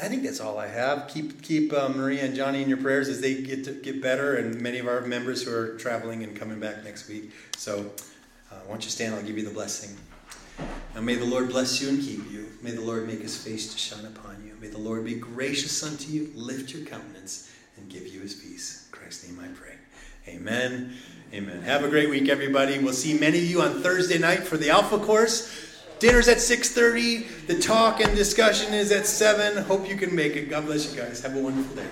I 0.00 0.08
think 0.08 0.22
that's 0.22 0.40
all 0.40 0.58
I 0.58 0.68
have. 0.68 1.08
Keep 1.08 1.42
keep 1.42 1.72
uh, 1.72 1.88
Maria 1.88 2.24
and 2.24 2.34
Johnny 2.34 2.62
in 2.62 2.68
your 2.68 2.78
prayers 2.78 3.08
as 3.08 3.20
they 3.20 3.42
get 3.42 3.64
to 3.64 3.72
get 3.72 4.00
better, 4.00 4.36
and 4.36 4.60
many 4.60 4.78
of 4.78 4.86
our 4.86 5.00
members 5.00 5.42
who 5.42 5.52
are 5.52 5.76
traveling 5.76 6.22
and 6.22 6.36
coming 6.36 6.60
back 6.60 6.84
next 6.84 7.08
week. 7.08 7.32
So 7.56 7.90
uh, 8.50 8.56
why 8.64 8.74
don't 8.74 8.84
you 8.84 8.90
stand? 8.90 9.14
I'll 9.14 9.22
give 9.22 9.36
you 9.36 9.44
the 9.44 9.54
blessing. 9.54 9.96
Now 10.94 11.00
may 11.00 11.14
the 11.14 11.24
Lord 11.24 11.48
bless 11.48 11.80
you 11.80 11.88
and 11.88 12.00
keep 12.00 12.30
you. 12.30 12.48
May 12.62 12.72
the 12.72 12.80
Lord 12.80 13.06
make 13.06 13.20
his 13.20 13.36
face 13.36 13.72
to 13.72 13.78
shine 13.78 14.04
upon 14.04 14.42
you. 14.44 14.56
May 14.60 14.68
the 14.68 14.78
Lord 14.78 15.04
be 15.04 15.14
gracious 15.14 15.82
unto 15.82 16.10
you, 16.10 16.32
lift 16.34 16.72
your 16.72 16.84
countenance, 16.84 17.52
and 17.76 17.88
give 17.88 18.06
you 18.06 18.20
his 18.20 18.34
peace. 18.34 18.88
In 18.90 18.98
Christ's 18.98 19.28
name 19.28 19.40
I 19.40 19.48
pray. 19.48 19.74
Amen. 20.26 20.94
Amen. 21.32 21.62
Have 21.62 21.84
a 21.84 21.88
great 21.88 22.10
week, 22.10 22.28
everybody. 22.28 22.78
We'll 22.78 22.92
see 22.92 23.18
many 23.18 23.38
of 23.38 23.44
you 23.44 23.62
on 23.62 23.82
Thursday 23.82 24.18
night 24.18 24.40
for 24.40 24.56
the 24.56 24.70
Alpha 24.70 24.98
course. 24.98 25.68
Dinner's 25.98 26.28
at 26.28 26.38
6.30. 26.38 27.46
The 27.46 27.58
talk 27.58 28.00
and 28.00 28.14
discussion 28.16 28.72
is 28.72 28.92
at 28.92 29.06
7. 29.06 29.64
Hope 29.64 29.88
you 29.88 29.96
can 29.96 30.14
make 30.14 30.36
it. 30.36 30.48
God 30.48 30.66
bless 30.66 30.92
you 30.92 31.00
guys. 31.00 31.20
Have 31.22 31.36
a 31.36 31.40
wonderful 31.40 31.76
day. 31.76 31.88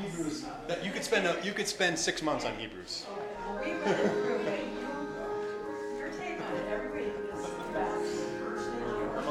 Hebrews. 0.00 0.44
That 0.68 0.84
you 0.84 0.92
could 0.92 1.04
spend 1.18 1.38
a, 1.38 1.44
you 1.44 1.52
could 1.52 1.66
spend 1.66 1.98
six 1.98 2.22
months 2.22 2.44
on 2.44 2.54
Hebrews. 2.56 3.04
A 3.04 3.66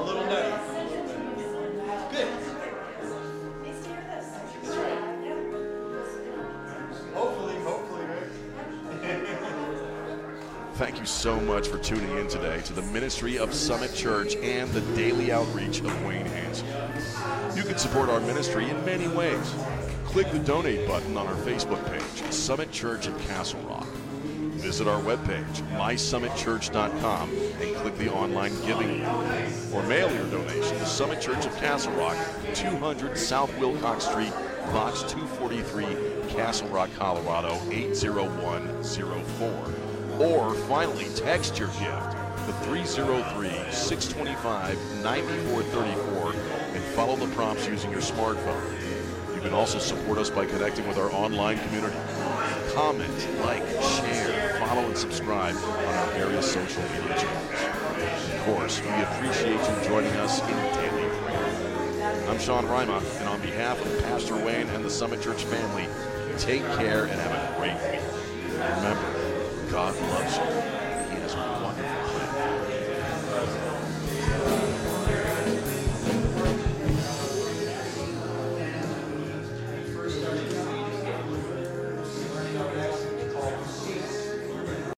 little 0.01 0.25
nutty. 0.25 0.51
Good. 2.11 2.27
Hopefully, 7.13 7.55
hopefully, 7.63 8.05
right? 8.05 8.27
Thank 10.75 10.99
you 10.99 11.05
so 11.05 11.39
much 11.39 11.69
for 11.69 11.77
tuning 11.77 12.17
in 12.17 12.27
today 12.27 12.61
to 12.61 12.73
the 12.73 12.81
ministry 12.83 13.39
of 13.39 13.53
Summit 13.53 13.93
Church 13.95 14.35
and 14.35 14.69
the 14.71 14.81
daily 14.95 15.31
outreach 15.31 15.79
of 15.79 16.05
Wayne 16.05 16.25
Hanson. 16.25 16.67
You 17.55 17.63
can 17.63 17.77
support 17.77 18.09
our 18.09 18.19
ministry 18.19 18.69
in 18.69 18.83
many 18.85 19.07
ways. 19.07 19.55
Click 20.17 20.31
the 20.31 20.39
donate 20.39 20.87
button 20.87 21.15
on 21.15 21.27
our 21.27 21.35
Facebook 21.35 21.85
page, 21.91 22.33
Summit 22.33 22.71
Church 22.71 23.07
at 23.07 23.15
Castle 23.27 23.59
Rock. 23.69 23.85
Visit 24.55 24.87
our 24.87 24.99
webpage, 24.99 25.61
mysummitchurch.com, 25.77 27.29
and 27.61 27.75
click 27.75 27.95
the 27.99 28.11
online 28.11 28.59
giving. 28.65 29.05
Or 29.71 29.83
mail 29.83 30.11
your 30.11 30.25
donation 30.31 30.75
to 30.79 30.87
Summit 30.87 31.21
Church 31.21 31.45
of 31.45 31.55
Castle 31.57 31.93
Rock, 31.93 32.17
200 32.55 33.15
South 33.15 33.55
Wilcox 33.59 34.07
Street, 34.07 34.33
Box 34.73 35.03
243, 35.03 35.85
Castle 36.33 36.67
Rock, 36.69 36.89
Colorado 36.97 37.59
80104. 37.69 40.19
Or 40.19 40.55
finally, 40.55 41.09
text 41.13 41.59
your 41.59 41.67
gift 41.67 42.13
to 42.47 42.53
303 42.63 43.49
625 43.71 45.03
9434 45.03 46.33
and 46.73 46.83
follow 46.95 47.15
the 47.15 47.27
prompts 47.35 47.67
using 47.67 47.91
your 47.91 48.01
smartphone. 48.01 48.86
You 49.37 49.43
can 49.43 49.53
also 49.53 49.77
support 49.77 50.17
us 50.17 50.31
by 50.31 50.47
connecting 50.47 50.87
with 50.87 50.97
our 50.97 51.11
online 51.11 51.59
community. 51.59 51.95
Comment, 52.73 53.39
like, 53.41 53.61
share, 53.83 54.57
follow, 54.57 54.87
and 54.87 54.97
subscribe 54.97 55.55
on 55.55 55.93
our 55.93 56.07
various 56.13 56.51
social 56.51 56.81
media 56.81 57.15
channels. 57.19 58.33
Of 58.33 58.41
course, 58.45 58.81
we 58.81 58.89
appreciate 58.89 59.59
you 59.59 59.87
joining 59.87 60.11
us 60.13 60.41
in 60.41 60.47
daily 60.47 61.07
prayer. 61.19 62.25
I'm 62.27 62.39
Sean 62.39 62.65
Rima, 62.65 62.99
and 63.19 63.29
on 63.29 63.39
behalf 63.41 63.79
of 63.79 64.03
Pastor 64.05 64.35
Wayne 64.43 64.69
and 64.69 64.83
the 64.83 64.89
Summit 64.89 65.21
Church 65.21 65.43
family, 65.43 65.85
take 66.39 66.63
care 66.79 67.03
and 67.03 67.21
have 67.21 67.31
a 67.31 67.59
great 67.59 67.75
week. 67.91 68.01
Remember, 68.53 69.69
God 69.69 69.95
loves 70.09 70.37
you. 70.37 70.76